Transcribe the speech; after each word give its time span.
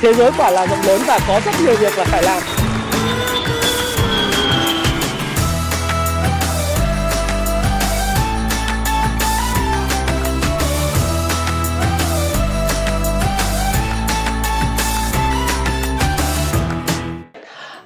thế 0.00 0.14
giới 0.14 0.30
quả 0.38 0.50
là 0.50 0.66
rộng 0.66 0.82
lớn 0.86 1.02
và 1.06 1.18
có 1.28 1.40
rất 1.44 1.52
nhiều 1.64 1.76
việc 1.76 1.98
là 1.98 2.04
phải 2.04 2.22
làm. 2.22 2.59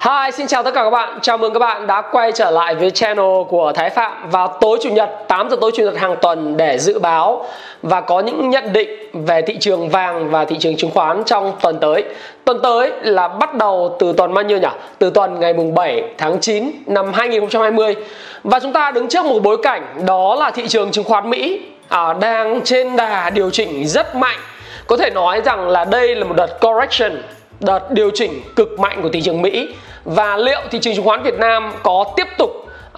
Hi, 0.04 0.30
xin 0.32 0.46
chào 0.46 0.62
tất 0.62 0.74
cả 0.74 0.84
các 0.84 0.90
bạn. 0.90 1.18
Chào 1.22 1.38
mừng 1.38 1.52
các 1.52 1.58
bạn 1.58 1.86
đã 1.86 2.02
quay 2.12 2.32
trở 2.32 2.50
lại 2.50 2.74
với 2.74 2.90
channel 2.90 3.42
của 3.48 3.72
Thái 3.74 3.90
Phạm 3.90 4.30
vào 4.30 4.58
tối 4.60 4.78
chủ 4.82 4.90
nhật 4.90 5.10
8 5.28 5.50
giờ 5.50 5.56
tối 5.60 5.70
chủ 5.74 5.82
nhật 5.82 5.96
hàng 5.96 6.16
tuần 6.22 6.56
để 6.56 6.78
dự 6.78 6.98
báo 6.98 7.46
và 7.82 8.00
có 8.00 8.20
những 8.20 8.50
nhận 8.50 8.72
định 8.72 8.88
về 9.12 9.42
thị 9.42 9.56
trường 9.60 9.88
vàng 9.88 10.30
và 10.30 10.44
thị 10.44 10.56
trường 10.60 10.76
chứng 10.76 10.90
khoán 10.90 11.22
trong 11.24 11.52
tuần 11.60 11.78
tới. 11.80 12.04
Tuần 12.44 12.60
tới 12.62 12.92
là 13.02 13.28
bắt 13.28 13.54
đầu 13.54 13.96
từ 13.98 14.12
tuần 14.12 14.34
bao 14.34 14.44
nhiêu 14.44 14.58
nhỉ? 14.58 14.68
Từ 14.98 15.10
tuần 15.10 15.40
ngày 15.40 15.52
mùng 15.52 15.74
7 15.74 16.02
tháng 16.18 16.40
9 16.40 16.70
năm 16.86 17.12
2020. 17.12 17.94
Và 18.42 18.60
chúng 18.60 18.72
ta 18.72 18.90
đứng 18.90 19.08
trước 19.08 19.26
một 19.26 19.42
bối 19.42 19.56
cảnh 19.62 19.82
đó 20.06 20.34
là 20.34 20.50
thị 20.50 20.68
trường 20.68 20.90
chứng 20.90 21.04
khoán 21.04 21.30
Mỹ 21.30 21.60
à, 21.88 22.12
đang 22.12 22.60
trên 22.64 22.96
đà 22.96 23.30
điều 23.30 23.50
chỉnh 23.50 23.86
rất 23.86 24.16
mạnh. 24.16 24.38
Có 24.86 24.96
thể 24.96 25.10
nói 25.10 25.40
rằng 25.44 25.68
là 25.68 25.84
đây 25.84 26.14
là 26.14 26.24
một 26.24 26.34
đợt 26.36 26.60
correction 26.60 27.22
đợt 27.60 27.90
điều 27.90 28.10
chỉnh 28.14 28.42
cực 28.56 28.80
mạnh 28.80 29.02
của 29.02 29.08
thị 29.08 29.20
trường 29.22 29.42
Mỹ 29.42 29.68
và 30.04 30.36
liệu 30.36 30.60
thị 30.70 30.78
trường 30.82 30.94
chứng 30.94 31.04
khoán 31.04 31.22
Việt 31.22 31.38
Nam 31.38 31.72
có 31.82 32.04
tiếp 32.16 32.26
tục 32.38 32.50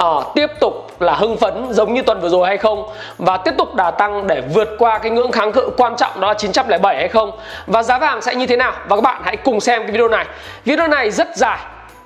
uh, 0.04 0.34
tiếp 0.34 0.50
tục 0.60 0.90
là 1.00 1.14
hưng 1.14 1.36
phấn 1.36 1.66
giống 1.70 1.94
như 1.94 2.02
tuần 2.02 2.20
vừa 2.20 2.28
rồi 2.28 2.46
hay 2.46 2.56
không? 2.56 2.88
Và 3.18 3.36
tiếp 3.36 3.54
tục 3.58 3.74
đà 3.74 3.90
tăng 3.90 4.26
để 4.26 4.42
vượt 4.54 4.68
qua 4.78 4.98
cái 4.98 5.10
ngưỡng 5.10 5.32
kháng 5.32 5.52
cự 5.52 5.70
quan 5.76 5.96
trọng 5.96 6.20
đó 6.20 6.28
là 6.28 6.34
907 6.34 6.96
hay 6.96 7.08
không? 7.08 7.30
Và 7.66 7.82
giá 7.82 7.98
vàng 7.98 8.22
sẽ 8.22 8.34
như 8.34 8.46
thế 8.46 8.56
nào? 8.56 8.72
Và 8.88 8.96
các 8.96 9.02
bạn 9.02 9.22
hãy 9.24 9.36
cùng 9.36 9.60
xem 9.60 9.82
cái 9.82 9.92
video 9.92 10.08
này. 10.08 10.26
Video 10.64 10.88
này 10.88 11.10
rất 11.10 11.36
dài. 11.36 11.58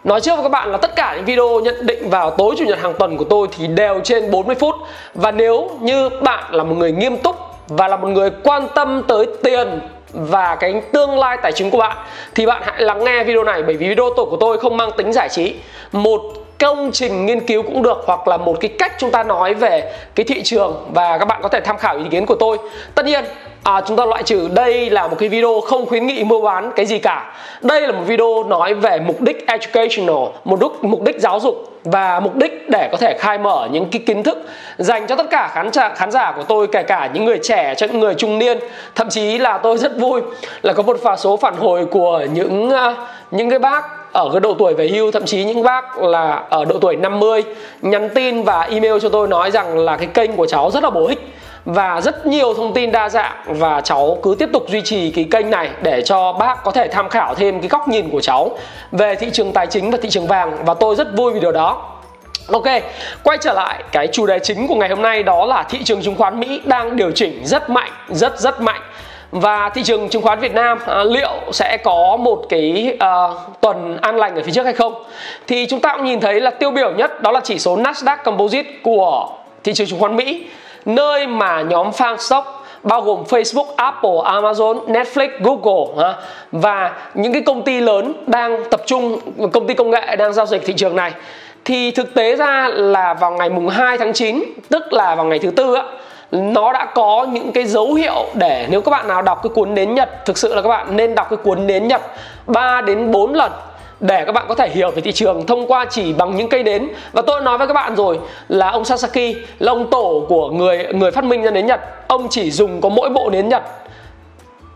Nói 0.05 0.21
trước 0.21 0.35
với 0.35 0.43
các 0.43 0.49
bạn 0.49 0.73
là 0.73 0.79
tất 0.79 0.97
cả 0.97 1.15
những 1.17 1.25
video 1.25 1.61
nhận 1.61 1.87
định 1.87 2.11
vào 2.11 2.31
tối 2.31 2.55
chủ 2.59 2.65
nhật 2.65 2.79
hàng 2.79 2.95
tuần 2.99 3.17
của 3.17 3.25
tôi 3.25 3.49
thì 3.59 3.67
đều 3.67 4.01
trên 4.05 4.31
40 4.31 4.57
phút. 4.61 4.75
Và 5.15 5.31
nếu 5.31 5.71
như 5.81 6.09
bạn 6.09 6.45
là 6.51 6.65
một 6.65 6.75
người 6.75 6.93
nghiêm 6.93 7.17
túc 7.17 7.37
và 7.69 7.89
là 7.89 7.97
một 7.97 8.09
người 8.09 8.31
quan 8.43 8.69
tâm 8.75 9.03
tới 9.09 9.27
tiền 9.43 9.81
và 10.13 10.57
cái 10.61 10.83
tương 10.93 11.19
lai 11.19 11.39
tài 11.43 11.53
chính 11.53 11.71
của 11.71 11.79
bạn, 11.79 11.97
thì 12.35 12.47
bạn 12.47 12.63
hãy 12.65 12.83
lắng 12.83 13.05
nghe 13.05 13.25
video 13.25 13.45
này 13.45 13.63
bởi 13.63 13.77
vì 13.77 13.89
video 13.89 14.11
tổ 14.17 14.25
của 14.25 14.37
tôi 14.41 14.59
không 14.59 14.77
mang 14.77 14.91
tính 14.97 15.13
giải 15.13 15.29
trí. 15.29 15.55
Một 15.93 16.23
công 16.61 16.91
trình 16.93 17.27
nghiên 17.27 17.41
cứu 17.41 17.63
cũng 17.63 17.83
được 17.83 18.03
hoặc 18.07 18.29
là 18.29 18.37
một 18.37 18.57
cái 18.61 18.71
cách 18.79 18.93
chúng 18.99 19.11
ta 19.11 19.23
nói 19.23 19.55
về 19.55 19.93
cái 20.15 20.25
thị 20.25 20.43
trường 20.43 20.91
và 20.95 21.19
các 21.19 21.25
bạn 21.25 21.41
có 21.43 21.49
thể 21.49 21.61
tham 21.61 21.77
khảo 21.77 21.97
ý 21.99 22.05
kiến 22.11 22.27
của 22.27 22.35
tôi. 22.35 22.59
Tất 22.95 23.07
nhiên 23.07 23.25
à, 23.63 23.81
chúng 23.87 23.97
ta 23.97 24.05
loại 24.05 24.23
trừ 24.23 24.49
đây 24.55 24.91
là 24.91 25.09
một 25.09 25.17
cái 25.19 25.29
video 25.29 25.61
không 25.61 25.87
khuyến 25.87 26.07
nghị 26.07 26.25
mua 26.25 26.41
bán 26.41 26.73
cái 26.77 26.87
gì 26.87 26.99
cả. 26.99 27.35
Đây 27.63 27.81
là 27.81 27.93
một 27.93 28.03
video 28.07 28.45
nói 28.45 28.75
về 28.75 29.01
mục 29.01 29.21
đích 29.21 29.47
educational 29.47 30.27
một 30.45 30.61
đúc 30.61 30.85
mục 30.85 31.03
đích 31.03 31.21
giáo 31.21 31.41
dục 31.41 31.71
và 31.85 32.21
mục 32.21 32.37
đích 32.37 32.69
để 32.69 32.89
có 32.93 32.97
thể 32.97 33.19
khai 33.19 33.39
mở 33.39 33.69
những 33.73 33.91
cái 33.91 34.03
kiến 34.07 34.23
thức 34.23 34.39
dành 34.79 35.07
cho 35.07 35.17
tất 35.17 35.27
cả 35.31 35.51
khán 35.53 35.73
giả 35.73 35.89
khán 35.89 36.11
giả 36.11 36.33
của 36.37 36.43
tôi 36.43 36.67
kể 36.67 36.83
cả 36.83 37.11
những 37.15 37.25
người 37.25 37.39
trẻ 37.43 37.75
cho 37.77 37.87
những 37.87 38.01
người 38.01 38.15
trung 38.15 38.39
niên. 38.39 38.59
Thậm 38.95 39.09
chí 39.09 39.39
là 39.39 39.59
tôi 39.59 39.79
rất 39.79 39.99
vui 39.99 40.21
là 40.63 40.73
có 40.73 40.83
một 40.83 40.99
vài 41.03 41.17
số 41.17 41.37
phản 41.37 41.55
hồi 41.57 41.87
của 41.87 42.27
những 42.33 42.71
à, 42.71 42.95
những 43.31 43.51
cái 43.51 43.59
bác 43.59 44.00
ở 44.13 44.29
cái 44.33 44.41
độ 44.41 44.55
tuổi 44.59 44.75
về 44.75 44.89
hưu 44.89 45.11
thậm 45.11 45.25
chí 45.25 45.45
những 45.45 45.63
bác 45.63 45.99
là 45.99 46.43
ở 46.51 46.65
độ 46.65 46.79
tuổi 46.79 46.97
50 46.97 47.45
nhắn 47.83 48.09
tin 48.15 48.43
và 48.43 48.61
email 48.61 48.99
cho 49.03 49.09
tôi 49.09 49.29
nói 49.29 49.51
rằng 49.51 49.79
là 49.79 49.97
cái 49.97 50.07
kênh 50.07 50.37
của 50.37 50.47
cháu 50.47 50.71
rất 50.71 50.83
là 50.83 50.91
bổ 50.91 51.07
ích 51.07 51.35
và 51.65 52.01
rất 52.01 52.27
nhiều 52.27 52.55
thông 52.55 52.73
tin 52.75 52.93
đa 52.93 53.09
dạng 53.09 53.37
và 53.47 53.81
cháu 53.81 54.19
cứ 54.23 54.37
tiếp 54.39 54.49
tục 54.53 54.67
duy 54.69 54.81
trì 54.81 55.11
cái 55.11 55.27
kênh 55.31 55.51
này 55.51 55.71
để 55.83 56.03
cho 56.03 56.33
bác 56.33 56.65
có 56.65 56.71
thể 56.71 56.89
tham 56.89 57.09
khảo 57.09 57.35
thêm 57.35 57.61
cái 57.61 57.69
góc 57.69 57.89
nhìn 57.89 58.11
của 58.11 58.21
cháu 58.21 58.59
về 58.93 59.15
thị 59.15 59.31
trường 59.33 59.53
tài 59.53 59.67
chính 59.67 59.91
và 59.91 59.99
thị 60.03 60.11
trường 60.11 60.27
vàng 60.27 60.57
và 60.65 60.75
tôi 60.75 60.95
rất 60.95 61.17
vui 61.17 61.33
vì 61.33 61.41
điều 61.41 61.53
đó. 61.53 61.87
Ok, 62.53 62.67
quay 63.23 63.39
trở 63.41 63.53
lại 63.53 63.83
cái 63.93 64.07
chủ 64.07 64.27
đề 64.27 64.39
chính 64.39 64.69
của 64.69 64.75
ngày 64.75 64.89
hôm 64.89 65.03
nay 65.03 65.23
đó 65.23 65.47
là 65.47 65.63
thị 65.63 65.85
trường 65.85 66.03
chứng 66.03 66.15
khoán 66.15 66.41
Mỹ 66.41 66.61
đang 66.65 66.97
điều 66.97 67.11
chỉnh 67.11 67.43
rất 67.45 67.71
mạnh, 67.71 67.93
rất 68.09 68.39
rất 68.39 68.61
mạnh 68.61 68.81
và 69.31 69.71
thị 69.75 69.83
trường 69.83 70.09
chứng 70.09 70.23
khoán 70.23 70.41
Việt 70.41 70.55
Nam 70.55 70.79
à, 70.87 71.05
liệu 71.05 71.31
sẽ 71.53 71.77
có 71.77 72.17
một 72.21 72.47
cái 72.49 72.97
à, 72.99 73.29
tuần 73.61 73.99
an 74.03 74.17
lành 74.17 74.37
ở 74.37 74.43
phía 74.43 74.53
trước 74.53 74.65
hay 74.65 74.73
không? 74.73 74.95
Thì 75.47 75.67
chúng 75.67 75.81
ta 75.81 75.97
cũng 75.97 76.05
nhìn 76.05 76.21
thấy 76.21 76.41
là 76.41 76.51
tiêu 76.51 76.71
biểu 76.71 76.93
nhất 76.93 77.23
đó 77.23 77.31
là 77.31 77.41
chỉ 77.41 77.59
số 77.59 77.77
Nasdaq 77.77 78.17
Composite 78.25 78.71
của 78.83 79.29
thị 79.65 79.73
trường 79.73 79.87
chứng 79.87 80.01
khoán 80.01 80.17
Mỹ 80.17 80.47
nơi 80.85 81.27
mà 81.27 81.63
nhóm 81.63 81.91
fan 81.91 82.17
stock 82.17 82.47
bao 82.83 83.03
gồm 83.03 83.23
Facebook, 83.29 83.67
Apple, 83.77 84.11
Amazon, 84.11 84.87
Netflix, 84.87 85.29
Google 85.41 86.05
ha, 86.05 86.15
và 86.53 86.93
những 87.15 87.33
cái 87.33 87.43
công 87.43 87.63
ty 87.63 87.81
lớn 87.81 88.13
đang 88.27 88.65
tập 88.71 88.83
trung 88.87 89.21
công 89.53 89.67
ty 89.67 89.75
công 89.75 89.91
nghệ 89.91 90.17
đang 90.17 90.33
giao 90.33 90.47
dịch 90.47 90.63
thị 90.67 90.75
trường 90.77 90.97
này. 90.97 91.13
Thì 91.65 91.91
thực 91.91 92.15
tế 92.15 92.37
ra 92.37 92.69
là 92.73 93.15
vào 93.15 93.31
ngày 93.31 93.51
mùng 93.51 93.69
2 93.69 93.99
tháng 93.99 94.13
9 94.13 94.43
tức 94.69 94.93
là 94.93 95.15
vào 95.15 95.25
ngày 95.25 95.39
thứ 95.39 95.51
tư 95.51 95.75
á 95.75 95.83
nó 96.33 96.73
đã 96.73 96.85
có 96.95 97.27
những 97.33 97.53
cái 97.53 97.65
dấu 97.65 97.95
hiệu 97.95 98.27
để 98.35 98.67
nếu 98.71 98.81
các 98.81 98.91
bạn 98.91 99.09
nào 99.09 99.23
đọc 99.23 99.43
cái 99.43 99.51
cuốn 99.55 99.75
nến 99.75 99.95
Nhật, 99.95 100.27
thực 100.27 100.39
sự 100.39 100.55
là 100.55 100.63
các 100.63 100.69
bạn 100.69 100.97
nên 100.97 101.15
đọc 101.15 101.27
cái 101.31 101.37
cuốn 101.37 101.67
nến 101.67 101.89
Nhật 101.89 102.03
3 102.47 102.81
đến 102.81 103.11
4 103.11 103.35
lần 103.35 103.53
để 104.01 104.25
các 104.25 104.33
bạn 104.33 104.45
có 104.49 104.55
thể 104.55 104.69
hiểu 104.69 104.91
về 104.91 105.03
thị 105.03 105.13
trường 105.13 105.47
thông 105.47 105.67
qua 105.67 105.85
chỉ 105.91 106.13
bằng 106.13 106.37
những 106.37 106.49
cây 106.49 106.63
nến. 106.63 106.89
Và 107.13 107.23
tôi 107.23 107.41
nói 107.41 107.59
với 107.59 107.67
các 107.67 107.75
bạn 107.75 107.95
rồi 107.97 108.19
là 108.49 108.71
ông 108.71 108.85
Sasaki 108.85 109.37
là 109.59 109.73
ông 109.73 109.91
tổ 109.91 110.27
của 110.29 110.51
người 110.51 110.87
người 110.93 111.11
phát 111.11 111.25
minh 111.25 111.43
ra 111.43 111.51
nến 111.51 111.67
Nhật. 111.67 111.81
Ông 112.09 112.27
chỉ 112.31 112.51
dùng 112.51 112.81
có 112.81 112.89
mỗi 112.89 113.11
bộ 113.11 113.31
nến 113.31 113.49
Nhật 113.49 113.63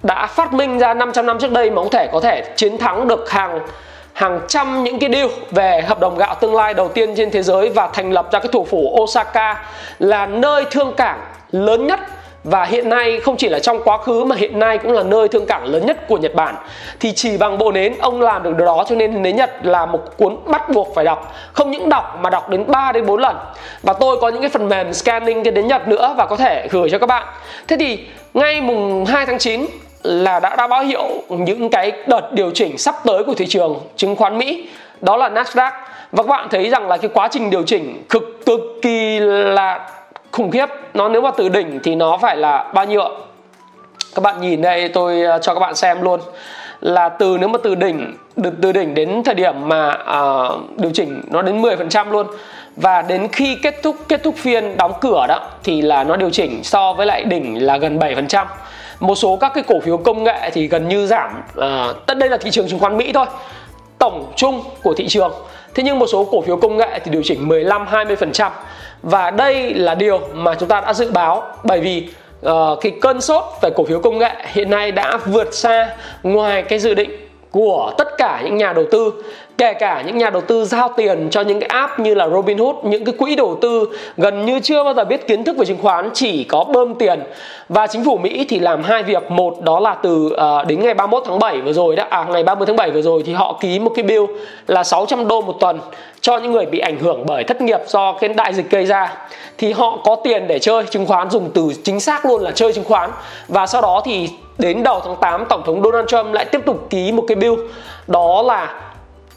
đã 0.03 0.27
phát 0.27 0.53
minh 0.53 0.79
ra 0.79 0.95
500 0.95 1.27
năm 1.27 1.39
trước 1.39 1.51
đây 1.51 1.71
mà 1.71 1.83
ông 1.83 1.91
thể 1.91 2.09
có 2.13 2.21
thể 2.21 2.45
chiến 2.57 2.79
thắng 2.79 3.09
được 3.09 3.31
hàng 3.31 3.61
hàng 4.13 4.41
trăm 4.49 4.85
những 4.85 4.99
cái 4.99 5.11
deal 5.13 5.27
về 5.51 5.83
hợp 5.83 6.01
đồng 6.01 6.17
gạo 6.17 6.35
tương 6.41 6.55
lai 6.55 6.75
đầu 6.75 6.89
tiên 6.89 7.15
trên 7.17 7.31
thế 7.31 7.43
giới 7.43 7.69
và 7.69 7.89
thành 7.93 8.13
lập 8.13 8.33
ra 8.33 8.39
cái 8.39 8.49
thủ 8.53 8.65
phủ 8.65 8.97
Osaka 9.01 9.65
là 9.99 10.27
nơi 10.27 10.65
thương 10.71 10.93
cảng 10.97 11.21
lớn 11.55 11.87
nhất. 11.87 12.01
Và 12.45 12.65
hiện 12.65 12.89
nay 12.89 13.21
không 13.21 13.37
chỉ 13.37 13.49
là 13.49 13.59
trong 13.59 13.83
quá 13.85 13.99
khứ 13.99 14.25
mà 14.25 14.37
hiện 14.37 14.59
nay 14.59 14.79
cũng 14.79 14.93
là 14.93 15.03
nơi 15.03 15.29
thương 15.29 15.47
cảng 15.47 15.65
lớn 15.65 15.87
nhất 15.87 16.09
của 16.09 16.17
Nhật 16.17 16.35
Bản. 16.35 16.55
Thì 17.01 17.13
chỉ 17.13 17.37
bằng 17.37 17.59
bộ 17.59 17.73
nến 17.73 17.95
ông 17.99 18.23
làm 18.23 18.43
được 18.43 18.57
điều 18.57 18.67
đó 18.67 18.85
cho 18.89 18.95
nên 18.95 19.23
nến 19.23 19.37
Nhật 19.37 19.51
là 19.63 19.87
một 19.87 20.17
cuốn 20.17 20.37
bắt 20.47 20.71
buộc 20.71 20.95
phải 20.95 21.05
đọc. 21.05 21.33
Không 21.53 21.71
những 21.71 21.89
đọc 21.89 22.19
mà 22.21 22.31
đọc 22.31 22.51
đến 22.51 22.65
3 22.67 22.93
đến 22.93 23.07
4 23.07 23.21
lần. 23.21 23.37
Và 23.83 23.93
tôi 23.93 24.17
có 24.21 24.29
những 24.29 24.41
cái 24.41 24.51
phần 24.51 24.69
mềm 24.69 24.93
scanning 24.93 25.45
cái 25.45 25.53
nến 25.53 25.69
Nhật 25.69 25.89
nữa 25.89 26.15
và 26.17 26.27
có 26.27 26.37
thể 26.37 26.69
gửi 26.71 26.91
cho 26.91 26.99
các 26.99 27.07
bạn. 27.07 27.27
Thế 27.69 27.77
thì 27.81 27.99
ngay 28.35 28.61
mùng 28.61 29.05
2 29.05 29.27
tháng 29.27 29.39
9 29.39 29.67
là 30.03 30.41
đã 30.41 30.57
đã 30.57 30.67
báo 30.67 30.83
hiệu 30.83 31.09
những 31.29 31.71
cái 31.71 31.93
đợt 32.07 32.33
điều 32.33 32.51
chỉnh 32.51 32.79
sắp 32.79 32.95
tới 33.05 33.25
của 33.25 33.35
thị 33.35 33.47
trường 33.47 33.81
chứng 33.97 34.17
khoán 34.17 34.39
Mỹ, 34.39 34.69
đó 35.01 35.17
là 35.17 35.29
Nasdaq. 35.29 35.71
Và 36.13 36.23
các 36.23 36.29
bạn 36.29 36.49
thấy 36.51 36.71
rằng 36.71 36.89
là 36.89 36.97
cái 36.97 37.11
quá 37.15 37.29
trình 37.31 37.51
điều 37.51 37.63
chỉnh 37.63 38.03
cực 38.09 38.47
cực 38.47 38.61
kỳ 38.83 39.19
là 39.21 39.89
khủng 40.35 40.51
khiếp. 40.51 40.67
Nó 40.95 41.09
nếu 41.09 41.23
mà 41.23 41.31
từ 41.31 41.49
đỉnh 41.49 41.81
thì 41.85 41.95
nó 41.95 42.19
phải 42.23 42.37
là 42.37 42.71
bao 42.75 42.85
nhiêu 42.85 43.01
ạ? 43.01 43.09
Các 44.15 44.23
bạn 44.23 44.41
nhìn 44.41 44.63
đây 44.63 44.89
tôi 44.89 45.25
à, 45.25 45.39
cho 45.39 45.55
các 45.55 45.61
bạn 45.61 45.75
xem 45.75 46.03
luôn. 46.03 46.21
Là 46.81 47.09
từ 47.09 47.37
nếu 47.41 47.49
mà 47.49 47.59
từ 47.63 47.75
đỉnh 47.75 48.17
được 48.37 48.51
từ 48.63 48.73
đỉnh 48.73 48.95
đến 48.95 49.23
thời 49.25 49.35
điểm 49.35 49.69
mà 49.69 49.89
uh, 49.89 50.79
điều 50.79 50.91
chỉnh 50.95 51.23
nó 51.31 51.43
đến 51.43 51.63
10% 51.63 52.11
luôn. 52.11 52.27
Và 52.77 53.03
đến 53.03 53.29
khi 53.29 53.59
kết 53.63 53.83
thúc 53.83 53.97
kết 54.09 54.23
thúc 54.23 54.35
phiên 54.37 54.77
đóng 54.77 54.93
cửa 55.01 55.27
đó 55.29 55.41
thì 55.65 55.83
là 55.83 56.05
nó 56.05 56.17
điều 56.17 56.31
chỉnh 56.31 56.65
so 56.65 56.93
với 56.93 57.07
lại 57.07 57.25
đỉnh 57.25 57.67
là 57.67 57.77
gần 57.77 57.99
7% 57.99 58.47
một 59.01 59.15
số 59.15 59.37
các 59.37 59.53
cái 59.55 59.65
cổ 59.67 59.81
phiếu 59.81 59.97
công 59.97 60.25
nghệ 60.25 60.51
thì 60.53 60.69
gần 60.69 60.89
như 60.89 61.07
giảm 61.07 61.43
uh, 61.59 62.07
tất 62.07 62.19
đây 62.19 62.29
là 62.29 62.37
thị 62.37 62.51
trường 62.51 62.69
chứng 62.69 62.79
khoán 62.79 62.97
Mỹ 62.97 63.13
thôi. 63.13 63.27
Tổng 63.99 64.33
chung 64.37 64.63
của 64.83 64.95
thị 64.95 65.09
trường. 65.09 65.33
Thế 65.75 65.83
nhưng 65.83 65.99
một 65.99 66.07
số 66.07 66.25
cổ 66.25 66.41
phiếu 66.41 66.57
công 66.57 66.77
nghệ 66.77 67.01
thì 67.05 67.11
điều 67.11 67.23
chỉnh 67.25 67.49
15 67.49 67.87
20% 67.87 68.51
và 69.05 69.31
đây 69.31 69.75
là 69.75 69.95
điều 69.95 70.21
mà 70.33 70.55
chúng 70.55 70.69
ta 70.69 70.81
đã 70.81 70.95
dự 70.95 71.11
báo 71.11 71.43
bởi 71.65 71.81
vì 71.81 72.09
uh, 72.47 72.79
cái 72.81 72.93
cơn 73.01 73.21
sốt 73.21 73.45
về 73.63 73.71
cổ 73.77 73.85
phiếu 73.85 74.01
công 74.01 74.19
nghệ 74.19 74.31
hiện 74.53 74.71
nay 74.71 74.93
đã 74.93 75.19
vượt 75.27 75.55
xa 75.55 75.97
ngoài 76.23 76.63
cái 76.63 76.79
dự 76.79 76.95
định 76.95 77.11
của 77.51 77.95
tất 77.99 78.09
cả 78.19 78.41
những 78.45 78.57
nhà 78.57 78.73
đầu 78.73 78.85
tư 78.91 79.13
kể 79.59 79.75
cả 79.75 80.03
những 80.07 80.19
nhà 80.19 80.31
đầu 80.31 80.43
tư 80.43 80.65
giao 80.65 80.91
tiền 80.97 81.29
cho 81.31 81.41
những 81.41 81.61
cái 81.61 81.69
app 81.69 81.99
như 81.99 82.15
là 82.15 82.29
Robinhood 82.29 82.77
những 82.83 83.05
cái 83.05 83.15
quỹ 83.19 83.37
đầu 83.37 83.59
tư 83.61 83.89
gần 84.17 84.47
như 84.47 84.61
chưa 84.61 84.85
bao 84.85 84.95
giờ 84.95 85.05
biết 85.05 85.29
kiến 85.29 85.45
thức 85.45 85.57
về 85.57 85.65
chứng 85.65 85.79
khoán 85.83 86.11
chỉ 86.15 86.45
có 86.45 86.65
bơm 86.65 86.95
tiền. 86.95 87.23
Và 87.69 87.87
chính 87.87 88.05
phủ 88.05 88.19
Mỹ 88.19 88.47
thì 88.49 88.59
làm 88.59 88.83
hai 88.83 89.03
việc. 89.03 89.31
Một 89.31 89.63
đó 89.63 89.81
là 89.81 89.95
từ 89.95 90.27
uh, 90.27 90.67
đến 90.67 90.81
ngày 90.81 90.95
31 90.95 91.23
tháng 91.27 91.39
7 91.39 91.61
vừa 91.61 91.73
rồi 91.73 91.97
đó 91.97 92.07
à 92.11 92.25
ngày 92.25 92.43
30 92.43 92.67
tháng 92.67 92.77
7 92.77 92.91
vừa 92.91 93.03
rồi 93.03 93.23
thì 93.27 93.33
họ 93.33 93.59
ký 93.61 93.79
một 93.79 93.93
cái 93.97 94.03
bill 94.03 94.25
là 94.67 94.85
600 94.85 95.29
đô 95.29 95.41
một 95.41 95.57
tuần 95.61 95.81
cho 96.21 96.39
những 96.39 96.53
người 96.53 96.67
bị 96.67 96.79
ảnh 96.79 96.99
hưởng 96.99 97.27
bởi 97.27 97.45
thất 97.45 97.61
nghiệp 97.61 97.81
do 97.87 98.13
cái 98.13 98.29
đại 98.29 98.55
dịch 98.55 98.71
gây 98.71 98.87
ra. 98.87 99.17
Thì 99.59 99.73
họ 99.73 99.99
có 100.05 100.17
tiền 100.25 100.47
để 100.49 100.59
chơi 100.59 100.85
chứng 100.85 101.07
khoán 101.07 101.31
dùng 101.31 101.51
từ 101.55 101.69
chính 101.85 102.01
xác 102.01 102.27
luôn 102.27 102.43
là 102.43 102.51
chơi 102.51 102.73
chứng 102.73 102.85
khoán. 102.85 103.11
Và 103.49 103.67
sau 103.67 103.83
đó 103.83 104.03
thì 104.05 104.29
đến 104.59 104.83
đầu 104.83 105.01
tháng 105.05 105.17
8 105.17 105.45
tổng 105.49 105.63
thống 105.67 105.83
Donald 105.83 106.09
Trump 106.09 106.33
lại 106.33 106.45
tiếp 106.45 106.61
tục 106.67 106.87
ký 106.91 107.13
một 107.13 107.25
cái 107.29 107.37
bill 107.37 107.55
đó 108.07 108.43
là 108.43 108.84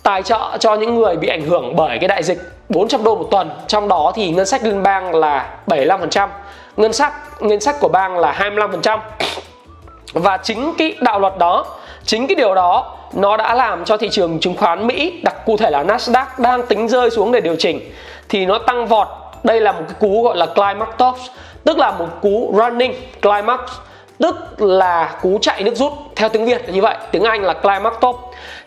tài 0.08 0.24
trợ 0.24 0.58
cho 0.60 0.76
những 0.76 0.96
người 0.96 1.16
bị 1.16 1.28
ảnh 1.28 1.42
hưởng 1.42 1.76
bởi 1.76 1.98
cái 2.00 2.08
đại 2.08 2.24
dịch 2.24 2.38
400 2.70 3.04
đô 3.04 3.16
một 3.16 3.28
tuần. 3.32 3.50
Trong 3.68 3.88
đó 3.88 4.12
thì 4.16 4.32
ngân 4.32 4.46
sách 4.46 4.64
liên 4.64 4.84
bang 4.84 5.16
là 5.16 5.50
75% 5.68 6.28
ngân 6.78 6.94
sách 6.94 7.14
ngân 7.40 7.60
sách 7.60 7.76
của 7.80 7.88
bang 7.88 8.18
là 8.18 8.52
25% 8.58 9.00
và 10.14 10.38
chính 10.38 10.74
cái 10.78 10.96
đạo 11.02 11.20
luật 11.20 11.38
đó, 11.38 11.66
chính 12.06 12.28
cái 12.28 12.36
điều 12.36 12.56
đó, 12.56 12.98
nó 13.14 13.38
đã 13.38 13.54
làm 13.54 13.86
cho 13.86 13.98
thị 13.98 14.10
trường 14.12 14.40
chứng 14.40 14.56
khoán 14.58 14.88
Mỹ, 14.88 15.20
đặc 15.24 15.36
cụ 15.46 15.58
thể 15.58 15.70
là 15.70 15.84
Nasdaq, 15.84 16.26
đang 16.38 16.66
tính 16.66 16.88
rơi 16.88 17.10
xuống 17.10 17.32
để 17.32 17.42
điều 17.42 17.56
chỉnh. 17.56 17.80
Thì 18.30 18.46
nó 18.46 18.58
tăng 18.58 18.88
vọt. 18.88 19.08
Đây 19.44 19.62
là 19.62 19.72
một 19.72 19.84
cái 19.88 19.96
cú 20.00 20.24
gọi 20.24 20.38
là 20.38 20.46
climax 20.46 20.88
tops 20.98 21.22
tức 21.64 21.78
là 21.78 21.92
một 21.92 22.08
cú 22.22 22.54
running 22.58 22.94
climax 23.22 23.60
tức 24.20 24.62
là 24.62 25.16
cú 25.22 25.40
chạy 25.42 25.64
nước 25.64 25.76
rút, 25.76 25.94
theo 26.16 26.30
tiếng 26.30 26.46
Việt 26.46 26.62
là 26.68 26.74
như 26.74 26.82
vậy, 26.82 26.96
tiếng 27.12 27.24
Anh 27.24 27.44
là 27.44 27.54
climax 27.54 27.94
top. 28.02 28.16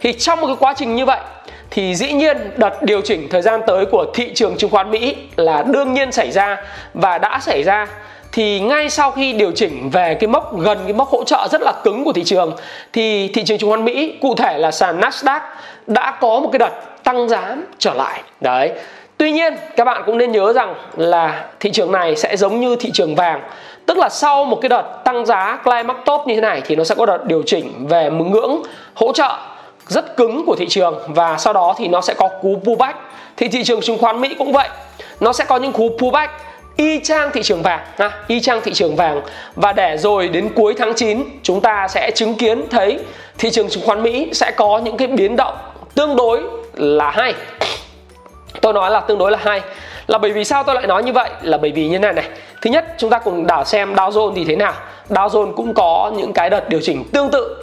Thì 0.01 0.13
trong 0.13 0.41
một 0.41 0.47
cái 0.47 0.57
quá 0.59 0.75
trình 0.77 0.97
như 0.97 1.07
vậy, 1.07 1.21
thì 1.71 1.95
dĩ 1.95 2.13
nhiên 2.13 2.37
đợt 2.57 2.83
điều 2.83 3.01
chỉnh 3.01 3.29
thời 3.31 3.43
gian 3.43 3.61
tới 3.67 3.87
của 3.87 4.07
thị 4.15 4.31
trường 4.35 4.57
chứng 4.57 4.71
khoán 4.71 4.91
Mỹ 4.91 5.17
là 5.37 5.63
đương 5.63 5.93
nhiên 5.93 6.13
xảy 6.13 6.31
ra 6.31 6.57
và 6.95 7.19
đã 7.19 7.39
xảy 7.43 7.63
ra. 7.63 7.87
Thì 8.33 8.61
ngay 8.61 8.91
sau 8.91 9.11
khi 9.11 9.33
điều 9.33 9.53
chỉnh 9.53 9.91
về 9.91 10.15
cái 10.15 10.29
mốc, 10.29 10.59
gần 10.59 10.79
cái 10.85 10.93
mốc 10.93 11.09
hỗ 11.09 11.25
trợ 11.25 11.49
rất 11.51 11.61
là 11.61 11.73
cứng 11.85 12.05
của 12.05 12.13
thị 12.13 12.25
trường, 12.25 12.57
thì 12.93 13.29
thị 13.29 13.45
trường 13.45 13.59
chứng 13.59 13.71
khoán 13.71 13.85
Mỹ, 13.85 14.19
cụ 14.21 14.35
thể 14.35 14.59
là 14.59 14.71
sàn 14.71 15.01
Nasdaq, 15.01 15.41
đã 15.87 16.19
có 16.21 16.41
một 16.41 16.49
cái 16.53 16.59
đợt 16.59 16.71
tăng 17.05 17.29
giá 17.29 17.57
trở 17.79 17.95
lại. 17.95 18.23
Đấy. 18.41 18.73
Tuy 19.17 19.33
nhiên, 19.33 19.57
các 19.77 19.85
bạn 19.85 20.03
cũng 20.07 20.19
nên 20.19 20.33
nhớ 20.33 20.53
rằng 20.53 20.75
là 20.97 21.45
thị 21.61 21.71
trường 21.71 21.93
này 21.93 22.17
sẽ 22.17 22.37
giống 22.37 22.61
như 22.61 22.77
thị 22.77 22.91
trường 22.95 23.15
vàng. 23.15 23.41
Tức 23.91 23.99
là 23.99 24.09
sau 24.09 24.45
một 24.45 24.59
cái 24.63 24.69
đợt 24.69 24.83
tăng 25.05 25.27
giá 25.27 25.59
climax 25.65 25.97
top 26.05 26.27
như 26.27 26.35
thế 26.35 26.41
này 26.41 26.63
thì 26.67 26.77
nó 26.77 26.85
sẽ 26.85 26.95
có 26.95 27.07
đợt 27.07 27.25
điều 27.25 27.43
chỉnh 27.47 27.87
về 27.89 28.11
một 28.11 28.25
ngưỡng 28.25 28.63
hỗ 28.95 29.13
trợ 29.13 29.37
rất 29.87 30.17
cứng 30.17 30.45
của 30.47 30.57
thị 30.59 30.69
trường 30.69 30.99
và 31.09 31.37
sau 31.39 31.53
đó 31.53 31.75
thì 31.79 31.89
nó 31.89 32.01
sẽ 32.01 32.15
có 32.15 32.29
cú 32.29 32.61
pullback. 32.65 32.99
Thì 33.37 33.49
thị 33.49 33.65
trường 33.65 33.81
chứng 33.81 33.99
khoán 33.99 34.21
Mỹ 34.21 34.35
cũng 34.39 34.53
vậy 34.53 34.69
nó 35.21 35.33
sẽ 35.33 35.45
có 35.45 35.57
những 35.57 35.73
cú 35.73 35.91
pullback 35.99 36.33
y 36.77 37.01
chang 37.01 37.31
thị 37.33 37.43
trường 37.43 37.63
vàng 37.63 37.81
ha, 37.99 38.11
y 38.27 38.41
chang 38.41 38.61
thị 38.61 38.73
trường 38.75 38.97
vàng. 38.97 39.23
Và 39.55 39.73
để 39.73 39.97
rồi 39.99 40.29
đến 40.29 40.51
cuối 40.55 40.75
tháng 40.79 40.95
9 40.95 41.25
chúng 41.43 41.61
ta 41.61 41.89
sẽ 41.89 42.11
chứng 42.15 42.35
kiến 42.35 42.69
thấy 42.71 42.99
thị 43.39 43.51
trường 43.51 43.69
chứng 43.69 43.85
khoán 43.87 44.03
Mỹ 44.03 44.29
sẽ 44.33 44.51
có 44.51 44.79
những 44.79 44.97
cái 44.97 45.09
biến 45.09 45.37
động 45.37 45.57
tương 45.95 46.17
đối 46.17 46.41
là 46.75 47.11
hay. 47.11 47.35
Tôi 48.61 48.73
nói 48.73 48.91
là 48.91 49.01
tương 49.01 49.19
đối 49.19 49.31
là 49.31 49.39
hay 49.43 49.61
là 50.07 50.19
bởi 50.19 50.33
vì 50.33 50.45
sao 50.45 50.65
tôi 50.65 50.75
lại 50.75 50.87
nói 50.87 51.03
như 51.03 51.13
vậy? 51.13 51.31
Là 51.43 51.59
bởi 51.59 51.71
vì 51.71 51.89
như 51.89 51.99
này 51.99 52.13
này 52.13 52.25
thứ 52.61 52.71
nhất 52.71 52.85
chúng 52.99 53.11
ta 53.11 53.19
cùng 53.19 53.47
đảo 53.47 53.65
xem 53.65 53.95
Dow 53.95 54.11
Jones 54.11 54.33
thì 54.35 54.45
thế 54.45 54.57
nào. 54.57 54.73
Dow 55.09 55.29
Jones 55.29 55.55
cũng 55.55 55.75
có 55.75 56.13
những 56.17 56.33
cái 56.33 56.51
đợt 56.51 56.69
điều 56.69 56.81
chỉnh 56.81 57.05
tương 57.13 57.31
tự. 57.31 57.57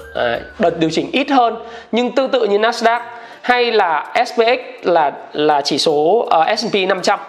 Đợt 0.59 0.79
điều 0.79 0.89
chỉnh 0.89 1.09
ít 1.11 1.29
hơn 1.29 1.55
nhưng 1.91 2.11
tương 2.11 2.29
tự 2.29 2.45
như 2.45 2.57
Nasdaq 2.57 2.99
hay 3.41 3.71
là 3.71 4.13
SPX 4.25 4.59
là 4.83 5.11
là 5.33 5.61
chỉ 5.61 5.77
số 5.77 6.27
uh, 6.51 6.59
S&P 6.59 6.75
500 6.88 7.19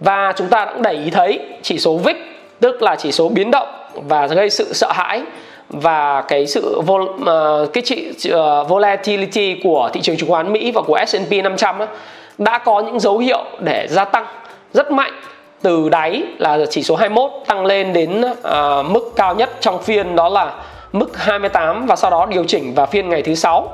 và 0.00 0.32
chúng 0.36 0.48
ta 0.48 0.64
cũng 0.64 0.82
để 0.82 0.92
ý 0.92 1.10
thấy 1.10 1.40
chỉ 1.62 1.78
số 1.78 1.96
VIX 1.96 2.16
tức 2.60 2.82
là 2.82 2.96
chỉ 2.96 3.12
số 3.12 3.28
biến 3.28 3.50
động 3.50 3.68
và 3.94 4.26
gây 4.26 4.50
sự 4.50 4.72
sợ 4.72 4.92
hãi 4.92 5.22
và 5.68 6.22
cái 6.22 6.46
sự 6.46 6.80
vol, 6.80 7.02
uh, 7.02 7.26
ờ, 7.26 7.66
cái 7.72 7.82
trị 7.82 8.10
uh, 8.10 8.68
volatility 8.68 9.60
của 9.64 9.90
thị 9.92 10.00
trường 10.00 10.16
chứng 10.16 10.28
khoán 10.28 10.52
Mỹ 10.52 10.72
và 10.72 10.82
của 10.82 10.98
S&P 11.06 11.32
500 11.44 11.78
á, 11.78 11.86
đã 12.38 12.58
có 12.58 12.80
những 12.80 13.00
dấu 13.00 13.18
hiệu 13.18 13.44
để 13.60 13.86
gia 13.90 14.04
tăng 14.04 14.26
rất 14.72 14.90
mạnh 14.90 15.12
từ 15.62 15.88
đáy 15.88 16.22
là 16.38 16.58
chỉ 16.70 16.82
số 16.82 16.96
21 16.96 17.30
tăng 17.46 17.66
lên 17.66 17.92
đến 17.92 18.22
à, 18.42 18.82
mức 18.82 19.12
cao 19.16 19.34
nhất 19.34 19.50
trong 19.60 19.82
phiên 19.82 20.16
đó 20.16 20.28
là 20.28 20.52
mức 20.92 21.18
28 21.18 21.86
và 21.86 21.96
sau 21.96 22.10
đó 22.10 22.26
điều 22.26 22.44
chỉnh 22.44 22.74
vào 22.74 22.86
phiên 22.86 23.08
ngày 23.08 23.22
thứ 23.22 23.34
sáu. 23.34 23.68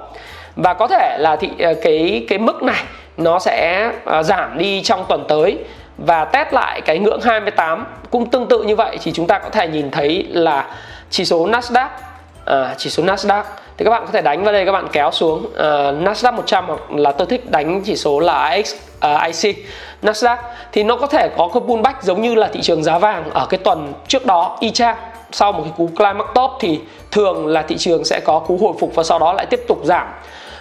Và 0.57 0.75
có 0.75 0.87
thể 0.87 1.17
là 1.21 1.37
thị 1.37 1.51
à, 1.59 1.73
cái 1.83 2.27
cái 2.29 2.39
mức 2.39 2.63
này 2.63 2.85
nó 3.17 3.39
sẽ 3.39 3.91
à, 4.05 4.23
giảm 4.23 4.59
đi 4.59 4.83
trong 4.83 5.05
tuần 5.09 5.25
tới 5.29 5.59
và 5.99 6.25
test 6.25 6.53
lại 6.53 6.81
cái 6.81 6.99
ngưỡng 6.99 7.21
28 7.21 7.87
cũng 8.11 8.31
tương 8.31 8.47
tự 8.47 8.63
như 8.63 8.77
vậy. 8.77 8.99
Thì 9.03 9.13
chúng 9.13 9.27
ta 9.27 9.39
có 9.39 9.49
thể 9.51 9.69
nhìn 9.69 9.91
thấy 9.91 10.27
là 10.31 10.67
chỉ 11.11 11.25
số 11.25 11.47
Nasdaq 11.47 11.89
à, 12.49 12.75
chỉ 12.79 12.91
số 12.91 13.03
Nasdaq. 13.03 13.43
Thì 13.77 13.85
các 13.85 13.91
bạn 13.91 14.03
có 14.07 14.13
thể 14.13 14.23
đánh 14.23 14.45
vào 14.45 14.53
đây 14.53 14.67
các 14.67 14.73
bạn 14.73 14.89
kéo 14.93 15.11
xuống. 15.11 15.39
Uh, 15.39 15.53
Nasdaq 16.03 16.33
100 16.33 16.67
hoặc 16.67 16.81
là 16.91 17.13
tôi 17.13 17.27
thích 17.27 17.51
đánh 17.51 17.83
chỉ 17.85 17.97
số 17.97 18.21
là 18.21 18.51
IX, 18.51 18.75
uh, 18.75 18.81
ờ, 19.01 19.19
IC 19.27 19.57
Nasdaq 20.03 20.37
thì 20.73 20.83
nó 20.83 20.97
có 20.97 21.07
thể 21.07 21.29
có 21.37 21.49
cái 21.55 21.61
pullback 21.69 22.03
giống 22.03 22.23
như 22.23 22.35
là 22.35 22.49
thị 22.53 22.61
trường 22.63 22.85
giá 22.85 22.99
vàng 22.99 23.31
ở 23.31 23.47
cái 23.47 23.59
tuần 23.59 23.93
trước 24.09 24.27
đó 24.27 24.57
y 24.61 24.71
chang. 24.71 24.97
Sau 25.33 25.53
một 25.53 25.61
cái 25.65 25.73
cú 25.77 25.91
climax 25.97 26.27
top 26.35 26.51
thì 26.61 26.81
thường 27.11 27.47
là 27.47 27.63
thị 27.63 27.77
trường 27.79 28.05
sẽ 28.05 28.21
có 28.25 28.39
cú 28.39 28.57
hồi 28.57 28.73
phục 28.81 28.95
và 28.95 29.03
sau 29.03 29.19
đó 29.19 29.33
lại 29.33 29.47
tiếp 29.47 29.61
tục 29.69 29.81
giảm. 29.85 30.07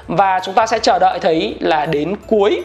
Và 0.07 0.39
chúng 0.43 0.55
ta 0.55 0.67
sẽ 0.67 0.79
chờ 0.79 0.99
đợi 0.99 1.19
thấy 1.19 1.55
là 1.59 1.85
đến 1.85 2.15
cuối 2.27 2.63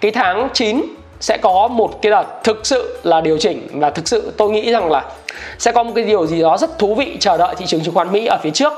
cái 0.00 0.10
tháng 0.10 0.48
9 0.52 0.82
sẽ 1.20 1.36
có 1.36 1.68
một 1.68 2.02
cái 2.02 2.10
đợt 2.10 2.24
thực 2.44 2.66
sự 2.66 2.98
là 3.02 3.20
điều 3.20 3.38
chỉnh 3.38 3.68
và 3.72 3.90
thực 3.90 4.08
sự 4.08 4.32
tôi 4.36 4.50
nghĩ 4.50 4.70
rằng 4.70 4.90
là 4.90 5.04
sẽ 5.58 5.72
có 5.72 5.82
một 5.82 5.92
cái 5.94 6.04
điều 6.04 6.26
gì 6.26 6.42
đó 6.42 6.56
rất 6.58 6.78
thú 6.78 6.94
vị 6.94 7.16
chờ 7.20 7.38
đợi 7.38 7.54
thị 7.58 7.66
trường 7.66 7.80
chứng 7.84 7.94
khoán 7.94 8.12
Mỹ 8.12 8.26
ở 8.26 8.38
phía 8.42 8.50
trước. 8.50 8.72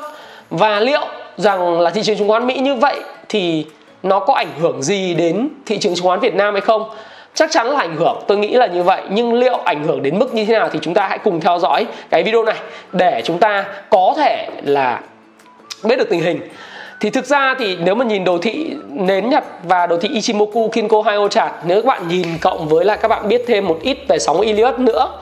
Và 0.50 0.80
liệu 0.80 1.04
rằng 1.36 1.80
là 1.80 1.90
thị 1.90 2.02
trường 2.02 2.18
chứng 2.18 2.28
khoán 2.28 2.46
Mỹ 2.46 2.58
như 2.58 2.74
vậy 2.74 3.00
thì 3.28 3.66
nó 4.02 4.18
có 4.20 4.34
ảnh 4.34 4.52
hưởng 4.60 4.82
gì 4.82 5.14
đến 5.14 5.48
thị 5.66 5.78
trường 5.78 5.94
chứng 5.94 6.06
khoán 6.06 6.20
Việt 6.20 6.34
Nam 6.34 6.54
hay 6.54 6.60
không? 6.60 6.90
Chắc 7.34 7.50
chắn 7.50 7.66
là 7.66 7.78
ảnh 7.78 7.96
hưởng, 7.96 8.22
tôi 8.26 8.38
nghĩ 8.38 8.48
là 8.48 8.66
như 8.66 8.82
vậy. 8.82 9.02
Nhưng 9.10 9.34
liệu 9.34 9.56
ảnh 9.56 9.84
hưởng 9.84 10.02
đến 10.02 10.18
mức 10.18 10.34
như 10.34 10.44
thế 10.44 10.54
nào 10.58 10.68
thì 10.72 10.78
chúng 10.82 10.94
ta 10.94 11.08
hãy 11.08 11.18
cùng 11.18 11.40
theo 11.40 11.58
dõi 11.58 11.86
cái 12.10 12.22
video 12.22 12.44
này 12.44 12.56
để 12.92 13.22
chúng 13.24 13.38
ta 13.38 13.64
có 13.90 14.14
thể 14.16 14.48
là 14.62 15.00
biết 15.84 15.96
được 15.98 16.10
tình 16.10 16.20
hình 16.20 16.40
thì 17.00 17.10
thực 17.10 17.26
ra 17.26 17.54
thì 17.58 17.76
nếu 17.80 17.94
mà 17.94 18.04
nhìn 18.04 18.24
đồ 18.24 18.38
thị 18.38 18.76
nến 18.88 19.30
Nhật 19.30 19.44
và 19.62 19.86
đồ 19.86 19.96
thị 19.96 20.08
Ichimoku 20.08 20.68
Kinko 20.68 21.02
Hyo 21.02 21.28
chart 21.28 21.52
nếu 21.64 21.82
các 21.82 21.86
bạn 21.86 22.08
nhìn 22.08 22.26
cộng 22.40 22.68
với 22.68 22.84
lại 22.84 22.98
các 23.02 23.08
bạn 23.08 23.28
biết 23.28 23.44
thêm 23.46 23.66
một 23.66 23.78
ít 23.82 23.98
về 24.08 24.18
sóng 24.18 24.40
Elliott 24.40 24.78
nữa 24.78 25.12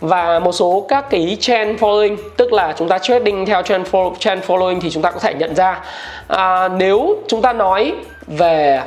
và 0.00 0.38
một 0.38 0.52
số 0.52 0.86
các 0.88 1.10
cái 1.10 1.36
trend 1.40 1.80
following 1.80 2.16
tức 2.36 2.52
là 2.52 2.74
chúng 2.78 2.88
ta 2.88 2.98
trading 2.98 3.46
theo 3.46 3.62
trend, 3.62 3.86
follow, 3.86 4.14
trend 4.14 4.44
following 4.44 4.80
thì 4.80 4.90
chúng 4.90 5.02
ta 5.02 5.10
có 5.10 5.20
thể 5.20 5.34
nhận 5.34 5.54
ra 5.54 5.80
à, 6.28 6.68
nếu 6.68 7.16
chúng 7.28 7.42
ta 7.42 7.52
nói 7.52 7.94
về 8.26 8.82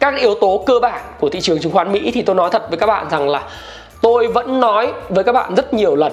các 0.00 0.14
yếu 0.20 0.34
tố 0.34 0.64
cơ 0.66 0.78
bản 0.82 1.00
của 1.20 1.28
thị 1.28 1.40
trường 1.40 1.60
chứng 1.60 1.72
khoán 1.72 1.92
Mỹ 1.92 2.10
thì 2.14 2.22
tôi 2.22 2.36
nói 2.36 2.50
thật 2.52 2.70
với 2.70 2.78
các 2.78 2.86
bạn 2.86 3.06
rằng 3.10 3.28
là 3.28 3.42
tôi 4.02 4.26
vẫn 4.26 4.60
nói 4.60 4.92
với 5.08 5.24
các 5.24 5.32
bạn 5.32 5.54
rất 5.54 5.74
nhiều 5.74 5.96
lần 5.96 6.12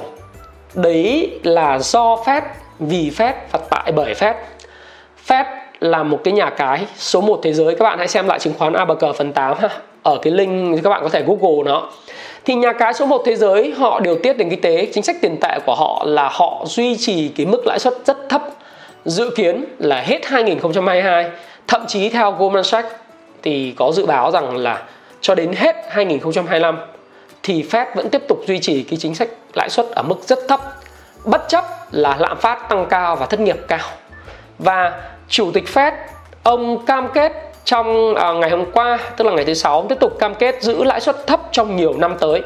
đấy 0.73 1.31
là 1.43 1.79
do 1.79 2.15
phép 2.25 2.43
vì 2.79 3.09
phép 3.09 3.51
và 3.51 3.59
tại 3.69 3.91
bởi 3.91 4.13
phép 4.13 4.35
Fed 5.27 5.45
là 5.79 6.03
một 6.03 6.19
cái 6.23 6.33
nhà 6.33 6.49
cái 6.49 6.85
số 6.97 7.21
1 7.21 7.39
thế 7.43 7.53
giới. 7.53 7.75
Các 7.75 7.83
bạn 7.83 7.97
hãy 7.97 8.07
xem 8.07 8.27
lại 8.27 8.39
chứng 8.39 8.53
khoán 8.57 8.73
ABC 8.73 9.15
phần 9.17 9.33
8 9.33 9.57
ha. 9.59 9.69
Ở 10.03 10.17
cái 10.21 10.33
link 10.33 10.83
các 10.83 10.89
bạn 10.89 11.01
có 11.03 11.09
thể 11.09 11.23
google 11.27 11.63
nó. 11.65 11.89
Thì 12.45 12.55
nhà 12.55 12.73
cái 12.73 12.93
số 12.93 13.05
1 13.05 13.21
thế 13.25 13.35
giới, 13.35 13.73
họ 13.77 13.99
điều 13.99 14.17
tiết 14.23 14.37
nền 14.37 14.49
kinh 14.49 14.61
tế. 14.61 14.87
Chính 14.93 15.03
sách 15.03 15.15
tiền 15.21 15.37
tệ 15.41 15.59
của 15.65 15.75
họ 15.75 16.03
là 16.05 16.29
họ 16.33 16.63
duy 16.65 16.97
trì 16.97 17.27
cái 17.27 17.45
mức 17.45 17.67
lãi 17.67 17.79
suất 17.79 17.93
rất 18.05 18.29
thấp. 18.29 18.41
Dự 19.05 19.29
kiến 19.35 19.65
là 19.79 20.01
hết 20.01 20.25
2022 20.25 21.29
thậm 21.67 21.85
chí 21.87 22.09
theo 22.09 22.31
Goldman 22.31 22.63
Sachs 22.63 22.89
thì 23.41 23.73
có 23.77 23.91
dự 23.91 24.05
báo 24.05 24.31
rằng 24.31 24.57
là 24.57 24.83
cho 25.21 25.35
đến 25.35 25.53
hết 25.53 25.75
2025 25.89 26.77
thì 27.43 27.65
Fed 27.71 27.85
vẫn 27.95 28.09
tiếp 28.09 28.21
tục 28.27 28.37
duy 28.47 28.59
trì 28.59 28.83
cái 28.83 28.99
chính 28.99 29.15
sách 29.15 29.29
lãi 29.53 29.69
suất 29.69 29.85
ở 29.85 30.03
mức 30.03 30.15
rất 30.25 30.39
thấp. 30.47 30.59
Bất 31.25 31.49
chấp 31.49 31.65
là 31.91 32.15
lạm 32.19 32.37
phát 32.37 32.69
tăng 32.69 32.85
cao 32.89 33.15
và 33.15 33.25
thất 33.25 33.39
nghiệp 33.39 33.57
cao. 33.67 33.89
Và 34.59 35.01
chủ 35.33 35.51
tịch 35.51 35.63
Fed 35.73 35.91
ông 36.43 36.85
cam 36.85 37.07
kết 37.13 37.31
trong 37.65 38.15
à, 38.15 38.33
ngày 38.33 38.49
hôm 38.49 38.71
qua 38.71 38.99
tức 39.17 39.25
là 39.25 39.33
ngày 39.33 39.45
thứ 39.45 39.53
sáu 39.53 39.85
tiếp 39.89 39.99
tục 39.99 40.19
cam 40.19 40.35
kết 40.35 40.61
giữ 40.61 40.83
lãi 40.83 40.99
suất 41.01 41.27
thấp 41.27 41.39
trong 41.51 41.75
nhiều 41.75 41.93
năm 41.97 42.15
tới. 42.19 42.41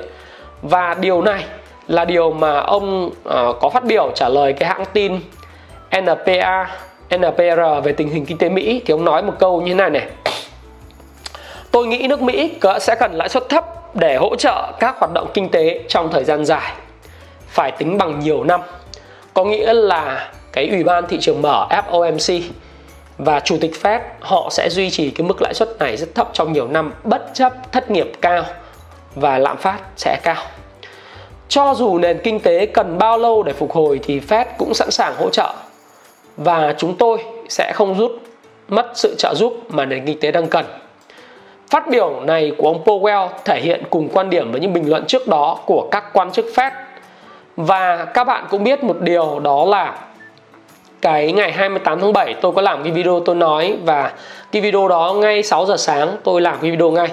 Và 0.62 0.94
điều 1.00 1.22
này 1.22 1.44
là 1.88 2.06
điều 2.06 2.32
mà 2.32 2.60
ông 2.60 3.10
à, 3.26 3.44
có 3.62 3.70
phát 3.70 3.84
biểu 3.84 4.12
trả 4.16 4.30
lời 4.30 4.54
cái 4.54 4.70
hãng 4.70 4.84
tin 4.94 5.20
NPA 6.02 6.70
NPR 7.18 7.62
về 7.84 7.92
tình 7.92 8.10
hình 8.10 8.26
kinh 8.26 8.38
tế 8.38 8.50
Mỹ. 8.50 8.82
Thì 8.86 8.92
ông 8.92 9.06
nói 9.06 9.24
một 9.24 9.34
câu 9.40 9.62
như 9.62 9.74
thế 9.74 9.78
này 9.78 9.90
này. 9.90 10.06
Tôi 11.72 11.88
nghĩ 11.88 12.08
nước 12.08 12.22
Mỹ 12.22 12.54
sẽ 12.82 12.96
cần 13.00 13.14
lãi 13.14 13.30
suất 13.30 13.50
thấp 13.50 13.66
để 13.96 14.16
hỗ 14.16 14.36
trợ 14.36 14.72
các 14.80 14.96
hoạt 15.00 15.14
động 15.14 15.28
kinh 15.34 15.50
tế 15.50 15.82
trong 15.88 16.12
thời 16.12 16.24
gian 16.24 16.46
dài. 16.46 16.72
Phải 17.48 17.72
tính 17.72 17.98
bằng 17.98 18.20
nhiều 18.20 18.44
năm. 18.44 18.62
Có 19.34 19.46
nghĩa 19.46 19.74
là 19.74 20.32
cái 20.52 20.70
ủy 20.70 20.84
ban 20.84 21.08
thị 21.08 21.18
trường 21.22 21.42
mở 21.42 21.68
FOMC 21.70 22.42
và 23.18 23.40
chủ 23.40 23.58
tịch 23.62 23.72
Fed, 23.84 24.00
họ 24.20 24.50
sẽ 24.52 24.70
duy 24.70 24.90
trì 24.90 25.12
cái 25.12 25.28
mức 25.28 25.42
lãi 25.42 25.54
suất 25.54 25.70
này 25.80 25.98
rất 25.98 26.16
thấp 26.16 26.30
trong 26.34 26.54
nhiều 26.54 26.68
năm, 26.68 26.94
bất 27.04 27.30
chấp 27.34 27.72
thất 27.72 27.92
nghiệp 27.92 28.12
cao 28.22 28.44
và 29.16 29.38
lạm 29.38 29.58
phát 29.58 29.80
sẽ 29.98 30.20
cao. 30.24 30.44
Cho 31.50 31.74
dù 31.74 31.98
nền 31.98 32.20
kinh 32.24 32.40
tế 32.40 32.66
cần 32.66 32.98
bao 32.98 33.18
lâu 33.18 33.44
để 33.44 33.54
phục 33.54 33.72
hồi 33.72 34.00
thì 34.04 34.20
Fed 34.20 34.46
cũng 34.58 34.74
sẵn 34.74 34.92
sàng 34.92 35.14
hỗ 35.18 35.30
trợ 35.30 35.54
và 36.38 36.76
chúng 36.78 36.96
tôi 36.96 37.24
sẽ 37.50 37.72
không 37.76 37.98
rút, 37.98 38.12
mất 38.68 38.92
sự 38.96 39.16
trợ 39.18 39.34
giúp 39.36 39.54
mà 39.70 39.86
nền 39.86 40.06
kinh 40.06 40.20
tế 40.20 40.32
đang 40.32 40.48
cần. 40.48 40.66
Phát 41.70 41.90
biểu 41.90 42.20
này 42.20 42.52
của 42.58 42.68
ông 42.68 42.84
Powell 42.84 43.30
thể 43.46 43.60
hiện 43.62 43.84
cùng 43.90 44.10
quan 44.10 44.30
điểm 44.30 44.52
với 44.52 44.62
những 44.62 44.74
bình 44.74 44.90
luận 44.90 45.06
trước 45.08 45.28
đó 45.28 45.60
của 45.66 45.88
các 45.92 46.04
quan 46.14 46.32
chức 46.32 46.46
Fed. 46.56 46.72
Và 47.56 48.06
các 48.06 48.24
bạn 48.24 48.46
cũng 48.50 48.64
biết 48.64 48.84
một 48.84 49.02
điều 49.02 49.40
đó 49.40 49.66
là 49.66 50.00
cái 51.02 51.32
ngày 51.32 51.52
28 51.52 52.00
tháng 52.00 52.14
7 52.14 52.34
tôi 52.42 52.52
có 52.52 52.62
làm 52.62 52.84
cái 52.84 52.92
video 52.92 53.20
tôi 53.26 53.36
nói 53.36 53.78
và 53.84 54.12
cái 54.52 54.62
video 54.62 54.88
đó 54.88 55.14
ngay 55.18 55.44
6 55.44 55.66
giờ 55.66 55.78
sáng 55.78 56.18
tôi 56.24 56.42
làm 56.42 56.58
cái 56.62 56.72
video 56.72 56.92
ngay. 56.92 57.08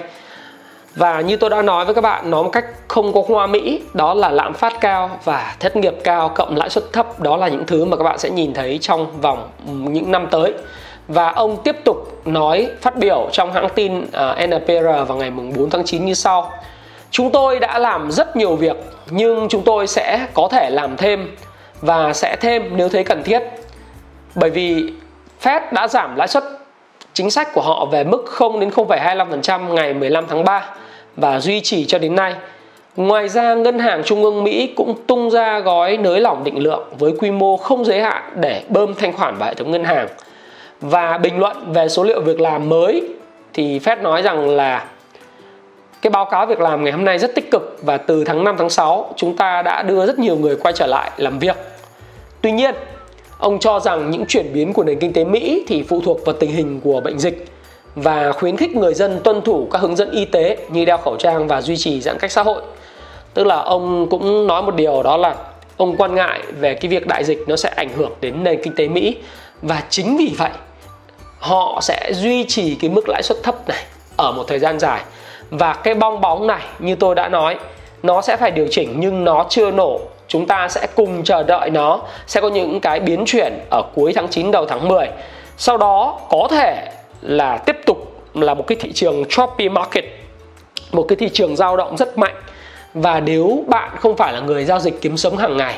Và 0.95 1.21
như 1.21 1.37
tôi 1.37 1.49
đã 1.49 1.61
nói 1.61 1.85
với 1.85 1.95
các 1.95 2.01
bạn 2.01 2.31
nói 2.31 2.43
một 2.43 2.49
cách 2.49 2.65
không 2.87 3.13
có 3.13 3.23
hoa 3.27 3.47
mỹ 3.47 3.81
đó 3.93 4.13
là 4.13 4.29
lạm 4.29 4.53
phát 4.53 4.73
cao 4.81 5.19
và 5.23 5.55
thất 5.59 5.75
nghiệp 5.75 5.95
cao 6.03 6.29
cộng 6.29 6.55
lãi 6.57 6.69
suất 6.69 6.83
thấp 6.93 7.19
đó 7.19 7.37
là 7.37 7.47
những 7.47 7.65
thứ 7.65 7.85
mà 7.85 7.97
các 7.97 8.03
bạn 8.03 8.19
sẽ 8.19 8.29
nhìn 8.29 8.53
thấy 8.53 8.77
trong 8.81 9.21
vòng 9.21 9.49
những 9.65 10.11
năm 10.11 10.27
tới. 10.31 10.53
Và 11.07 11.29
ông 11.29 11.57
tiếp 11.63 11.75
tục 11.83 12.21
nói 12.25 12.69
phát 12.81 12.95
biểu 12.95 13.29
trong 13.31 13.53
hãng 13.53 13.67
tin 13.75 14.05
à, 14.11 14.37
uh, 14.43 14.49
NPR 14.49 15.07
vào 15.07 15.17
ngày 15.17 15.31
4 15.31 15.69
tháng 15.69 15.85
9 15.85 16.05
như 16.05 16.13
sau. 16.13 16.51
Chúng 17.11 17.31
tôi 17.31 17.59
đã 17.59 17.79
làm 17.79 18.11
rất 18.11 18.35
nhiều 18.35 18.55
việc 18.55 18.77
nhưng 19.09 19.47
chúng 19.49 19.61
tôi 19.61 19.87
sẽ 19.87 20.27
có 20.33 20.47
thể 20.51 20.69
làm 20.69 20.97
thêm 20.97 21.35
và 21.81 22.13
sẽ 22.13 22.35
thêm 22.35 22.77
nếu 22.77 22.89
thấy 22.89 23.03
cần 23.03 23.23
thiết. 23.23 23.39
Bởi 24.35 24.49
vì 24.49 24.93
Fed 25.41 25.61
đã 25.71 25.87
giảm 25.87 26.15
lãi 26.15 26.27
suất 26.27 26.43
chính 27.13 27.31
sách 27.31 27.53
của 27.53 27.61
họ 27.61 27.85
về 27.85 28.03
mức 28.03 28.23
0 28.25 28.59
đến 28.59 28.69
0,25% 28.69 29.73
ngày 29.73 29.93
15 29.93 30.25
tháng 30.27 30.43
3 30.43 30.65
và 31.15 31.39
duy 31.39 31.61
trì 31.61 31.85
cho 31.85 31.99
đến 31.99 32.15
nay. 32.15 32.33
Ngoài 32.95 33.29
ra, 33.29 33.53
Ngân 33.53 33.79
hàng 33.79 34.03
Trung 34.03 34.23
ương 34.23 34.43
Mỹ 34.43 34.73
cũng 34.75 34.95
tung 35.07 35.29
ra 35.29 35.59
gói 35.59 35.97
nới 35.97 36.19
lỏng 36.19 36.43
định 36.43 36.63
lượng 36.63 36.83
với 36.99 37.13
quy 37.19 37.31
mô 37.31 37.57
không 37.57 37.85
giới 37.85 38.01
hạn 38.01 38.23
để 38.35 38.63
bơm 38.69 38.93
thanh 38.95 39.13
khoản 39.13 39.35
vào 39.37 39.49
hệ 39.49 39.53
thống 39.53 39.71
ngân 39.71 39.83
hàng. 39.83 40.07
Và 40.81 41.17
bình 41.17 41.39
luận 41.39 41.73
về 41.73 41.89
số 41.89 42.03
liệu 42.03 42.21
việc 42.21 42.39
làm 42.39 42.69
mới 42.69 43.03
thì 43.53 43.79
Fed 43.79 44.01
nói 44.01 44.21
rằng 44.21 44.49
là 44.49 44.85
cái 46.01 46.11
báo 46.11 46.25
cáo 46.25 46.45
việc 46.45 46.59
làm 46.59 46.83
ngày 46.83 46.93
hôm 46.93 47.05
nay 47.05 47.19
rất 47.19 47.35
tích 47.35 47.51
cực 47.51 47.77
và 47.81 47.97
từ 47.97 48.23
tháng 48.23 48.43
5 48.43 48.55
tháng 48.57 48.69
6 48.69 49.13
chúng 49.15 49.37
ta 49.37 49.61
đã 49.61 49.83
đưa 49.83 50.05
rất 50.05 50.19
nhiều 50.19 50.35
người 50.35 50.55
quay 50.55 50.73
trở 50.73 50.87
lại 50.87 51.11
làm 51.17 51.39
việc. 51.39 51.55
Tuy 52.41 52.51
nhiên, 52.51 52.75
ông 53.39 53.59
cho 53.59 53.79
rằng 53.79 54.11
những 54.11 54.25
chuyển 54.25 54.53
biến 54.53 54.73
của 54.73 54.83
nền 54.83 54.99
kinh 54.99 55.13
tế 55.13 55.23
Mỹ 55.23 55.63
thì 55.67 55.83
phụ 55.83 56.01
thuộc 56.05 56.25
vào 56.25 56.35
tình 56.39 56.51
hình 56.51 56.81
của 56.83 57.01
bệnh 57.01 57.19
dịch 57.19 57.45
và 57.95 58.31
khuyến 58.31 58.57
khích 58.57 58.75
người 58.75 58.93
dân 58.93 59.19
tuân 59.23 59.41
thủ 59.41 59.67
các 59.71 59.81
hướng 59.81 59.95
dẫn 59.95 60.11
y 60.11 60.25
tế 60.25 60.57
như 60.69 60.85
đeo 60.85 60.97
khẩu 60.97 61.15
trang 61.15 61.47
và 61.47 61.61
duy 61.61 61.77
trì 61.77 62.01
giãn 62.01 62.17
cách 62.19 62.31
xã 62.31 62.43
hội. 62.43 62.61
Tức 63.33 63.43
là 63.43 63.55
ông 63.55 64.09
cũng 64.09 64.47
nói 64.47 64.61
một 64.61 64.75
điều 64.75 65.03
đó 65.03 65.17
là 65.17 65.35
ông 65.77 65.95
quan 65.97 66.15
ngại 66.15 66.39
về 66.59 66.73
cái 66.73 66.89
việc 66.91 67.07
đại 67.07 67.23
dịch 67.23 67.43
nó 67.47 67.55
sẽ 67.55 67.69
ảnh 67.69 67.89
hưởng 67.95 68.11
đến 68.21 68.43
nền 68.43 68.63
kinh 68.63 68.75
tế 68.75 68.87
Mỹ 68.87 69.17
và 69.61 69.83
chính 69.89 70.17
vì 70.17 70.33
vậy, 70.37 70.49
họ 71.39 71.79
sẽ 71.81 72.11
duy 72.13 72.45
trì 72.47 72.75
cái 72.75 72.89
mức 72.89 73.09
lãi 73.09 73.23
suất 73.23 73.37
thấp 73.43 73.67
này 73.67 73.83
ở 74.17 74.31
một 74.31 74.43
thời 74.47 74.59
gian 74.59 74.79
dài 74.79 75.01
và 75.49 75.73
cái 75.73 75.93
bong 75.93 76.21
bóng 76.21 76.47
này, 76.47 76.61
như 76.79 76.95
tôi 76.95 77.15
đã 77.15 77.29
nói, 77.29 77.57
nó 78.03 78.21
sẽ 78.21 78.37
phải 78.37 78.51
điều 78.51 78.67
chỉnh 78.71 78.93
nhưng 78.95 79.23
nó 79.23 79.45
chưa 79.49 79.71
nổ 79.71 79.99
chúng 80.35 80.47
ta 80.47 80.67
sẽ 80.69 80.87
cùng 80.95 81.23
chờ 81.23 81.43
đợi 81.43 81.69
nó. 81.69 81.99
Sẽ 82.27 82.41
có 82.41 82.49
những 82.49 82.79
cái 82.79 82.99
biến 82.99 83.23
chuyển 83.25 83.53
ở 83.71 83.81
cuối 83.95 84.13
tháng 84.15 84.27
9 84.27 84.51
đầu 84.51 84.65
tháng 84.65 84.87
10 84.87 85.07
sau 85.57 85.77
đó 85.77 86.19
có 86.29 86.47
thể 86.51 86.87
là 87.21 87.57
tiếp 87.57 87.77
tục 87.85 87.97
là 88.33 88.53
một 88.53 88.67
cái 88.67 88.77
thị 88.81 88.91
trường 88.93 89.23
choppy 89.29 89.69
market, 89.69 90.05
một 90.91 91.05
cái 91.07 91.15
thị 91.15 91.29
trường 91.29 91.55
dao 91.55 91.77
động 91.77 91.97
rất 91.97 92.17
mạnh. 92.17 92.35
Và 92.93 93.19
nếu 93.19 93.63
bạn 93.67 93.89
không 93.99 94.17
phải 94.17 94.33
là 94.33 94.39
người 94.39 94.65
giao 94.65 94.79
dịch 94.79 95.01
kiếm 95.01 95.17
sống 95.17 95.37
hàng 95.37 95.57
ngày 95.57 95.75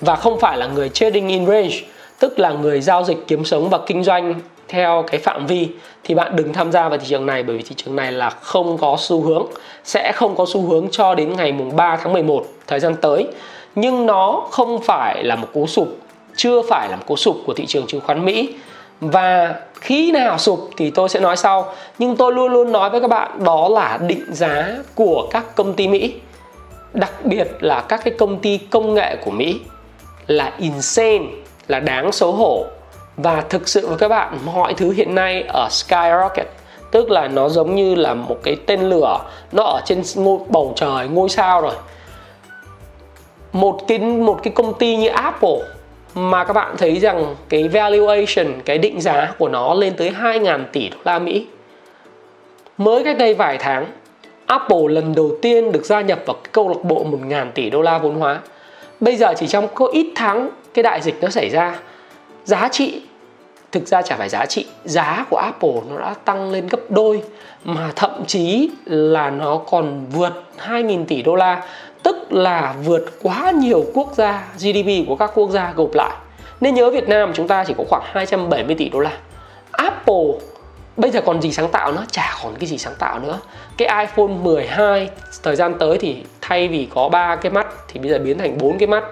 và 0.00 0.16
không 0.16 0.40
phải 0.40 0.56
là 0.56 0.66
người 0.66 0.88
trading 0.88 1.28
in 1.28 1.46
range, 1.46 1.76
tức 2.18 2.38
là 2.38 2.50
người 2.50 2.80
giao 2.80 3.04
dịch 3.04 3.18
kiếm 3.26 3.44
sống 3.44 3.68
và 3.68 3.78
kinh 3.86 4.04
doanh 4.04 4.34
theo 4.68 5.04
cái 5.10 5.20
phạm 5.20 5.46
vi, 5.46 5.68
thì 6.04 6.14
bạn 6.14 6.36
đừng 6.36 6.52
tham 6.52 6.72
gia 6.72 6.88
vào 6.88 6.98
thị 6.98 7.06
trường 7.08 7.26
này, 7.26 7.42
bởi 7.42 7.56
vì 7.56 7.62
thị 7.62 7.74
trường 7.76 7.96
này 7.96 8.12
là 8.12 8.30
không 8.30 8.78
có 8.78 8.96
xu 8.98 9.22
hướng, 9.22 9.46
sẽ 9.84 10.12
không 10.14 10.36
có 10.36 10.46
xu 10.48 10.66
hướng 10.66 10.88
cho 10.90 11.14
đến 11.14 11.36
ngày 11.36 11.52
mùng 11.52 11.76
3 11.76 11.96
tháng 11.96 12.12
11 12.12 12.44
thời 12.66 12.80
gian 12.80 12.96
tới 12.96 13.26
nhưng 13.74 14.06
nó 14.06 14.46
không 14.50 14.80
phải 14.80 15.24
là 15.24 15.36
một 15.36 15.48
cú 15.52 15.66
sụp, 15.66 15.88
chưa 16.36 16.62
phải 16.68 16.88
là 16.88 16.96
một 16.96 17.04
cú 17.06 17.16
sụp 17.16 17.36
của 17.46 17.54
thị 17.54 17.66
trường 17.66 17.86
chứng 17.86 18.00
khoán 18.00 18.24
Mỹ. 18.24 18.54
Và 19.00 19.54
khi 19.74 20.12
nào 20.12 20.38
sụp 20.38 20.70
thì 20.76 20.90
tôi 20.90 21.08
sẽ 21.08 21.20
nói 21.20 21.36
sau. 21.36 21.74
Nhưng 21.98 22.16
tôi 22.16 22.32
luôn 22.32 22.52
luôn 22.52 22.72
nói 22.72 22.90
với 22.90 23.00
các 23.00 23.08
bạn, 23.08 23.44
đó 23.44 23.68
là 23.68 23.98
định 24.06 24.24
giá 24.34 24.68
của 24.94 25.28
các 25.30 25.56
công 25.56 25.74
ty 25.74 25.88
Mỹ. 25.88 26.14
Đặc 26.92 27.12
biệt 27.24 27.48
là 27.60 27.80
các 27.80 28.00
cái 28.04 28.14
công 28.18 28.38
ty 28.38 28.58
công 28.58 28.94
nghệ 28.94 29.16
của 29.24 29.30
Mỹ 29.30 29.60
là 30.26 30.52
insane, 30.58 31.24
là 31.68 31.80
đáng 31.80 32.12
xấu 32.12 32.32
hổ. 32.32 32.64
Và 33.16 33.42
thực 33.48 33.68
sự 33.68 33.86
với 33.88 33.98
các 33.98 34.08
bạn, 34.08 34.38
mọi 34.44 34.74
thứ 34.74 34.90
hiện 34.90 35.14
nay 35.14 35.44
ở 35.48 35.68
skyrocket, 35.70 36.46
tức 36.90 37.10
là 37.10 37.28
nó 37.28 37.48
giống 37.48 37.74
như 37.74 37.94
là 37.94 38.14
một 38.14 38.36
cái 38.42 38.56
tên 38.66 38.80
lửa, 38.80 39.18
nó 39.52 39.62
ở 39.62 39.80
trên 39.84 40.02
ngôi 40.16 40.38
bầu 40.48 40.72
trời, 40.76 41.08
ngôi 41.08 41.28
sao 41.28 41.60
rồi 41.60 41.74
một 43.52 43.88
cái 43.88 43.98
một 43.98 44.40
cái 44.42 44.52
công 44.56 44.74
ty 44.78 44.96
như 44.96 45.08
Apple 45.08 45.58
mà 46.14 46.44
các 46.44 46.52
bạn 46.52 46.74
thấy 46.78 46.98
rằng 46.98 47.36
cái 47.48 47.68
valuation, 47.68 48.60
cái 48.64 48.78
định 48.78 49.00
giá 49.00 49.34
của 49.38 49.48
nó 49.48 49.74
lên 49.74 49.94
tới 49.96 50.12
2.000 50.20 50.64
tỷ 50.72 50.88
đô 50.88 50.96
la 51.04 51.18
Mỹ. 51.18 51.46
Mới 52.78 53.04
cách 53.04 53.18
đây 53.18 53.34
vài 53.34 53.58
tháng, 53.58 53.86
Apple 54.46 54.88
lần 54.88 55.14
đầu 55.14 55.32
tiên 55.42 55.72
được 55.72 55.84
gia 55.84 56.00
nhập 56.00 56.18
vào 56.26 56.34
cái 56.34 56.50
câu 56.52 56.68
lạc 56.68 56.84
bộ 56.84 57.04
1.000 57.04 57.50
tỷ 57.54 57.70
đô 57.70 57.82
la 57.82 57.98
vốn 57.98 58.14
hóa. 58.14 58.40
Bây 59.00 59.16
giờ 59.16 59.34
chỉ 59.36 59.46
trong 59.46 59.68
có 59.74 59.86
ít 59.86 60.06
tháng, 60.14 60.50
cái 60.74 60.82
đại 60.82 61.00
dịch 61.00 61.22
nó 61.22 61.28
xảy 61.28 61.50
ra. 61.50 61.78
Giá 62.44 62.68
trị, 62.68 63.02
thực 63.72 63.86
ra 63.86 64.02
chả 64.02 64.16
phải 64.16 64.28
giá 64.28 64.46
trị, 64.46 64.66
giá 64.84 65.24
của 65.30 65.36
Apple 65.36 65.74
nó 65.90 66.00
đã 66.00 66.14
tăng 66.24 66.52
lên 66.52 66.66
gấp 66.66 66.80
đôi, 66.88 67.22
mà 67.64 67.90
thậm 67.96 68.10
chí 68.26 68.70
là 68.84 69.30
nó 69.30 69.56
còn 69.56 70.06
vượt 70.12 70.32
2.000 70.68 71.04
tỷ 71.04 71.22
đô 71.22 71.34
la 71.34 71.62
tức 72.02 72.32
là 72.32 72.74
vượt 72.84 73.04
quá 73.22 73.50
nhiều 73.50 73.84
quốc 73.94 74.12
gia 74.16 74.44
GDP 74.56 75.08
của 75.08 75.16
các 75.16 75.30
quốc 75.34 75.50
gia 75.50 75.72
gộp 75.72 75.94
lại. 75.94 76.16
Nên 76.60 76.74
nhớ 76.74 76.90
Việt 76.90 77.08
Nam 77.08 77.32
chúng 77.34 77.48
ta 77.48 77.64
chỉ 77.64 77.74
có 77.78 77.84
khoảng 77.88 78.02
270 78.04 78.76
tỷ 78.78 78.88
đô 78.88 78.98
la. 78.98 79.18
Apple, 79.70 80.24
bây 80.96 81.10
giờ 81.10 81.20
còn 81.26 81.42
gì 81.42 81.52
sáng 81.52 81.70
tạo 81.70 81.92
nữa? 81.92 82.04
Chả 82.10 82.34
còn 82.42 82.54
cái 82.60 82.66
gì 82.66 82.78
sáng 82.78 82.94
tạo 82.98 83.18
nữa. 83.18 83.38
Cái 83.76 84.06
iPhone 84.06 84.26
12 84.42 85.10
thời 85.42 85.56
gian 85.56 85.74
tới 85.78 85.98
thì 85.98 86.16
thay 86.40 86.68
vì 86.68 86.88
có 86.94 87.08
ba 87.08 87.36
cái 87.36 87.52
mắt 87.52 87.66
thì 87.88 88.00
bây 88.00 88.10
giờ 88.10 88.18
biến 88.18 88.38
thành 88.38 88.58
bốn 88.58 88.78
cái 88.78 88.86
mắt. 88.86 89.04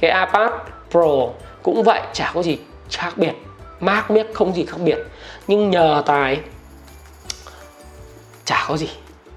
Cái 0.00 0.26
iPad 0.26 0.50
Pro 0.90 1.28
cũng 1.62 1.82
vậy, 1.82 2.00
chả 2.12 2.32
có 2.34 2.42
gì 2.42 2.58
khác 2.90 3.12
biệt. 3.16 3.32
Mac 3.80 4.10
biết 4.10 4.26
không 4.34 4.54
gì 4.54 4.64
khác 4.64 4.78
biệt. 4.84 4.98
Nhưng 5.46 5.70
nhờ 5.70 6.02
tài, 6.06 6.40
chả 8.44 8.64
có 8.68 8.76
gì 8.76 8.88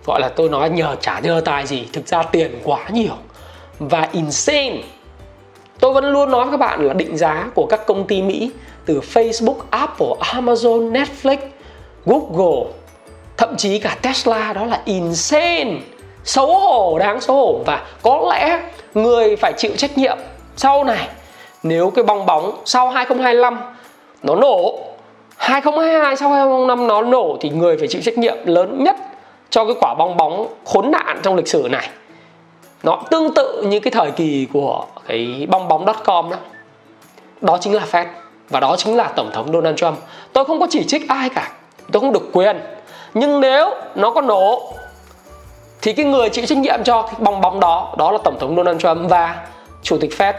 gọi 0.06 0.22
là 0.22 0.30
tôi 0.30 0.50
nói 0.50 0.70
nhờ 0.70 0.96
trả 1.02 1.20
nhờ 1.20 1.42
tài 1.46 1.68
gì, 1.68 1.88
thực 1.94 2.08
ra 2.08 2.24
tiền 2.24 2.60
quá 2.64 2.80
nhiều. 2.90 3.14
Và 3.80 4.08
insane, 4.12 4.78
tôi 5.80 5.94
vẫn 5.94 6.06
luôn 6.06 6.32
nói 6.32 6.46
với 6.46 6.52
các 6.52 6.58
bạn 6.58 6.88
là 6.88 6.94
định 6.94 7.18
giá 7.18 7.50
của 7.56 7.66
các 7.66 7.86
công 7.86 8.08
ty 8.08 8.22
mỹ 8.22 8.52
từ 8.86 9.02
facebook, 9.14 9.56
apple, 9.70 10.08
amazon, 10.20 10.92
netflix, 10.92 11.38
google, 12.06 12.72
thậm 13.38 13.56
chí 13.58 13.80
cả 13.80 13.98
tesla 14.02 14.54
đó 14.54 14.66
là 14.66 14.82
insane. 14.86 15.80
Xấu 16.24 16.60
hổ, 16.60 17.00
đáng 17.00 17.22
xấu 17.22 17.36
hổ. 17.36 17.60
Và 17.66 17.86
có 18.02 18.32
lẽ 18.32 18.62
người 18.94 19.36
phải 19.36 19.54
chịu 19.58 19.72
trách 19.78 19.98
nhiệm 19.98 20.18
sau 20.56 20.84
này, 20.84 21.08
nếu 21.64 21.90
cái 21.90 22.04
bong 22.04 22.26
bóng 22.26 22.62
sau 22.66 22.90
2025 22.90 23.60
nó 24.24 24.36
nổ 24.36 24.80
2022 25.38 26.16
sau 26.16 26.30
2025 26.30 26.88
nó 26.88 27.02
nổ 27.02 27.38
thì 27.42 27.50
người 27.50 27.78
phải 27.78 27.88
chịu 27.88 28.02
trách 28.02 28.18
nhiệm 28.18 28.38
lớn 28.46 28.84
nhất 28.84 28.96
cho 29.54 29.66
cái 29.66 29.76
quả 29.82 29.94
bong 29.94 30.18
bóng 30.18 30.48
khốn 30.66 30.92
nạn 30.92 31.20
trong 31.24 31.36
lịch 31.36 31.48
sử 31.48 31.68
này. 31.72 31.90
Nó 32.84 33.00
tương 33.10 33.34
tự 33.34 33.62
như 33.62 33.80
cái 33.80 33.92
thời 33.92 34.12
kỳ 34.12 34.48
của 34.54 34.86
cái 35.08 35.48
bong 35.50 35.68
bóng.com 35.68 36.30
đó. 36.30 36.38
Đó 37.42 37.58
chính 37.62 37.74
là 37.74 37.84
Fed 37.92 38.06
và 38.50 38.60
đó 38.60 38.76
chính 38.78 38.98
là 38.98 39.04
tổng 39.16 39.32
thống 39.34 39.54
Donald 39.54 39.78
Trump. 39.78 39.98
Tôi 40.34 40.46
không 40.46 40.60
có 40.60 40.68
chỉ 40.70 40.84
trích 40.84 41.10
ai 41.10 41.30
cả, 41.30 41.52
tôi 41.92 42.00
không 42.00 42.14
được 42.14 42.30
quyền. 42.34 42.60
Nhưng 43.14 43.40
nếu 43.40 43.74
nó 43.96 44.12
có 44.12 44.22
nổ, 44.22 44.74
thì 45.82 45.94
cái 45.94 46.06
người 46.06 46.30
chịu 46.30 46.46
trách 46.46 46.58
nhiệm 46.58 46.84
cho 46.84 47.02
cái 47.02 47.16
bong 47.20 47.42
bóng 47.42 47.60
đó 47.60 47.96
đó 47.98 48.12
là 48.12 48.18
tổng 48.24 48.40
thống 48.40 48.56
Donald 48.56 48.82
Trump 48.82 49.10
và 49.10 49.48
chủ 49.84 49.98
tịch 49.98 50.12
Fed. 50.18 50.34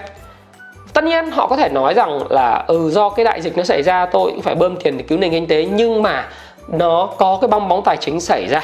Tất 0.92 1.04
nhiên 1.04 1.30
họ 1.30 1.46
có 1.46 1.56
thể 1.56 1.68
nói 1.68 1.94
rằng 1.94 2.20
là 2.30 2.64
ừ 2.66 2.90
do 2.90 3.10
cái 3.10 3.24
đại 3.24 3.42
dịch 3.42 3.56
nó 3.56 3.62
xảy 3.62 3.82
ra, 3.82 4.06
tôi 4.06 4.30
cũng 4.30 4.42
phải 4.42 4.54
bơm 4.54 4.76
tiền 4.76 4.98
để 4.98 5.04
cứu 5.08 5.18
nền 5.18 5.30
kinh 5.30 5.46
tế, 5.46 5.64
nhưng 5.64 6.02
mà 6.02 6.28
nó 6.68 7.08
có 7.18 7.38
cái 7.40 7.48
bong 7.48 7.68
bóng 7.68 7.82
tài 7.84 7.96
chính 7.96 8.20
xảy 8.20 8.46
ra 8.46 8.60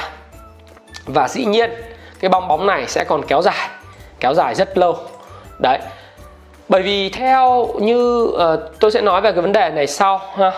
và 1.05 1.27
dĩ 1.27 1.45
nhiên 1.45 1.71
cái 2.19 2.29
bong 2.29 2.47
bóng 2.47 2.67
này 2.67 2.85
sẽ 2.87 3.03
còn 3.03 3.21
kéo 3.27 3.41
dài 3.41 3.69
kéo 4.19 4.33
dài 4.33 4.55
rất 4.55 4.77
lâu. 4.77 4.97
Đấy. 5.59 5.79
Bởi 6.69 6.81
vì 6.81 7.09
theo 7.09 7.67
như 7.79 8.23
uh, 8.23 8.39
tôi 8.79 8.91
sẽ 8.91 9.01
nói 9.01 9.21
về 9.21 9.31
cái 9.31 9.41
vấn 9.41 9.51
đề 9.51 9.69
này 9.69 9.87
sau 9.87 10.21
ha. 10.37 10.51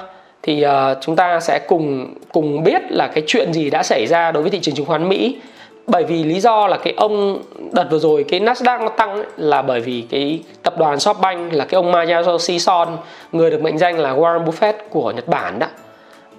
Thì 0.43 0.65
uh, 0.65 0.97
chúng 1.01 1.15
ta 1.15 1.39
sẽ 1.39 1.59
cùng 1.67 2.13
cùng 2.31 2.63
biết 2.63 2.81
là 2.89 3.07
cái 3.07 3.23
chuyện 3.27 3.53
gì 3.53 3.69
đã 3.69 3.83
xảy 3.83 4.07
ra 4.07 4.31
đối 4.31 4.43
với 4.43 4.51
thị 4.51 4.59
trường 4.59 4.75
chứng 4.75 4.85
khoán 4.85 5.09
Mỹ. 5.09 5.41
Bởi 5.87 6.03
vì 6.03 6.23
lý 6.23 6.39
do 6.39 6.67
là 6.67 6.77
cái 6.77 6.93
ông 6.97 7.41
đợt 7.71 7.87
vừa 7.91 7.99
rồi 7.99 8.25
cái 8.29 8.39
Nasdaq 8.39 8.83
nó 8.83 8.89
tăng 8.89 9.15
ấy, 9.15 9.25
là 9.37 9.61
bởi 9.61 9.79
vì 9.79 10.05
cái 10.09 10.41
tập 10.63 10.77
đoàn 10.77 10.97
SoftBank 10.97 11.51
là 11.51 11.65
cái 11.65 11.75
ông 11.75 11.91
Masayoshi 11.91 12.59
Son 12.59 12.97
người 13.31 13.51
được 13.51 13.61
mệnh 13.61 13.77
danh 13.77 13.99
là 13.99 14.13
Warren 14.13 14.45
Buffett 14.45 14.73
của 14.89 15.11
Nhật 15.11 15.27
Bản 15.27 15.59
đó. 15.59 15.67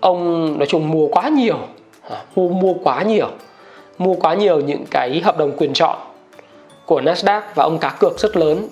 Ông 0.01 0.55
nói 0.59 0.67
chung 0.67 0.91
mua 0.91 1.07
quá 1.07 1.29
nhiều 1.29 1.57
mua 2.37 2.49
mua 2.49 2.75
quá 2.85 3.03
nhiều 3.03 3.29
mua 3.99 4.15
quá 4.15 4.35
nhiều 4.35 4.61
những 4.61 4.85
cái 4.91 5.21
hợp 5.21 5.39
đồng 5.39 5.53
quyền 5.57 5.75
chọn 5.75 5.99
của 6.87 7.01
Nasdaq 7.01 7.41
và 7.55 7.65
ông 7.65 7.79
cá 7.79 7.91
cược 7.91 8.19
rất 8.19 8.37
lớn. 8.37 8.69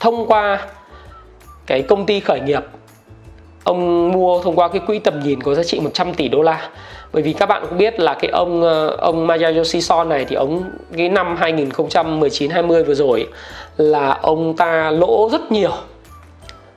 Thông 0.00 0.26
qua 0.26 0.66
cái 1.66 1.82
công 1.82 2.06
ty 2.06 2.20
khởi 2.20 2.40
nghiệp 2.40 2.62
ông 3.64 4.12
mua 4.12 4.42
thông 4.42 4.56
qua 4.56 4.68
cái 4.68 4.80
quỹ 4.86 4.98
tầm 4.98 5.20
nhìn 5.20 5.42
có 5.42 5.54
giá 5.54 5.62
trị 5.62 5.80
100 5.80 6.14
tỷ 6.14 6.28
đô 6.28 6.42
la. 6.42 6.70
Bởi 7.12 7.22
vì 7.22 7.32
các 7.32 7.46
bạn 7.46 7.62
cũng 7.68 7.78
biết 7.78 8.00
là 8.00 8.14
cái 8.14 8.30
ông 8.30 8.62
ờ, 8.62 8.96
ông 8.98 9.26
Masayoshi 9.26 9.80
Son 9.80 10.08
này 10.08 10.24
thì 10.24 10.36
ông 10.36 10.62
cái 10.96 11.08
năm 11.08 11.36
2019 11.36 12.50
20 12.50 12.84
vừa 12.84 12.94
rồi 12.94 13.28
là 13.76 14.18
ông 14.22 14.56
ta 14.56 14.90
lỗ 14.90 15.28
rất 15.32 15.52
nhiều 15.52 15.72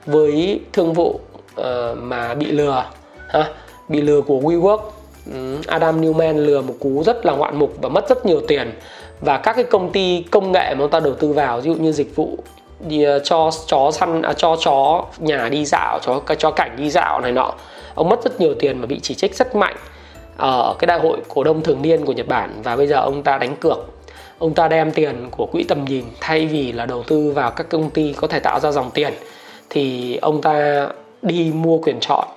với 0.06 0.60
thương 0.72 0.92
vụ 0.92 1.20
uh, 1.60 1.64
mà 1.96 2.34
bị 2.34 2.46
lừa 2.46 2.84
ha 3.28 3.44
bị 3.88 4.00
lừa 4.00 4.20
của 4.20 4.40
WeWork. 4.40 4.78
Ừ, 5.32 5.56
Adam 5.66 6.00
Newman 6.00 6.36
lừa 6.36 6.62
một 6.62 6.74
cú 6.80 7.02
rất 7.02 7.26
là 7.26 7.32
ngoạn 7.32 7.58
mục 7.58 7.74
và 7.80 7.88
mất 7.88 8.08
rất 8.08 8.26
nhiều 8.26 8.40
tiền. 8.48 8.72
Và 9.20 9.38
các 9.38 9.52
cái 9.52 9.64
công 9.64 9.92
ty 9.92 10.24
công 10.30 10.52
nghệ 10.52 10.74
mà 10.74 10.84
ông 10.84 10.90
ta 10.90 11.00
đầu 11.00 11.14
tư 11.14 11.32
vào 11.32 11.60
ví 11.60 11.70
dụ 11.70 11.74
như 11.74 11.92
dịch 11.92 12.16
vụ 12.16 12.38
đi 12.88 13.02
ờ, 13.02 13.18
cho 13.18 13.50
chó 13.66 13.90
săn 13.90 14.22
à, 14.22 14.32
cho 14.32 14.56
chó 14.60 15.04
nhà 15.18 15.48
đi 15.48 15.64
dạo 15.64 15.98
cho 16.02 16.20
cho 16.38 16.50
cảnh 16.50 16.76
đi 16.76 16.90
dạo 16.90 17.20
này 17.20 17.32
nọ 17.32 17.54
ông 17.94 18.08
mất 18.08 18.24
rất 18.24 18.40
nhiều 18.40 18.54
tiền 18.54 18.78
mà 18.78 18.86
bị 18.86 19.00
chỉ 19.02 19.14
trích 19.14 19.34
rất 19.34 19.56
mạnh 19.56 19.76
ở 20.38 20.74
cái 20.78 20.86
đại 20.86 20.98
hội 20.98 21.18
cổ 21.28 21.44
đông 21.44 21.62
thường 21.62 21.82
niên 21.82 22.04
của 22.04 22.12
Nhật 22.12 22.28
Bản. 22.28 22.60
Và 22.62 22.76
bây 22.76 22.86
giờ 22.86 22.96
ông 22.96 23.22
ta 23.22 23.38
đánh 23.38 23.56
cược. 23.56 23.78
Ông 24.38 24.54
ta 24.54 24.68
đem 24.68 24.92
tiền 24.92 25.28
của 25.30 25.46
quỹ 25.46 25.64
tầm 25.64 25.84
nhìn 25.84 26.04
thay 26.20 26.46
vì 26.46 26.72
là 26.72 26.86
đầu 26.86 27.02
tư 27.02 27.32
vào 27.34 27.50
các 27.50 27.68
công 27.68 27.90
ty 27.90 28.12
có 28.12 28.26
thể 28.26 28.40
tạo 28.40 28.60
ra 28.60 28.70
dòng 28.70 28.90
tiền. 28.90 29.12
Thì 29.70 30.16
ông 30.16 30.42
ta 30.42 30.88
đi 31.22 31.52
mua 31.54 31.78
quyền 31.78 32.00
chọn 32.00 32.28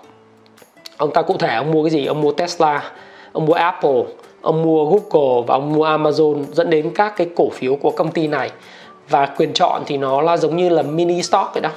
ông 1.01 1.11
ta 1.11 1.21
cụ 1.21 1.37
thể 1.37 1.55
ông 1.55 1.71
mua 1.71 1.83
cái 1.83 1.91
gì? 1.91 2.05
Ông 2.05 2.21
mua 2.21 2.31
Tesla 2.31 2.91
ông 3.31 3.45
mua 3.45 3.53
Apple 3.53 4.01
ông 4.41 4.63
mua 4.63 4.85
Google 4.85 5.43
và 5.47 5.55
ông 5.55 5.73
mua 5.73 5.85
Amazon 5.85 6.43
dẫn 6.51 6.69
đến 6.69 6.91
các 6.95 7.13
cái 7.17 7.27
cổ 7.35 7.49
phiếu 7.49 7.75
của 7.75 7.91
công 7.91 8.11
ty 8.11 8.27
này. 8.27 8.51
Và 9.09 9.25
quyền 9.25 9.53
chọn 9.53 9.83
thì 9.85 9.97
nó 9.97 10.21
là 10.21 10.37
giống 10.37 10.57
như 10.57 10.69
là 10.69 10.81
mini 10.81 11.23
stock 11.23 11.53
vậy 11.53 11.61
đó. 11.61 11.69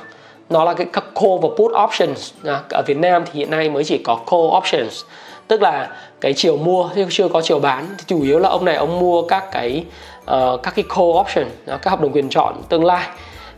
Nó 0.50 0.64
là 0.64 0.74
cái 0.74 0.86
các 0.92 1.04
call 1.14 1.34
và 1.42 1.48
put 1.56 1.72
options. 1.84 2.32
Ở 2.70 2.82
Việt 2.86 2.96
Nam 2.96 3.24
thì 3.26 3.38
hiện 3.38 3.50
nay 3.50 3.68
mới 3.68 3.84
chỉ 3.84 3.98
có 3.98 4.14
call 4.30 4.56
options. 4.58 5.02
Tức 5.48 5.62
là 5.62 5.90
cái 6.20 6.32
chiều 6.32 6.56
mua 6.56 6.88
chứ 6.94 7.06
chưa 7.10 7.28
có 7.28 7.40
chiều 7.40 7.58
bán. 7.58 7.86
Thì 7.98 8.04
chủ 8.06 8.22
yếu 8.22 8.38
là 8.38 8.48
ông 8.48 8.64
này 8.64 8.74
ông 8.74 8.98
mua 9.00 9.22
các 9.22 9.44
cái 9.52 9.84
uh, 10.22 10.62
các 10.62 10.74
cái 10.76 10.84
call 10.96 11.10
option 11.20 11.44
các 11.66 11.90
hợp 11.90 12.00
đồng 12.00 12.12
quyền 12.12 12.28
chọn 12.28 12.54
tương 12.68 12.84
lai. 12.84 13.08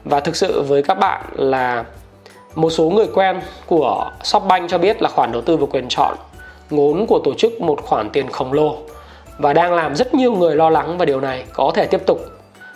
Và 0.04 0.20
thực 0.20 0.36
sự 0.36 0.62
với 0.62 0.82
các 0.82 0.94
bạn 0.94 1.20
là 1.34 1.84
một 2.56 2.70
số 2.70 2.90
người 2.90 3.06
quen 3.14 3.40
của 3.66 4.10
Shopbank 4.22 4.70
cho 4.70 4.78
biết 4.78 5.02
là 5.02 5.08
khoản 5.08 5.32
đầu 5.32 5.42
tư 5.42 5.56
vào 5.56 5.66
quyền 5.66 5.88
chọn 5.88 6.16
ngốn 6.70 7.06
của 7.06 7.20
tổ 7.24 7.34
chức 7.34 7.60
một 7.60 7.82
khoản 7.82 8.10
tiền 8.10 8.30
khổng 8.30 8.52
lồ 8.52 8.76
và 9.38 9.52
đang 9.52 9.74
làm 9.74 9.96
rất 9.96 10.14
nhiều 10.14 10.32
người 10.32 10.56
lo 10.56 10.70
lắng 10.70 10.98
và 10.98 11.04
điều 11.04 11.20
này 11.20 11.44
có 11.52 11.72
thể 11.74 11.86
tiếp 11.86 12.06
tục. 12.06 12.20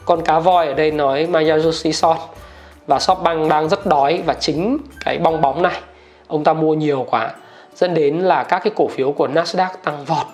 Con 0.05 0.23
cá 0.23 0.39
voi 0.39 0.67
ở 0.67 0.75
đây 0.75 0.91
nói 0.91 1.27
Masayoshi 1.27 1.93
Son 1.93 2.17
và 2.87 2.99
Shopbank 2.99 3.51
đang 3.51 3.69
rất 3.69 3.87
đói 3.87 4.23
và 4.27 4.35
chính 4.35 4.79
cái 5.05 5.19
bong 5.19 5.41
bóng 5.41 5.63
này, 5.63 5.81
ông 6.27 6.45
ta 6.45 6.53
mua 6.53 6.75
nhiều 6.75 7.07
quá, 7.11 7.31
dẫn 7.75 7.95
đến 7.95 8.19
là 8.19 8.45
các 8.45 8.59
cái 8.59 8.73
cổ 8.77 8.89
phiếu 8.89 9.13
của 9.13 9.29
Nasdaq 9.29 9.69
tăng 9.85 10.05
vọt. 10.05 10.27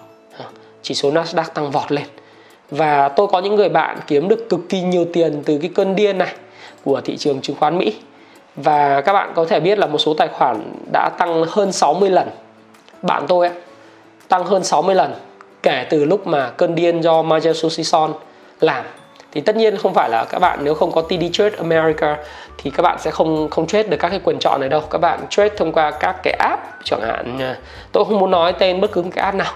Chỉ 0.82 0.94
số 0.94 1.10
Nasdaq 1.10 1.44
tăng 1.54 1.70
vọt 1.70 1.92
lên. 1.92 2.04
Và 2.70 3.08
tôi 3.08 3.26
có 3.26 3.40
những 3.40 3.54
người 3.54 3.68
bạn 3.68 3.98
kiếm 4.06 4.28
được 4.28 4.48
cực 4.48 4.60
kỳ 4.68 4.82
nhiều 4.82 5.06
tiền 5.12 5.42
từ 5.44 5.58
cái 5.58 5.70
cơn 5.74 5.96
điên 5.96 6.18
này 6.18 6.34
của 6.84 7.00
thị 7.00 7.16
trường 7.16 7.40
chứng 7.40 7.56
khoán 7.56 7.78
Mỹ 7.78 7.94
và 8.56 9.00
các 9.00 9.12
bạn 9.12 9.32
có 9.34 9.44
thể 9.44 9.60
biết 9.60 9.78
là 9.78 9.86
một 9.86 9.98
số 9.98 10.14
tài 10.14 10.28
khoản 10.28 10.72
đã 10.92 11.08
tăng 11.18 11.44
hơn 11.48 11.72
60 11.72 12.10
lần. 12.10 12.28
Bạn 13.02 13.24
tôi 13.28 13.48
ấy, 13.48 13.56
tăng 14.28 14.44
hơn 14.44 14.64
60 14.64 14.94
lần 14.94 15.14
kể 15.62 15.86
từ 15.90 16.04
lúc 16.04 16.26
mà 16.26 16.50
cơn 16.50 16.74
điên 16.74 17.00
do 17.00 17.22
Major 17.22 17.56
Sushison 17.56 18.12
làm. 18.60 18.84
Thì 19.32 19.40
tất 19.40 19.56
nhiên 19.56 19.76
không 19.76 19.94
phải 19.94 20.10
là 20.10 20.24
các 20.24 20.38
bạn 20.38 20.58
nếu 20.62 20.74
không 20.74 20.92
có 20.92 21.02
TD 21.02 21.24
Trade 21.32 21.56
America 21.56 22.16
thì 22.58 22.70
các 22.70 22.82
bạn 22.82 22.98
sẽ 23.00 23.10
không 23.10 23.50
không 23.50 23.66
trade 23.66 23.88
được 23.88 23.96
các 24.00 24.08
cái 24.08 24.20
quyền 24.24 24.38
chọn 24.38 24.60
này 24.60 24.68
đâu. 24.68 24.80
Các 24.90 24.98
bạn 24.98 25.20
trade 25.30 25.54
thông 25.56 25.72
qua 25.72 25.90
các 25.90 26.16
cái 26.22 26.32
app 26.38 26.62
chẳng 26.84 27.00
hạn 27.02 27.38
à, 27.40 27.56
tôi 27.92 28.04
không 28.04 28.18
muốn 28.18 28.30
nói 28.30 28.52
tên 28.52 28.80
bất 28.80 28.92
cứ 28.92 29.02
một 29.02 29.10
cái 29.14 29.24
app 29.24 29.36
nào. 29.36 29.52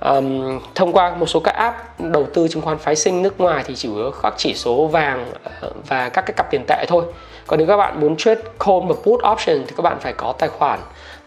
Um, 0.00 0.60
thông 0.74 0.92
qua 0.92 1.14
một 1.14 1.26
số 1.26 1.40
các 1.40 1.54
app 1.54 2.00
đầu 2.00 2.26
tư 2.34 2.48
chứng 2.48 2.62
khoán 2.62 2.78
phái 2.78 2.96
sinh 2.96 3.22
nước 3.22 3.40
ngoài 3.40 3.64
thì 3.66 3.76
chủ 3.76 3.96
yếu 3.96 4.10
các 4.22 4.34
chỉ 4.36 4.54
số 4.54 4.86
vàng 4.86 5.26
ờ, 5.60 5.70
và 5.88 6.08
các 6.08 6.26
cái 6.26 6.34
cặp 6.36 6.50
tiền 6.50 6.64
tệ 6.68 6.84
thôi 6.88 7.04
còn 7.50 7.58
nếu 7.58 7.68
các 7.68 7.76
bạn 7.76 8.00
muốn 8.00 8.16
trade 8.16 8.40
call 8.66 8.78
và 8.88 8.94
put 9.02 9.20
option 9.32 9.66
thì 9.66 9.74
các 9.76 9.82
bạn 9.82 9.96
phải 10.00 10.12
có 10.12 10.34
tài 10.38 10.48
khoản. 10.48 10.78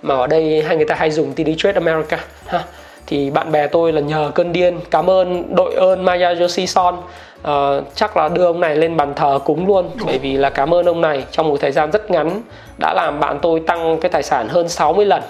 Mà 0.02 0.16
ở 0.16 0.28
đây 0.28 0.64
hay 0.64 0.76
người 0.76 0.86
ta 0.86 0.96
hay 0.96 1.12
dùng 1.12 1.34
TD 1.34 1.50
Trade 1.58 1.80
America 1.80 2.18
ha. 2.46 2.64
Thì 3.08 3.30
bạn 3.30 3.52
bè 3.52 3.68
tôi 3.68 3.94
là 3.94 4.02
nhờ 4.02 4.32
cơn 4.36 4.54
điên. 4.54 4.80
Cảm 4.92 5.10
ơn 5.10 5.56
đội 5.56 5.74
ơn 5.74 6.06
Masayoshi 6.06 6.68
Son 6.68 6.98
uh, 7.42 7.50
chắc 7.96 8.18
là 8.18 8.30
đưa 8.30 8.46
ông 8.46 8.60
này 8.60 8.76
lên 8.76 8.98
bàn 8.98 9.14
thờ 9.16 9.40
cúng 9.46 9.68
luôn 9.68 9.90
bởi 10.06 10.18
vì 10.18 10.38
là 10.38 10.50
cảm 10.50 10.74
ơn 10.74 10.86
ông 10.86 11.02
này. 11.02 11.26
Trong 11.32 11.50
một 11.50 11.58
thời 11.62 11.72
gian 11.72 11.92
rất 11.92 12.12
ngắn 12.12 12.42
đã 12.80 12.94
làm 12.94 13.20
bạn 13.20 13.40
tôi 13.42 13.60
tăng 13.60 13.98
cái 14.02 14.12
tài 14.12 14.24
sản 14.24 14.50
hơn 14.50 14.70
60 14.70 15.06
lần. 15.06 15.22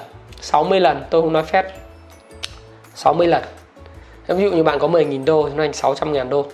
60 0.41 0.79
lần 0.79 1.03
tôi 1.09 1.21
không 1.21 1.33
nói 1.33 1.43
phép. 1.43 1.65
60 2.95 3.27
lần. 3.27 3.43
Ví 4.27 4.43
dụ 4.43 4.51
như 4.51 4.63
bạn 4.63 4.79
có 4.79 4.87
10.000 4.87 5.25
đô 5.25 5.49
thì 5.49 5.55
nó 5.55 5.63
thành 5.63 5.73
600 5.73 6.13
ngàn 6.13 6.29
đô. 6.29 6.45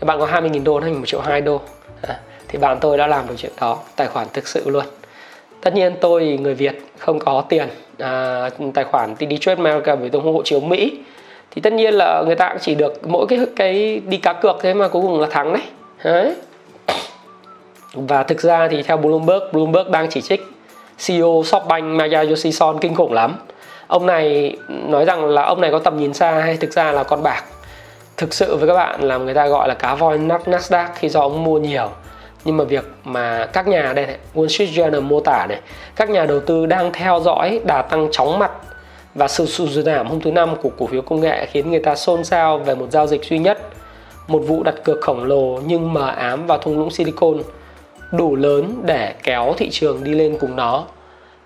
Thì 0.00 0.06
bạn 0.06 0.20
có 0.20 0.26
20.000 0.26 0.64
đô 0.64 0.80
nó 0.80 0.86
thành 0.86 0.98
1 0.98 1.06
triệu 1.06 1.20
2 1.20 1.40
đô. 1.40 1.60
À, 2.02 2.20
thì 2.50 2.58
bạn 2.58 2.78
tôi 2.80 2.98
đã 2.98 3.06
làm 3.06 3.28
được 3.28 3.34
chuyện 3.38 3.52
đó 3.60 3.78
tài 3.96 4.06
khoản 4.06 4.26
thực 4.32 4.48
sự 4.48 4.70
luôn. 4.70 4.84
Tất 5.60 5.74
nhiên 5.74 5.94
tôi 6.00 6.38
người 6.40 6.54
Việt 6.54 6.84
không 6.98 7.18
có 7.18 7.44
tiền 7.48 7.68
à, 7.98 8.48
tài 8.74 8.84
khoản 8.84 9.16
TD 9.16 9.32
Trade 9.40 9.62
America 9.62 9.94
vì 9.94 10.08
tôi 10.08 10.22
không 10.22 10.34
hộ 10.34 10.42
chiếu 10.42 10.60
Mỹ. 10.60 10.98
Thì 11.50 11.60
tất 11.60 11.72
nhiên 11.72 11.94
là 11.94 12.22
người 12.26 12.34
ta 12.34 12.48
cũng 12.48 12.58
chỉ 12.60 12.74
được 12.74 13.06
mỗi 13.06 13.26
cái 13.26 13.38
cái 13.56 14.00
đi 14.06 14.16
cá 14.16 14.32
cược 14.32 14.56
thế 14.60 14.74
mà 14.74 14.88
cuối 14.88 15.02
cùng 15.02 15.20
là 15.20 15.26
thắng 15.30 15.52
đấy. 15.52 15.62
Đấy. 16.04 16.34
Và 17.94 18.22
thực 18.22 18.40
ra 18.40 18.68
thì 18.68 18.82
theo 18.82 18.96
Bloomberg 18.96 19.42
Bloomberg 19.52 19.90
đang 19.90 20.10
chỉ 20.10 20.20
trích 20.20 20.46
CEO 21.06 21.42
Shopbank 21.46 21.84
Maya 21.84 22.20
Yoshison 22.22 22.78
kinh 22.80 22.94
khủng 22.94 23.12
lắm. 23.12 23.36
Ông 23.86 24.06
này 24.06 24.56
nói 24.68 25.04
rằng 25.04 25.24
là 25.24 25.42
ông 25.42 25.60
này 25.60 25.70
có 25.70 25.78
tầm 25.78 25.98
nhìn 25.98 26.14
xa 26.14 26.32
hay 26.32 26.56
thực 26.56 26.72
ra 26.72 26.92
là 26.92 27.02
con 27.02 27.22
bạc. 27.22 27.44
Thực 28.16 28.34
sự 28.34 28.56
với 28.56 28.68
các 28.68 28.74
bạn 28.74 29.00
là 29.02 29.18
người 29.18 29.34
ta 29.34 29.46
gọi 29.46 29.68
là 29.68 29.74
cá 29.74 29.94
voi 29.94 30.18
Nasdaq 30.18 30.86
khi 30.94 31.08
do 31.08 31.20
ông 31.20 31.44
mua 31.44 31.58
nhiều 31.58 31.90
nhưng 32.44 32.56
mà 32.56 32.64
việc 32.64 32.84
mà 33.04 33.46
các 33.52 33.68
nhà 33.68 33.92
đây 33.92 34.06
này, 34.06 34.16
Wall 34.34 34.48
Street 34.48 34.70
Journal 34.70 35.02
mô 35.02 35.20
tả 35.20 35.46
này, 35.48 35.60
các 35.96 36.10
nhà 36.10 36.26
đầu 36.26 36.40
tư 36.40 36.66
đang 36.66 36.92
theo 36.92 37.20
dõi 37.20 37.60
đà 37.64 37.82
tăng 37.82 38.08
chóng 38.12 38.38
mặt 38.38 38.50
và 39.14 39.28
sự 39.28 39.46
sụt 39.46 39.68
giảm 39.68 40.06
hôm 40.06 40.20
thứ 40.20 40.32
năm 40.32 40.56
của 40.62 40.70
cổ 40.78 40.86
phiếu 40.86 41.02
công 41.02 41.20
nghệ 41.20 41.46
khiến 41.46 41.70
người 41.70 41.80
ta 41.80 41.94
xôn 41.94 42.24
xao 42.24 42.58
về 42.58 42.74
một 42.74 42.86
giao 42.90 43.06
dịch 43.06 43.24
duy 43.24 43.38
nhất, 43.38 43.58
một 44.28 44.38
vụ 44.38 44.62
đặt 44.62 44.74
cược 44.84 45.00
khổng 45.00 45.24
lồ 45.24 45.60
nhưng 45.66 45.92
mờ 45.92 46.08
ám 46.08 46.46
vào 46.46 46.58
thung 46.58 46.78
lũng 46.78 46.90
Silicon, 46.90 47.38
đủ 48.12 48.36
lớn 48.36 48.82
để 48.84 49.14
kéo 49.22 49.54
thị 49.56 49.70
trường 49.70 50.04
đi 50.04 50.14
lên 50.14 50.36
cùng 50.40 50.56
nó. 50.56 50.84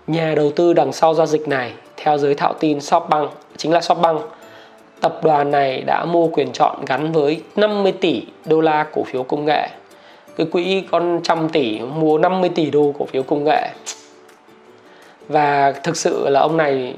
Nhà 0.07 0.33
đầu 0.35 0.51
tư 0.55 0.73
đằng 0.73 0.93
sau 0.93 1.13
giao 1.13 1.25
dịch 1.25 1.47
này, 1.47 1.71
theo 1.97 2.17
giới 2.17 2.35
thạo 2.35 2.53
tin 2.53 2.81
Shopbank, 2.81 3.29
chính 3.57 3.71
là 3.71 3.81
Shopbank, 3.81 4.21
tập 5.01 5.19
đoàn 5.23 5.51
này 5.51 5.81
đã 5.81 6.05
mua 6.05 6.27
quyền 6.27 6.51
chọn 6.51 6.85
gắn 6.87 7.11
với 7.11 7.41
50 7.55 7.91
tỷ 7.91 8.23
đô 8.45 8.61
la 8.61 8.85
cổ 8.93 9.03
phiếu 9.03 9.23
công 9.23 9.45
nghệ 9.45 9.69
cái 10.37 10.47
quỹ 10.51 10.83
con 10.91 11.19
trăm 11.23 11.49
tỷ, 11.49 11.79
mua 11.79 12.17
50 12.17 12.49
tỷ 12.49 12.71
đô 12.71 12.93
cổ 12.99 13.05
phiếu 13.05 13.23
công 13.23 13.43
nghệ. 13.43 13.69
Và 15.27 15.71
thực 15.71 15.97
sự 15.97 16.29
là 16.29 16.39
ông 16.39 16.57
này, 16.57 16.95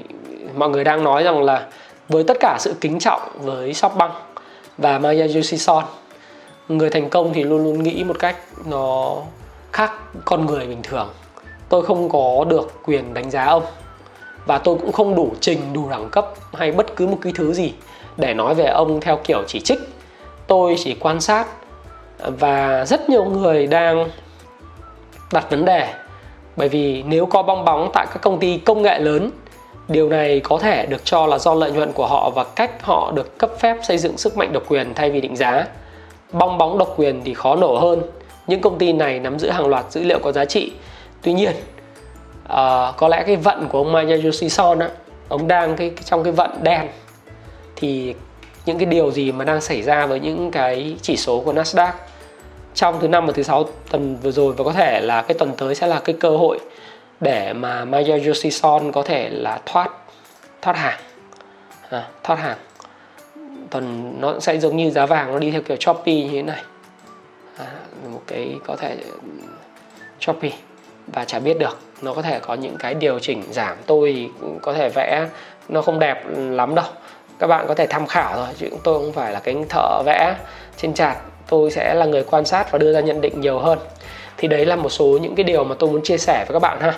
mọi 0.56 0.68
người 0.68 0.84
đang 0.84 1.04
nói 1.04 1.22
rằng 1.22 1.42
là 1.42 1.66
với 2.08 2.24
tất 2.24 2.36
cả 2.40 2.56
sự 2.60 2.74
kính 2.80 2.98
trọng 2.98 3.20
với 3.40 3.74
Shopbank 3.74 4.12
và 4.78 4.98
Maya 4.98 5.26
Yoshison 5.34 5.84
người 6.68 6.90
thành 6.90 7.08
công 7.08 7.32
thì 7.32 7.44
luôn 7.44 7.64
luôn 7.64 7.82
nghĩ 7.82 8.04
một 8.04 8.18
cách 8.18 8.36
nó 8.66 9.16
khác 9.72 9.92
con 10.24 10.46
người 10.46 10.66
bình 10.66 10.82
thường. 10.82 11.08
Tôi 11.68 11.82
không 11.86 12.08
có 12.08 12.44
được 12.48 12.72
quyền 12.84 13.14
đánh 13.14 13.30
giá 13.30 13.44
ông 13.44 13.62
và 14.46 14.58
tôi 14.58 14.76
cũng 14.80 14.92
không 14.92 15.14
đủ 15.14 15.32
trình, 15.40 15.72
đủ 15.72 15.90
đẳng 15.90 16.08
cấp 16.10 16.32
hay 16.54 16.72
bất 16.72 16.96
cứ 16.96 17.06
một 17.06 17.18
cái 17.22 17.32
thứ 17.36 17.52
gì 17.52 17.72
để 18.16 18.34
nói 18.34 18.54
về 18.54 18.66
ông 18.66 19.00
theo 19.00 19.18
kiểu 19.24 19.42
chỉ 19.46 19.60
trích. 19.60 19.78
Tôi 20.46 20.74
chỉ 20.78 20.96
quan 21.00 21.20
sát 21.20 21.46
và 22.18 22.84
rất 22.84 23.10
nhiều 23.10 23.24
người 23.24 23.66
đang 23.66 24.08
đặt 25.32 25.50
vấn 25.50 25.64
đề. 25.64 25.94
Bởi 26.56 26.68
vì 26.68 27.02
nếu 27.02 27.26
có 27.26 27.42
bong 27.42 27.64
bóng 27.64 27.90
tại 27.94 28.06
các 28.06 28.22
công 28.22 28.38
ty 28.38 28.58
công 28.58 28.82
nghệ 28.82 28.98
lớn 28.98 29.30
điều 29.88 30.08
này 30.08 30.40
có 30.40 30.58
thể 30.58 30.86
được 30.86 31.04
cho 31.04 31.26
là 31.26 31.38
do 31.38 31.54
lợi 31.54 31.72
nhuận 31.72 31.92
của 31.92 32.06
họ 32.06 32.30
và 32.30 32.44
cách 32.44 32.82
họ 32.82 33.12
được 33.14 33.38
cấp 33.38 33.50
phép 33.58 33.76
xây 33.82 33.98
dựng 33.98 34.18
sức 34.18 34.36
mạnh 34.36 34.52
độc 34.52 34.62
quyền 34.68 34.94
thay 34.94 35.10
vì 35.10 35.20
định 35.20 35.36
giá. 35.36 35.66
Bong 36.32 36.58
bóng 36.58 36.78
độc 36.78 36.94
quyền 36.96 37.22
thì 37.24 37.34
khó 37.34 37.56
nổ 37.56 37.78
hơn. 37.78 38.02
Những 38.46 38.60
công 38.60 38.78
ty 38.78 38.92
này 38.92 39.20
nắm 39.20 39.38
giữ 39.38 39.50
hàng 39.50 39.66
loạt 39.66 39.84
dữ 39.90 40.02
liệu 40.04 40.18
có 40.18 40.32
giá 40.32 40.44
trị. 40.44 40.72
Tuy 41.22 41.32
nhiên 41.32 41.52
uh, 42.44 42.96
có 42.96 43.08
lẽ 43.08 43.24
cái 43.26 43.36
vận 43.36 43.68
của 43.68 43.78
ông 43.78 43.92
Maya 43.92 44.16
Yoshison 44.24 44.78
á 44.78 44.88
ông 45.28 45.48
đang 45.48 45.76
cái 45.76 45.92
trong 46.04 46.24
cái 46.24 46.32
vận 46.32 46.50
đen 46.62 46.88
thì 47.76 48.14
những 48.68 48.78
cái 48.78 48.86
điều 48.86 49.10
gì 49.10 49.32
mà 49.32 49.44
đang 49.44 49.60
xảy 49.60 49.82
ra 49.82 50.06
với 50.06 50.20
những 50.20 50.50
cái 50.50 50.96
chỉ 51.02 51.16
số 51.16 51.40
của 51.40 51.52
Nasdaq 51.52 51.92
trong 52.74 53.00
thứ 53.00 53.08
năm 53.08 53.26
và 53.26 53.32
thứ 53.32 53.42
sáu 53.42 53.64
tuần 53.90 54.16
vừa 54.22 54.30
rồi. 54.30 54.52
Và 54.52 54.64
có 54.64 54.72
thể 54.72 55.00
là 55.00 55.22
cái 55.22 55.34
tuần 55.38 55.52
tới 55.56 55.74
sẽ 55.74 55.86
là 55.86 56.00
cái 56.04 56.16
cơ 56.20 56.30
hội 56.30 56.58
để 57.20 57.52
mà 57.52 57.84
Maya 57.84 58.18
Yoshison 58.26 58.92
có 58.92 59.02
thể 59.02 59.28
là 59.30 59.60
thoát 59.66 59.90
thoát 60.62 60.76
hàng. 60.76 61.00
À, 61.90 62.08
thoát 62.22 62.38
hàng. 62.38 62.58
Tuần 63.70 64.14
nó 64.20 64.40
sẽ 64.40 64.58
giống 64.58 64.76
như 64.76 64.90
giá 64.90 65.06
vàng 65.06 65.32
nó 65.32 65.38
đi 65.38 65.50
theo 65.50 65.62
kiểu 65.62 65.76
choppy 65.76 66.22
như 66.22 66.30
thế 66.32 66.42
này. 66.42 66.62
À, 67.58 67.66
một 68.12 68.22
cái 68.26 68.54
có 68.66 68.76
thể 68.76 68.96
ừ, 69.22 69.28
choppy 70.18 70.52
và 71.06 71.24
chả 71.24 71.38
biết 71.38 71.58
được 71.58 71.78
nó 72.02 72.14
có 72.14 72.22
thể 72.22 72.40
có 72.40 72.54
những 72.54 72.76
cái 72.78 72.94
điều 72.94 73.18
chỉnh 73.18 73.42
giảm. 73.50 73.76
Tôi 73.86 74.30
có 74.62 74.72
thể 74.72 74.88
vẽ 74.94 75.28
nó 75.68 75.82
không 75.82 75.98
đẹp 75.98 76.24
lắm 76.36 76.74
đâu 76.74 76.86
các 77.38 77.46
bạn 77.46 77.64
có 77.68 77.74
thể 77.74 77.86
tham 77.86 78.06
khảo 78.06 78.36
thôi 78.36 78.46
chứ 78.58 78.66
tôi 78.84 78.98
không 78.98 79.12
phải 79.12 79.32
là 79.32 79.40
cái 79.40 79.56
thợ 79.68 80.02
vẽ. 80.06 80.34
Trên 80.76 80.94
chạt 80.94 81.16
tôi 81.48 81.70
sẽ 81.70 81.94
là 81.94 82.06
người 82.06 82.22
quan 82.22 82.44
sát 82.44 82.72
và 82.72 82.78
đưa 82.78 82.92
ra 82.92 83.00
nhận 83.00 83.20
định 83.20 83.40
nhiều 83.40 83.58
hơn. 83.58 83.78
Thì 84.36 84.48
đấy 84.48 84.66
là 84.66 84.76
một 84.76 84.88
số 84.88 85.18
những 85.22 85.34
cái 85.34 85.44
điều 85.44 85.64
mà 85.64 85.74
tôi 85.78 85.90
muốn 85.90 86.02
chia 86.02 86.18
sẻ 86.18 86.44
với 86.48 86.52
các 86.52 86.62
bạn 86.62 86.80
ha. 86.80 86.94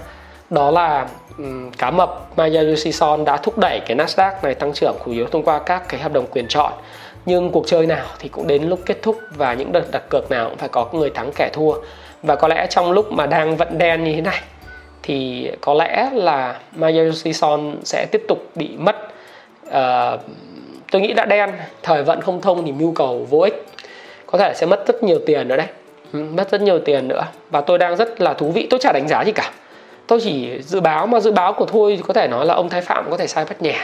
Đó 0.51 0.71
là 0.71 1.09
um, 1.39 1.71
cá 1.71 1.91
mập 1.91 2.39
Maya 2.39 2.63
Son 2.93 3.25
đã 3.25 3.37
thúc 3.37 3.59
đẩy 3.59 3.81
cái 3.81 3.97
Nasdaq 3.97 4.33
này 4.43 4.55
tăng 4.55 4.73
trưởng 4.73 4.97
chủ 5.05 5.13
yếu 5.13 5.27
thông 5.27 5.43
qua 5.43 5.59
các 5.59 5.89
cái 5.89 6.01
hợp 6.01 6.13
đồng 6.13 6.27
quyền 6.27 6.49
chọn. 6.49 6.73
Nhưng 7.27 7.51
cuộc 7.51 7.67
chơi 7.67 7.87
nào 7.87 8.07
thì 8.19 8.29
cũng 8.29 8.47
đến 8.47 8.63
lúc 8.63 8.81
kết 8.87 9.03
thúc 9.03 9.19
và 9.37 9.55
những 9.55 9.73
đợt 9.73 9.85
đặt 9.93 10.03
cược 10.09 10.31
nào 10.31 10.49
cũng 10.49 10.59
phải 10.59 10.69
có 10.69 10.89
người 10.93 11.11
thắng 11.11 11.31
kẻ 11.37 11.51
thua. 11.53 11.73
Và 12.23 12.37
có 12.37 12.49
lẽ 12.49 12.67
trong 12.71 12.93
lúc 12.93 13.13
mà 13.13 13.27
đang 13.27 13.57
vận 13.57 13.79
đen 13.79 14.05
như 14.05 14.13
thế 14.13 14.21
này 14.21 14.41
thì 15.03 15.51
có 15.61 15.75
lẽ 15.75 16.11
là 16.13 16.59
Maya 16.73 17.03
Son 17.35 17.77
sẽ 17.85 18.07
tiếp 18.11 18.23
tục 18.29 18.39
bị 18.55 18.69
mất 18.79 18.97
uh, 19.71 20.21
tôi 20.91 21.03
nghĩ 21.03 21.13
đã 21.13 21.25
đen 21.25 21.51
thời 21.83 22.03
vận 22.03 22.21
không 22.21 22.41
thông 22.41 22.67
thì 22.67 22.73
mưu 22.73 22.93
cầu 22.93 23.27
vô 23.31 23.39
ích. 23.39 23.67
Có 24.27 24.39
thể 24.39 24.53
sẽ 24.57 24.67
mất 24.67 24.87
rất 24.87 25.03
nhiều 25.03 25.19
tiền 25.27 25.49
nữa 25.49 25.57
đấy. 25.57 25.67
Ừ, 26.13 26.19
mất 26.19 26.51
rất 26.51 26.61
nhiều 26.61 26.79
tiền 26.79 27.09
nữa. 27.09 27.25
Và 27.51 27.61
tôi 27.61 27.79
đang 27.79 27.97
rất 27.97 28.21
là 28.21 28.35
thú 28.35 28.51
vị. 28.51 28.67
Tôi 28.71 28.81
chả 28.81 28.93
đánh 28.93 29.09
giá 29.09 29.25
gì 29.25 29.33
cả. 29.33 29.51
Tôi 30.07 30.21
chỉ 30.21 30.63
dự 30.63 30.81
báo 30.81 31.07
mà 31.07 31.21
dự 31.21 31.33
báo 31.33 31.53
của 31.53 31.67
tôi 31.67 32.01
có 32.07 32.15
thể 32.15 32.29
nói 32.29 32.47
là 32.47 32.55
ông 32.55 32.69
thái 32.69 32.81
phạm 32.81 33.11
có 33.11 33.17
thể 33.17 33.27
sai 33.27 33.45
bắt 33.45 33.63
nhẹ 33.63 33.77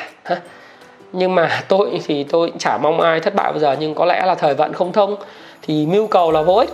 nhưng 1.12 1.34
mà 1.34 1.62
tôi 1.68 2.00
thì 2.06 2.24
tôi 2.24 2.52
chả 2.58 2.78
mong 2.78 3.00
ai 3.00 3.20
thất 3.20 3.34
bại 3.34 3.52
bao 3.52 3.58
giờ. 3.58 3.76
Nhưng 3.80 3.94
có 3.94 4.04
lẽ 4.04 4.26
là 4.26 4.34
thời 4.34 4.54
vận 4.54 4.72
không 4.72 4.92
thông 4.92 5.16
thì 5.62 5.86
mưu 5.86 6.06
cầu 6.06 6.32
là 6.32 6.42
vô 6.42 6.54
ích. 6.54 6.70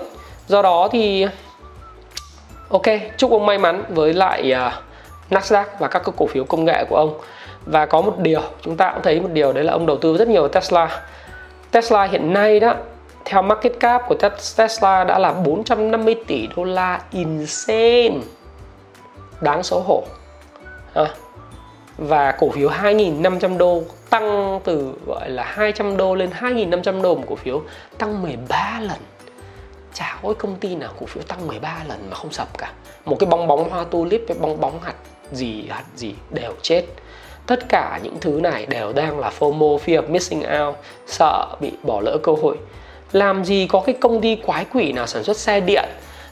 Do 0.47 0.63
đó 0.63 0.89
thì 0.93 1.27
ok 2.69 2.83
chúc 3.17 3.31
ông 3.31 3.47
may 3.47 3.59
mắn 3.59 3.85
với 3.89 4.13
lại 4.13 4.55
uh, 4.67 4.73
Nasdaq 5.31 5.65
và 5.79 5.89
các 5.89 6.03
cổ 6.17 6.27
phiếu 6.27 6.45
công 6.45 6.65
nghệ 6.65 6.85
của 6.89 6.97
ông 6.97 7.21
và 7.67 7.87
có 7.87 8.01
một 8.01 8.19
điều 8.19 8.41
chúng 8.63 8.77
ta 8.77 8.93
cũng 8.93 9.03
thấy 9.03 9.21
một 9.21 9.31
điều 9.33 9.53
đấy 9.53 9.65
là 9.65 9.73
ông 9.73 9.87
đầu 9.87 9.99
tư 9.99 10.17
rất 10.17 10.29
nhiều 10.29 10.43
vào 10.43 10.49
Tesla. 10.49 11.03
Tesla 11.71 12.05
hiện 12.05 12.33
nay 12.33 12.61
đó 12.61 12.75
theo 13.25 13.43
market 13.43 13.81
cap 13.81 14.03
của 14.09 14.15
Tesla 14.57 15.05
đã 15.05 15.19
là 15.19 15.33
450 15.33 16.17
tỷ 16.27 16.49
đô 16.57 16.65
la 16.65 17.01
insane. 17.11 18.21
Đáng 19.41 19.63
xấu 19.63 19.81
hổ. 19.81 20.03
À, 20.95 21.07
và 21.99 22.33
cổ 22.33 22.51
phiếu 22.51 22.69
2.500 22.69 23.59
đô 23.59 23.83
tăng 24.11 24.61
từ 24.65 24.93
gọi 25.07 25.31
là 25.31 25.45
200 25.45 25.97
đô 25.97 26.15
lên 26.15 26.31
2.500 26.41 27.03
đô 27.03 27.15
một 27.15 27.25
cổ 27.29 27.35
phiếu 27.35 27.63
tăng 27.99 28.23
13 28.23 28.81
lần. 28.81 28.99
Chả 29.95 30.19
có 30.23 30.35
công 30.39 30.57
ty 30.57 30.75
nào 30.75 30.91
cổ 31.01 31.07
phiếu 31.07 31.23
tăng 31.23 31.47
13 31.47 31.77
lần 31.89 31.99
mà 32.11 32.17
không 32.17 32.33
sập 32.33 32.59
cả. 32.59 32.73
Một 33.05 33.17
cái 33.19 33.27
bong 33.31 33.47
bóng 33.47 33.71
hoa 33.71 33.85
tulip 33.85 34.23
với 34.29 34.37
bong 34.41 34.61
bóng 34.61 34.81
hạt 34.81 34.95
gì 35.33 35.67
hạt 35.69 35.85
gì 35.97 36.15
đều 36.31 36.53
chết 36.63 36.85
tất 37.47 37.69
cả 37.69 38.01
những 38.03 38.17
thứ 38.21 38.41
này 38.43 38.67
đều 38.67 38.93
đang 38.93 39.19
là 39.19 39.33
FOMO 39.39 39.79
fear 39.79 40.03
of 40.03 40.11
missing 40.11 40.43
out 40.61 40.77
sợ 41.07 41.47
bị 41.61 41.73
bỏ 41.83 42.01
lỡ 42.01 42.19
cơ 42.23 42.33
hội. 42.43 42.57
Làm 43.13 43.45
gì 43.45 43.67
có 43.67 43.81
cái 43.87 43.95
công 44.01 44.21
ty 44.21 44.37
quái 44.37 44.67
quỷ 44.73 44.93
nào 44.93 45.07
sản 45.07 45.25
xuất 45.25 45.37
xe 45.37 45.61
điện 45.61 45.89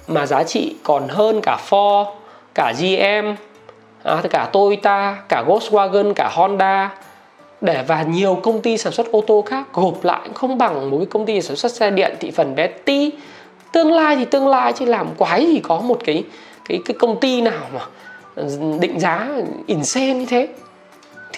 mà 0.09 0.27
giá 0.27 0.43
trị 0.43 0.77
còn 0.83 1.09
hơn 1.09 1.41
cả 1.43 1.59
Ford 1.71 2.05
cả 2.55 2.73
GM 2.81 3.35
à, 4.03 4.23
cả 4.31 4.49
Toyota 4.53 5.23
cả 5.29 5.45
Volkswagen 5.47 6.13
cả 6.15 6.31
Honda. 6.33 6.91
Để 7.61 7.85
và 7.87 8.03
nhiều 8.03 8.41
công 8.43 8.63
ty 8.63 8.79
sản 8.79 8.93
xuất 8.93 9.13
ô 9.13 9.25
tô 9.27 9.45
khác 9.47 9.67
gộp 9.73 10.05
lại 10.05 10.29
không 10.35 10.59
bằng 10.59 10.91
một 10.91 10.97
cái 10.97 11.07
công 11.07 11.27
ty 11.27 11.43
sản 11.43 11.57
xuất 11.57 11.73
xe 11.73 11.91
điện 11.91 12.17
thị 12.21 12.31
phần 12.31 12.55
bé 12.55 12.67
tí. 12.67 13.11
Tương 13.73 13.93
lai 13.93 14.17
thì 14.17 14.25
tương 14.25 14.49
lai 14.49 14.73
chứ 14.73 14.85
làm 14.85 15.09
quái 15.19 15.47
gì 15.47 15.61
có 15.63 15.81
một 15.81 15.99
cái 16.05 16.25
cái 16.69 16.79
cái 16.85 16.97
công 16.99 17.21
ty 17.21 17.41
nào 17.41 17.67
mà 17.75 17.81
định 18.81 19.01
giá 19.01 19.29
insane 19.67 20.15
như 20.15 20.27
thế 20.27 20.49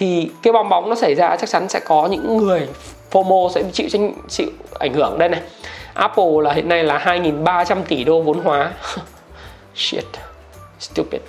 thì 0.03 0.31
cái 0.41 0.53
bong 0.53 0.69
bóng 0.69 0.89
nó 0.89 0.95
xảy 0.95 1.15
ra 1.15 1.35
chắc 1.35 1.49
chắn 1.49 1.69
sẽ 1.69 1.79
có 1.79 2.07
những 2.11 2.37
người 2.37 2.67
FOMO 3.11 3.49
sẽ 3.49 3.63
chịu 3.73 3.87
chịu 4.29 4.47
ảnh 4.79 4.93
hưởng. 4.93 5.17
Đây 5.17 5.29
này 5.29 5.41
Apple 5.93 6.25
là 6.41 6.53
hiện 6.53 6.69
nay 6.69 6.83
là 6.83 6.97
2.300 6.97 7.77
tỷ 7.87 8.03
đô 8.03 8.21
vốn 8.21 8.39
hóa. 8.39 8.71
Shit 9.75 10.05
stupid. 10.79 11.21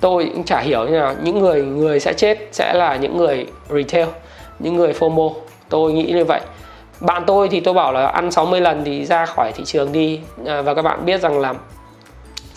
Tôi 0.00 0.30
cũng 0.34 0.44
chả 0.44 0.60
hiểu 0.60 0.84
như 0.84 0.90
nào. 0.90 1.14
Những 1.22 1.38
người 1.38 1.62
người 1.62 2.00
sẽ 2.00 2.12
chết 2.12 2.38
sẽ 2.52 2.74
là 2.74 2.96
những 2.96 3.16
người 3.16 3.46
retail 3.70 4.08
những 4.58 4.76
người 4.76 4.92
FOMO. 4.92 5.32
Tôi 5.68 5.92
nghĩ 5.92 6.12
như 6.12 6.24
vậy. 6.24 6.40
Bạn 7.00 7.22
tôi 7.26 7.48
thì 7.48 7.60
tôi 7.60 7.74
bảo 7.74 7.92
là 7.92 8.06
ăn 8.06 8.30
60 8.30 8.60
lần 8.60 8.84
thì 8.84 9.04
ra 9.04 9.26
khỏi 9.26 9.52
thị 9.52 9.64
trường 9.64 9.92
đi. 9.92 10.20
À, 10.46 10.62
và 10.62 10.74
các 10.74 10.82
bạn 10.82 11.04
biết 11.04 11.20
rằng 11.20 11.38
là 11.38 11.54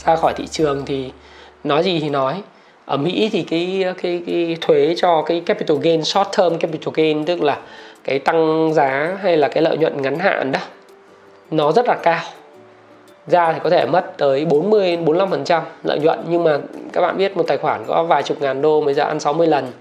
ra 0.06 0.16
khỏi 0.16 0.34
thị 0.38 0.48
trường 0.48 0.86
thì 0.86 1.12
nói 1.64 1.84
gì 1.84 2.00
thì 2.00 2.10
nói 2.10 2.42
ở 2.90 2.98
Mỹ 2.98 3.30
thì 3.32 3.44
cái 3.44 3.86
cái 4.02 4.24
cái 4.28 4.58
thuế 4.62 4.94
cho 4.98 5.22
cái 5.22 5.42
capital 5.46 5.78
gain 5.82 6.04
short 6.04 6.28
term 6.38 6.58
capital 6.58 6.94
gain 6.94 7.26
tức 7.26 7.42
là 7.42 7.58
cái 8.04 8.20
tăng 8.20 8.74
giá 8.74 9.18
hay 9.22 9.38
là 9.38 9.48
cái 9.48 9.64
lợi 9.64 9.78
nhuận 9.78 10.02
ngắn 10.02 10.20
hạn 10.20 10.52
đó 10.52 10.60
nó 11.52 11.72
rất 11.72 11.88
là 11.88 11.96
cao 12.04 12.22
ra 13.28 13.54
thì 13.54 13.60
có 13.64 13.70
thể 13.70 13.86
mất 13.86 14.18
tới 14.18 14.46
40 14.46 14.98
45% 14.98 15.62
lợi 15.84 16.00
nhuận 16.00 16.20
nhưng 16.30 16.44
mà 16.44 16.58
các 16.94 17.02
bạn 17.02 17.18
biết 17.18 17.38
một 17.38 17.44
tài 17.48 17.58
khoản 17.58 17.86
có 17.88 18.04
vài 18.04 18.24
chục 18.24 18.42
ngàn 18.42 18.62
đô 18.62 18.82
mới 18.82 18.94
ra 18.94 19.06
ăn 19.06 19.20
60 19.20 19.48
lần 19.48 19.72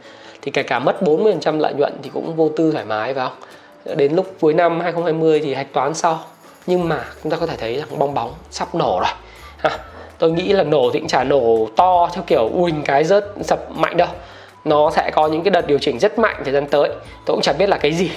thì 0.42 0.50
kể 0.50 0.62
cả 0.62 0.78
mất 0.78 1.02
40% 1.02 1.58
lợi 1.58 1.74
nhuận 1.74 1.92
thì 2.02 2.10
cũng 2.14 2.36
vô 2.36 2.48
tư 2.56 2.72
thoải 2.72 2.84
mái 2.84 3.14
phải 3.14 3.28
không? 3.28 3.96
Đến 3.96 4.14
lúc 4.14 4.26
cuối 4.40 4.54
năm 4.54 4.80
2020 4.80 5.40
thì 5.40 5.54
hạch 5.54 5.72
toán 5.72 5.94
sau 5.94 6.20
nhưng 6.66 6.88
mà 6.88 7.04
chúng 7.22 7.32
ta 7.32 7.36
có 7.36 7.46
thể 7.46 7.56
thấy 7.56 7.76
rằng 7.76 7.98
bong 7.98 8.14
bóng 8.14 8.34
sắp 8.50 8.74
nổ 8.74 9.00
rồi. 9.00 9.12
Ha, 9.58 9.78
tôi 10.18 10.30
nghĩ 10.30 10.52
là 10.52 10.62
nổ 10.62 10.90
thì 10.92 10.98
cũng 10.98 11.08
chả 11.08 11.24
nổ 11.24 11.68
to 11.76 12.08
theo 12.12 12.24
kiểu 12.26 12.50
uỳnh 12.54 12.82
cái 12.82 13.04
rớt 13.04 13.24
sập 13.42 13.70
mạnh 13.70 13.96
đâu. 13.96 14.08
Nó 14.64 14.90
sẽ 14.90 15.10
có 15.14 15.26
những 15.26 15.42
cái 15.42 15.50
đợt 15.50 15.66
điều 15.66 15.78
chỉnh 15.78 15.98
rất 15.98 16.18
mạnh 16.18 16.36
thời 16.44 16.52
gian 16.52 16.66
tới. 16.66 16.88
Tôi 17.26 17.36
cũng 17.36 17.42
chẳng 17.42 17.58
biết 17.58 17.68
là 17.68 17.76
cái 17.76 17.92
gì. 17.92 18.10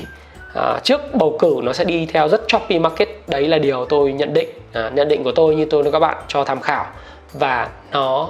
À, 0.55 0.79
trước 0.83 1.01
bầu 1.13 1.35
cử 1.39 1.55
nó 1.63 1.73
sẽ 1.73 1.83
đi 1.83 2.05
theo 2.05 2.27
rất 2.27 2.41
choppy 2.47 2.79
market. 2.79 3.09
Đấy 3.27 3.47
là 3.47 3.57
điều 3.57 3.85
tôi 3.85 4.11
nhận 4.13 4.33
định. 4.33 4.49
À, 4.73 4.91
nhận 4.93 5.07
định 5.07 5.23
của 5.23 5.31
tôi 5.31 5.55
như 5.55 5.65
tôi 5.65 5.83
nói 5.83 5.91
các 5.91 5.99
bạn 5.99 6.17
cho 6.27 6.43
tham 6.43 6.61
khảo. 6.61 6.85
Và 7.33 7.69
nó 7.91 8.29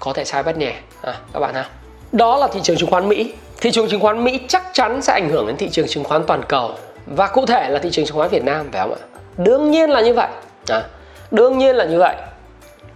có 0.00 0.12
thể 0.12 0.24
sai 0.24 0.42
bất 0.42 0.56
nhẹ 0.56 0.74
à, 1.02 1.14
các 1.32 1.40
bạn 1.40 1.54
ha 1.54 1.68
đó 2.12 2.36
là 2.36 2.48
thị 2.52 2.60
trường 2.62 2.76
chứng 2.76 2.90
khoán 2.90 3.08
Mỹ. 3.08 3.32
Thị 3.60 3.70
trường 3.70 3.88
chứng 3.88 4.00
khoán 4.00 4.24
Mỹ 4.24 4.40
chắc 4.48 4.62
chắn 4.72 5.02
sẽ 5.02 5.12
ảnh 5.12 5.30
hưởng 5.30 5.46
đến 5.46 5.56
thị 5.56 5.68
trường 5.68 5.86
chứng 5.86 6.04
khoán 6.04 6.24
toàn 6.26 6.42
cầu. 6.48 6.70
Và 7.06 7.26
cụ 7.26 7.46
thể 7.46 7.68
là 7.70 7.78
thị 7.78 7.90
trường 7.92 8.06
chứng 8.06 8.16
khoán 8.16 8.28
Việt 8.28 8.44
Nam 8.44 8.68
phải 8.72 8.82
không 8.82 8.92
ạ? 8.92 9.00
Đương 9.36 9.70
nhiên 9.70 9.90
là 9.90 10.00
như 10.00 10.14
vậy. 10.14 10.28
À, 10.68 10.82
đương 11.30 11.58
nhiên 11.58 11.76
là 11.76 11.84
như 11.84 11.98
vậy 11.98 12.16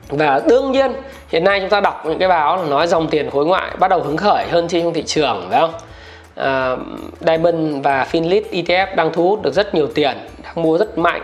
và 0.09 0.41
đương 0.49 0.73
nhiên 0.73 0.93
hiện 1.29 1.45
nay 1.45 1.61
chúng 1.61 1.69
ta 1.69 1.81
đọc 1.81 2.07
những 2.07 2.19
cái 2.19 2.29
báo 2.29 2.57
là 2.57 2.63
nói 2.63 2.87
dòng 2.87 3.09
tiền 3.09 3.31
khối 3.31 3.47
ngoại 3.47 3.71
bắt 3.79 3.89
đầu 3.89 4.01
hứng 4.01 4.17
khởi 4.17 4.47
hơn 4.51 4.69
trên 4.69 4.93
thị 4.93 5.03
trường 5.07 5.47
phải 5.51 5.61
không? 5.61 5.75
À, 6.35 6.77
Diamond 7.21 7.85
và 7.85 8.07
Finlit 8.13 8.43
ETF 8.51 8.95
đang 8.97 9.13
thu 9.13 9.29
hút 9.29 9.43
được 9.43 9.55
rất 9.55 9.75
nhiều 9.75 9.87
tiền 9.95 10.17
đang 10.43 10.63
mua 10.63 10.79
rất 10.79 10.99
mạnh. 10.99 11.23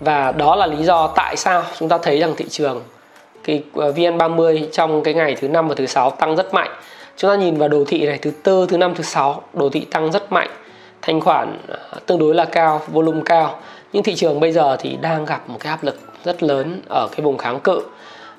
Và 0.00 0.32
đó 0.32 0.56
là 0.56 0.66
lý 0.66 0.84
do 0.84 1.06
tại 1.06 1.36
sao 1.36 1.62
chúng 1.78 1.88
ta 1.88 1.98
thấy 1.98 2.18
rằng 2.18 2.34
thị 2.36 2.44
trường 2.48 2.82
cái 3.44 3.62
à, 3.74 3.86
VN30 3.86 4.66
trong 4.72 5.02
cái 5.02 5.14
ngày 5.14 5.36
thứ 5.40 5.48
năm 5.48 5.68
và 5.68 5.74
thứ 5.74 5.86
sáu 5.86 6.10
tăng 6.10 6.36
rất 6.36 6.54
mạnh. 6.54 6.70
Chúng 7.16 7.30
ta 7.30 7.36
nhìn 7.36 7.58
vào 7.58 7.68
đồ 7.68 7.84
thị 7.86 8.06
này 8.06 8.18
thứ 8.18 8.30
tư 8.42 8.66
thứ 8.68 8.76
năm 8.76 8.94
thứ 8.94 9.02
sáu 9.02 9.42
đồ 9.52 9.68
thị 9.68 9.86
tăng 9.90 10.12
rất 10.12 10.32
mạnh. 10.32 10.50
Thanh 11.02 11.20
khoản 11.20 11.58
à, 11.68 11.76
tương 12.06 12.18
đối 12.18 12.34
là 12.34 12.44
cao 12.44 12.80
volume 12.88 13.20
cao. 13.24 13.58
Nhưng 13.92 14.02
thị 14.02 14.14
trường 14.14 14.40
bây 14.40 14.52
giờ 14.52 14.76
thì 14.80 14.96
đang 15.00 15.24
gặp 15.24 15.48
một 15.48 15.56
cái 15.60 15.70
áp 15.70 15.84
lực 15.84 16.07
rất 16.24 16.42
lớn 16.42 16.82
ở 16.88 17.08
cái 17.12 17.20
vùng 17.20 17.38
kháng 17.38 17.60
cự. 17.60 17.82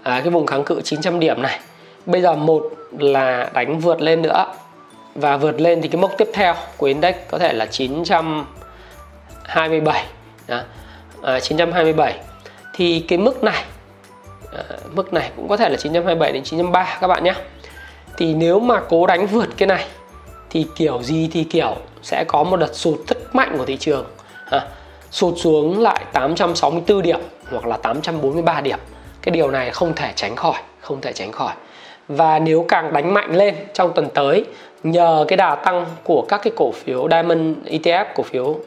À, 0.04 0.22
cái 0.24 0.30
vùng 0.30 0.46
kháng 0.46 0.64
cự 0.64 0.82
900 0.82 1.20
điểm 1.20 1.42
này. 1.42 1.60
Bây 2.06 2.22
giờ 2.22 2.36
một 2.36 2.64
là 3.00 3.50
đánh 3.54 3.80
vượt 3.80 4.02
lên 4.02 4.22
nữa. 4.22 4.46
Và 5.16 5.38
vượt 5.38 5.62
lên 5.62 5.82
thì 5.82 5.88
cái 5.88 6.02
mốc 6.02 6.12
tiếp 6.18 6.28
theo 6.34 6.56
của 6.78 6.86
index 6.86 7.16
có 7.30 7.38
thể 7.38 7.54
là 7.54 7.66
927 7.66 10.06
đó. 10.48 10.62
À, 11.24 11.40
927 11.40 12.20
thì 12.74 13.00
cái 13.00 13.18
mức 13.18 13.44
này 13.44 13.64
à, 14.54 14.64
mức 14.92 15.14
này 15.14 15.32
cũng 15.36 15.48
có 15.48 15.58
thể 15.58 15.70
là 15.70 15.78
927 15.78 16.32
đến 16.32 16.44
903 16.44 16.98
các 17.02 17.08
bạn 17.08 17.24
nhé. 17.24 17.34
Thì 18.18 18.34
nếu 18.34 18.60
mà 18.60 18.82
cố 18.90 19.08
đánh 19.08 19.28
vượt 19.28 19.50
cái 19.58 19.68
này 19.68 19.86
thì 20.50 20.66
kiểu 20.76 21.04
gì 21.04 21.30
thì 21.34 21.44
kiểu 21.44 21.76
sẽ 22.02 22.24
có 22.28 22.44
một 22.44 22.58
đợt 22.58 22.74
sụt 22.74 23.00
rất 23.08 23.36
mạnh 23.36 23.56
của 23.58 23.66
thị 23.66 23.78
trường. 23.78 24.06
À, 24.50 24.68
sụt 25.12 25.34
xuống 25.38 25.82
lại 25.82 26.06
864 26.14 27.02
điểm 27.02 27.20
hoặc 27.52 27.66
là 27.66 27.78
843 27.78 28.62
điểm. 28.62 28.80
Cái 29.22 29.32
điều 29.32 29.52
này 29.52 29.72
không 29.72 29.94
thể 29.96 30.12
tránh 30.16 30.36
khỏi 30.36 30.58
không 30.82 31.02
thể 31.02 31.14
tránh 31.14 31.32
khỏi. 31.32 31.54
Và 32.08 32.40
nếu 32.40 32.66
càng 32.68 32.94
đánh 32.94 33.14
mạnh 33.14 33.36
lên 33.36 33.56
trong 33.74 33.92
tuần 33.96 34.10
tới 34.14 34.46
nhờ 34.84 35.26
cái 35.28 35.38
đà 35.38 35.56
tăng 35.56 35.86
của 36.04 36.26
các 36.30 36.42
cái 36.44 36.54
cổ 36.56 36.72
phiếu 36.72 37.08
Diamond 37.12 37.58
ETF 37.66 38.06
cổ 38.16 38.24
phiếu 38.24 38.46
uh, 38.46 38.60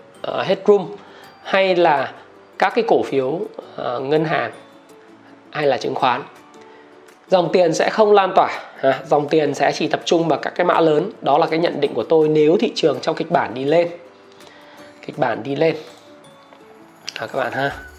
Headroom 0.44 0.96
hay 1.42 1.76
là 1.76 2.12
các 2.58 2.72
cái 2.74 2.84
cổ 2.88 3.02
phiếu 3.02 3.26
uh, 3.28 3.48
ngân 4.02 4.24
hàng 4.24 4.52
hay 5.50 5.66
là 5.66 5.76
chứng 5.76 5.94
khoán 5.94 6.22
dòng 7.32 7.48
tiền 7.52 7.74
sẽ 7.74 7.90
không 7.90 8.12
lan 8.12 8.32
tỏa 8.36 8.60
à, 8.80 9.00
dòng 9.06 9.28
tiền 9.28 9.54
sẽ 9.54 9.72
chỉ 9.72 9.88
tập 9.88 10.00
trung 10.04 10.28
vào 10.28 10.38
các 10.42 10.52
cái 10.56 10.66
mã 10.66 10.80
lớn. 10.80 11.10
Đó 11.20 11.38
là 11.38 11.46
cái 11.46 11.58
nhận 11.58 11.80
định 11.80 11.94
của 11.94 12.02
tôi 12.02 12.28
nếu 12.28 12.56
thị 12.60 12.72
trường 12.74 13.00
trong 13.00 13.16
kịch 13.16 13.30
bản 13.30 13.54
đi 13.54 13.64
lên. 13.64 13.88
Kịch 15.06 15.18
bản 15.18 15.42
đi 15.42 15.56
lên. 15.56 15.76
À, 17.14 17.26
các 17.26 17.38
bạn 17.38 17.52
ha 17.52 17.91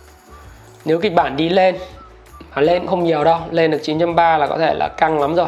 nếu 0.85 0.99
kịch 0.99 1.13
bản 1.13 1.37
đi 1.37 1.49
lên 1.49 1.75
mà 2.55 2.61
lên 2.61 2.87
không 2.87 3.03
nhiều 3.03 3.23
đâu 3.23 3.39
lên 3.51 3.71
được 3.71 3.81
9.3 3.83 4.37
là 4.37 4.47
có 4.47 4.57
thể 4.57 4.73
là 4.73 4.87
căng 4.87 5.19
lắm 5.19 5.35
rồi. 5.35 5.47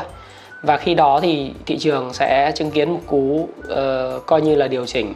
Và 0.62 0.78
khi 0.78 0.94
đó 0.94 1.20
thì 1.22 1.52
thị 1.66 1.78
trường 1.78 2.14
sẽ 2.14 2.52
chứng 2.56 2.72
kiến 2.72 2.92
một 2.92 3.00
cú 3.08 3.18
uh, 3.18 4.26
coi 4.26 4.42
như 4.42 4.56
là 4.56 4.68
điều 4.68 4.86
chỉnh. 4.86 5.14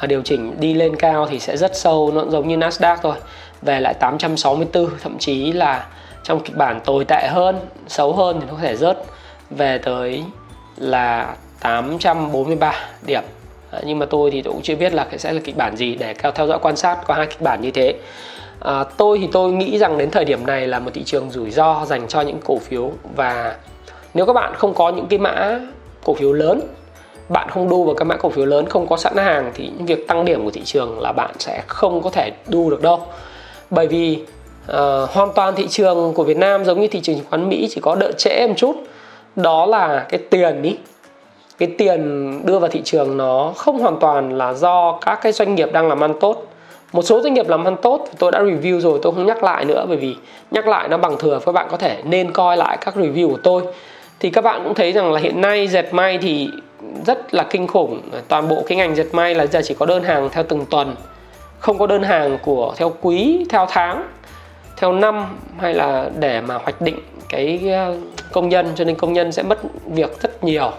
Và 0.00 0.06
điều 0.06 0.22
chỉnh 0.22 0.60
đi 0.60 0.74
lên 0.74 0.96
cao 0.96 1.26
thì 1.26 1.38
sẽ 1.38 1.56
rất 1.56 1.76
sâu 1.76 2.12
nó 2.14 2.24
giống 2.28 2.48
như 2.48 2.56
Nasdaq 2.56 2.96
thôi 3.02 3.14
về 3.62 3.80
lại 3.80 3.94
864 3.94 4.90
thậm 5.02 5.18
chí 5.18 5.52
là 5.52 5.86
trong 6.22 6.40
kịch 6.40 6.56
bản 6.56 6.80
tồi 6.84 7.04
tệ 7.04 7.28
hơn 7.28 7.60
xấu 7.88 8.12
hơn 8.12 8.40
thì 8.40 8.46
nó 8.46 8.52
có 8.52 8.60
thể 8.62 8.76
rớt 8.76 8.98
về 9.50 9.78
tới 9.78 10.24
là 10.76 11.34
843 11.60 12.72
điểm 13.06 13.22
nhưng 13.84 13.98
mà 13.98 14.06
tôi 14.06 14.30
thì 14.30 14.42
tôi 14.42 14.52
cũng 14.52 14.62
chưa 14.62 14.74
biết 14.74 14.94
là 14.94 15.06
sẽ 15.18 15.32
là 15.32 15.40
kịch 15.44 15.56
bản 15.56 15.76
gì 15.76 15.94
để 15.94 16.14
theo 16.14 16.46
dõi 16.46 16.58
quan 16.62 16.76
sát 16.76 16.98
có 17.06 17.14
hai 17.14 17.26
kịch 17.26 17.40
bản 17.40 17.60
như 17.60 17.70
thế. 17.70 17.94
À, 18.60 18.84
tôi 18.96 19.18
thì 19.18 19.28
tôi 19.32 19.52
nghĩ 19.52 19.78
rằng 19.78 19.98
đến 19.98 20.10
thời 20.10 20.24
điểm 20.24 20.46
này 20.46 20.66
là 20.66 20.78
một 20.78 20.90
thị 20.94 21.02
trường 21.04 21.30
rủi 21.30 21.50
ro 21.50 21.84
dành 21.86 22.08
cho 22.08 22.20
những 22.20 22.38
cổ 22.44 22.58
phiếu 22.58 22.92
và 23.16 23.56
nếu 24.14 24.26
các 24.26 24.32
bạn 24.32 24.54
không 24.54 24.74
có 24.74 24.90
những 24.90 25.06
cái 25.06 25.18
mã 25.18 25.60
cổ 26.04 26.14
phiếu 26.14 26.32
lớn 26.32 26.60
bạn 27.28 27.48
không 27.50 27.68
đu 27.68 27.84
vào 27.84 27.94
các 27.94 28.04
mã 28.04 28.16
cổ 28.16 28.28
phiếu 28.28 28.44
lớn 28.44 28.68
không 28.68 28.86
có 28.86 28.96
sẵn 28.96 29.16
hàng 29.16 29.50
thì 29.54 29.70
những 29.76 29.86
việc 29.86 30.08
tăng 30.08 30.24
điểm 30.24 30.44
của 30.44 30.50
thị 30.50 30.60
trường 30.64 31.00
là 31.00 31.12
bạn 31.12 31.30
sẽ 31.38 31.62
không 31.66 32.02
có 32.02 32.10
thể 32.10 32.32
đu 32.48 32.70
được 32.70 32.82
đâu. 32.82 33.00
Bởi 33.70 33.86
vì 33.86 34.18
uh, 34.70 34.76
hoàn 35.10 35.32
toàn 35.34 35.54
thị 35.54 35.66
trường 35.70 36.12
của 36.14 36.24
Việt 36.24 36.36
Nam 36.36 36.64
giống 36.64 36.80
như 36.80 36.88
thị 36.88 37.00
trường 37.00 37.16
chứng 37.16 37.24
khoán 37.30 37.48
Mỹ 37.48 37.68
chỉ 37.70 37.80
có 37.80 37.94
đợi 37.94 38.12
trễ 38.12 38.46
một 38.46 38.54
chút 38.56 38.76
đó 39.36 39.66
là 39.66 40.06
cái 40.08 40.20
tiền 40.30 40.62
ý 40.62 40.76
cái 41.58 41.68
tiền 41.78 42.40
đưa 42.46 42.58
vào 42.58 42.70
thị 42.70 42.82
trường 42.84 43.16
nó 43.16 43.52
không 43.56 43.78
hoàn 43.78 43.96
toàn 44.00 44.38
là 44.38 44.52
do 44.52 44.98
các 45.00 45.18
cái 45.22 45.32
doanh 45.32 45.54
nghiệp 45.54 45.72
đang 45.72 45.88
làm 45.88 46.04
ăn 46.04 46.14
tốt. 46.20 46.46
Một 46.92 47.02
số 47.02 47.20
doanh 47.20 47.34
nghiệp 47.34 47.48
làm 47.48 47.64
ăn 47.64 47.76
tốt 47.82 48.08
tôi 48.18 48.32
đã 48.32 48.42
review 48.42 48.80
rồi, 48.80 48.98
tôi 49.02 49.12
không 49.12 49.26
nhắc 49.26 49.44
lại 49.44 49.64
nữa, 49.64 49.84
bởi 49.88 49.96
vì 49.96 50.16
nhắc 50.50 50.68
lại 50.68 50.88
nó 50.88 50.96
bằng 50.96 51.18
thừa, 51.18 51.40
các 51.46 51.52
bạn 51.52 51.66
có 51.70 51.76
thể 51.76 52.02
nên 52.04 52.32
coi 52.32 52.56
lại 52.56 52.78
các 52.80 52.96
review 52.96 53.28
của 53.30 53.38
tôi. 53.42 53.62
Thì 54.20 54.30
các 54.30 54.44
bạn 54.44 54.60
cũng 54.64 54.74
thấy 54.74 54.92
rằng 54.92 55.12
là 55.12 55.20
hiện 55.20 55.40
nay 55.40 55.68
dệt 55.68 55.94
may 55.94 56.18
thì 56.18 56.50
rất 57.06 57.34
là 57.34 57.46
kinh 57.50 57.66
khủng. 57.66 58.00
Toàn 58.28 58.48
bộ 58.48 58.62
cái 58.66 58.78
ngành 58.78 58.96
dệt 58.96 59.06
may 59.12 59.34
là 59.34 59.46
giờ 59.46 59.60
chỉ 59.64 59.74
có 59.74 59.86
đơn 59.86 60.02
hàng 60.02 60.28
theo 60.32 60.44
từng 60.48 60.66
tuần, 60.70 60.94
không 61.58 61.78
có 61.78 61.86
đơn 61.86 62.02
hàng 62.02 62.38
của 62.42 62.74
theo 62.76 62.92
quý, 63.00 63.46
theo 63.50 63.66
tháng, 63.68 64.08
theo 64.76 64.92
năm 64.92 65.38
hay 65.58 65.74
là 65.74 66.10
để 66.18 66.40
mà 66.40 66.54
hoạch 66.54 66.80
định 66.80 66.98
cái 67.28 67.60
ờ, 67.72 67.96
công 68.32 68.48
nhân, 68.48 68.72
cho 68.74 68.84
nên 68.84 68.94
công 68.96 69.12
nhân 69.12 69.32
sẽ 69.32 69.42
mất 69.42 69.58
việc 69.86 70.22
rất 70.22 70.44
nhiều 70.44 70.72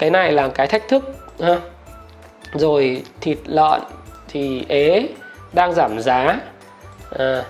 cái 0.00 0.10
này 0.10 0.32
là 0.32 0.48
cái 0.48 0.66
thách 0.66 0.88
thức 0.88 1.04
ha. 1.40 1.56
Rồi 2.52 3.02
thịt 3.20 3.38
lợn 3.46 3.80
thì 4.28 4.64
ế 4.68 5.08
đang 5.52 5.72
giảm 5.72 6.00
giá. 6.00 6.40
À, 7.18 7.44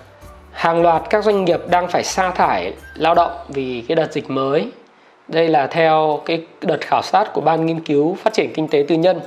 hàng 0.52 0.82
loạt 0.82 1.02
các 1.10 1.24
doanh 1.24 1.44
nghiệp 1.44 1.60
đang 1.70 1.88
phải 1.88 2.04
sa 2.04 2.30
thải 2.30 2.72
lao 2.94 3.14
động 3.14 3.32
vì 3.48 3.84
cái 3.88 3.96
đợt 3.96 4.12
dịch 4.12 4.30
mới. 4.30 4.70
Đây 5.28 5.48
là 5.48 5.66
theo 5.66 6.22
cái 6.24 6.46
đợt 6.60 6.80
khảo 6.80 7.02
sát 7.02 7.32
của 7.32 7.40
ban 7.40 7.66
nghiên 7.66 7.80
cứu 7.80 8.14
phát 8.14 8.32
triển 8.32 8.52
kinh 8.54 8.68
tế 8.68 8.84
tư 8.88 8.94
nhân 8.94 9.20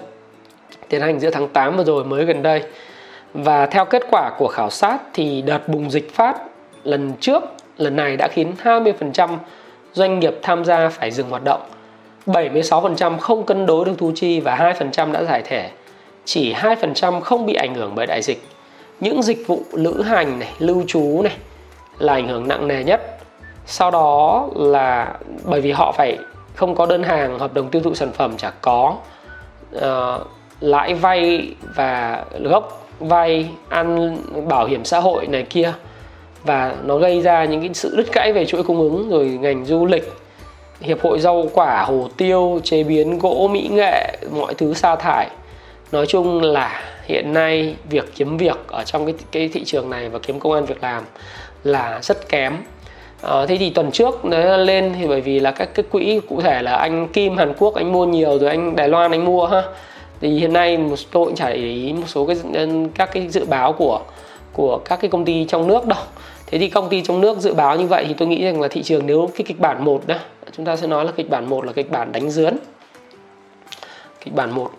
tiến 0.89 1.01
hành 1.01 1.19
giữa 1.19 1.29
tháng 1.29 1.47
8 1.47 1.77
vừa 1.77 1.83
rồi 1.83 2.03
mới 2.03 2.25
gần 2.25 2.41
đây. 2.41 2.63
Và 3.33 3.65
theo 3.65 3.85
kết 3.85 4.03
quả 4.11 4.31
của 4.37 4.47
khảo 4.47 4.69
sát 4.69 4.97
thì 5.13 5.41
đợt 5.41 5.67
bùng 5.67 5.91
dịch 5.91 6.15
phát 6.15 6.37
lần 6.83 7.13
trước 7.19 7.43
lần 7.77 7.95
này 7.95 8.17
đã 8.17 8.27
khiến 8.27 8.53
20% 8.63 9.37
doanh 9.93 10.19
nghiệp 10.19 10.33
tham 10.41 10.65
gia 10.65 10.89
phải 10.89 11.11
dừng 11.11 11.29
hoạt 11.29 11.43
động. 11.43 11.61
76% 12.27 13.17
không 13.17 13.45
cân 13.45 13.65
đối 13.65 13.85
được 13.85 13.93
thu 13.97 14.11
chi 14.15 14.39
và 14.39 14.73
2% 14.79 15.11
đã 15.11 15.23
giải 15.23 15.41
thể. 15.41 15.69
Chỉ 16.25 16.53
2% 16.53 17.21
không 17.21 17.45
bị 17.45 17.53
ảnh 17.53 17.75
hưởng 17.75 17.95
bởi 17.95 18.05
đại 18.05 18.21
dịch. 18.21 18.41
Những 18.99 19.21
dịch 19.21 19.47
vụ 19.47 19.61
lữ 19.71 20.01
hành 20.01 20.39
này 20.39 20.49
lưu 20.59 20.83
trú 20.87 21.21
này 21.23 21.37
là 21.99 22.13
ảnh 22.13 22.27
hưởng 22.27 22.47
nặng 22.47 22.67
nề 22.67 22.83
nhất. 22.83 23.01
Sau 23.65 23.91
đó 23.91 24.47
là 24.55 25.13
bởi 25.43 25.61
vì 25.61 25.71
họ 25.71 25.91
phải 25.91 26.17
không 26.55 26.75
có 26.75 26.85
đơn 26.85 27.03
hàng 27.03 27.39
hợp 27.39 27.53
đồng 27.53 27.69
tiêu 27.69 27.81
thụ 27.81 27.95
sản 27.95 28.11
phẩm 28.11 28.37
chả 28.37 28.49
có. 28.61 28.95
À, 29.81 30.17
lãi 30.59 30.93
vay 30.93 31.47
và 31.75 32.23
gốc 32.39 32.87
vay 32.99 33.49
ăn 33.69 34.17
bảo 34.47 34.65
hiểm 34.65 34.85
xã 34.85 34.99
hội 34.99 35.27
này 35.27 35.43
kia. 35.43 35.73
Và 36.43 36.75
nó 36.83 36.97
gây 36.97 37.21
ra 37.21 37.45
những 37.45 37.61
cái 37.61 37.69
sự 37.73 37.95
đứt 37.97 38.13
gãy 38.13 38.33
về 38.33 38.45
chuỗi 38.45 38.63
cung 38.63 38.79
ứng 38.79 39.09
rồi 39.09 39.25
ngành 39.25 39.65
du 39.65 39.85
lịch 39.85 40.13
hiệp 40.81 41.01
hội 41.01 41.19
rau 41.19 41.45
quả 41.53 41.83
hồ 41.87 42.07
tiêu 42.17 42.59
chế 42.63 42.83
biến 42.83 43.19
gỗ 43.19 43.49
mỹ 43.51 43.69
nghệ 43.71 44.17
mọi 44.31 44.53
thứ 44.53 44.73
sa 44.73 44.95
thải. 44.95 45.27
Nói 45.91 46.05
chung 46.05 46.41
là 46.41 46.81
hiện 47.05 47.33
nay 47.33 47.75
việc 47.89 48.05
kiếm 48.15 48.37
việc 48.37 48.57
ở 48.67 48.83
trong 48.83 49.05
cái 49.05 49.15
cái 49.31 49.49
thị 49.53 49.63
trường 49.65 49.89
này 49.89 50.09
và 50.09 50.19
kiếm 50.19 50.39
công 50.39 50.53
an 50.53 50.65
việc 50.65 50.83
làm 50.83 51.03
là 51.63 51.99
rất 52.01 52.29
kém. 52.29 52.57
À, 53.21 53.45
thế 53.47 53.57
thì 53.57 53.69
tuần 53.69 53.91
trước 53.91 54.25
nó 54.25 54.57
lên 54.57 54.93
thì 54.99 55.07
bởi 55.07 55.21
vì 55.21 55.39
là 55.39 55.51
các 55.51 55.69
cái 55.75 55.85
quỹ 55.91 56.19
cụ 56.29 56.41
thể 56.41 56.61
là 56.61 56.75
anh 56.75 57.07
Kim 57.07 57.37
Hàn 57.37 57.53
Quốc 57.59 57.75
anh 57.75 57.91
mua 57.91 58.05
nhiều 58.05 58.39
rồi 58.39 58.49
anh 58.49 58.75
Đài 58.75 58.89
Loan 58.89 59.11
anh 59.11 59.25
mua 59.25 59.45
ha. 59.45 59.63
Thì 60.21 60.29
hiện 60.29 60.53
nay 60.53 60.77
một 60.77 60.95
tôi 61.11 61.25
cũng 61.25 61.35
chả 61.35 61.49
để 61.49 61.55
ý 61.55 61.93
một 61.93 62.07
số 62.07 62.25
cái 62.25 62.37
các 62.95 63.09
cái 63.13 63.27
dự 63.27 63.45
báo 63.45 63.73
của 63.73 63.99
của 64.53 64.77
các 64.77 65.01
cái 65.01 65.09
công 65.09 65.25
ty 65.25 65.45
trong 65.45 65.67
nước 65.67 65.85
đâu 65.85 65.99
thế 66.53 66.59
thì 66.59 66.69
công 66.69 66.89
ty 66.89 67.01
trong 67.01 67.21
nước 67.21 67.37
dự 67.37 67.53
báo 67.53 67.75
như 67.75 67.87
vậy 67.87 68.05
thì 68.07 68.13
tôi 68.13 68.27
nghĩ 68.27 68.43
rằng 68.43 68.61
là 68.61 68.67
thị 68.67 68.83
trường 68.83 69.05
nếu 69.05 69.29
cái 69.35 69.45
kịch 69.47 69.59
bản 69.59 69.85
một 69.85 70.07
đó 70.07 70.15
chúng 70.51 70.65
ta 70.65 70.75
sẽ 70.75 70.87
nói 70.87 71.05
là 71.05 71.11
kịch 71.11 71.29
bản 71.29 71.49
một 71.49 71.65
là 71.65 71.71
kịch 71.71 71.91
bản 71.91 72.11
đánh 72.11 72.29
dướn. 72.29 72.57
Kịch 74.21 74.33
bản 74.33 74.51
một. 74.51 74.71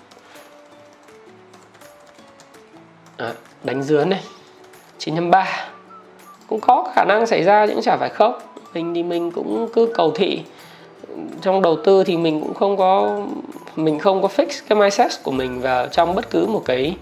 À, 3.17 3.33
đánh 3.65 3.83
dướn 3.83 4.11
này 4.11 4.21
953 4.99 5.69
cũng 6.47 6.61
có 6.61 6.93
khả 6.95 7.05
năng 7.05 7.27
xảy 7.27 7.43
ra 7.43 7.65
những 7.65 7.83
chả 7.83 7.97
phải 7.97 8.09
không? 8.09 8.39
Mình 8.75 8.95
thì 8.95 9.03
mình 9.03 9.31
cũng 9.31 9.69
cứ 9.73 9.93
cầu 9.95 10.11
thị. 10.11 10.43
Trong 11.43 11.63
đầu 11.63 11.77
tư 11.85 12.05
thì 12.05 12.17
mình 12.17 12.41
cũng 12.41 12.55
không 12.55 12.77
có 12.77 13.21
mình 13.77 13.99
không 13.99 14.23
có 14.23 14.29
fix 14.37 14.47
cái 14.69 14.79
mindset 14.79 15.11
của 15.23 15.31
mình 15.31 15.61
vào 15.61 15.87
trong 15.87 16.15
bất 16.15 16.31
cứ 16.31 16.47
một 16.47 16.63
cái 16.65 16.97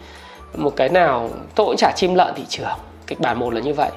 một 0.55 0.77
cái 0.77 0.89
nào. 0.89 1.31
Tôi 1.55 1.67
cũng 1.67 1.77
chả 1.77 1.93
chim 1.97 2.15
lợn 2.15 2.35
thị 2.37 2.45
trường. 2.49 2.79
Kịch 3.07 3.21
bản 3.21 3.39
một 3.39 3.55
là 3.55 3.61
như 3.61 3.75
vậy 3.75 3.91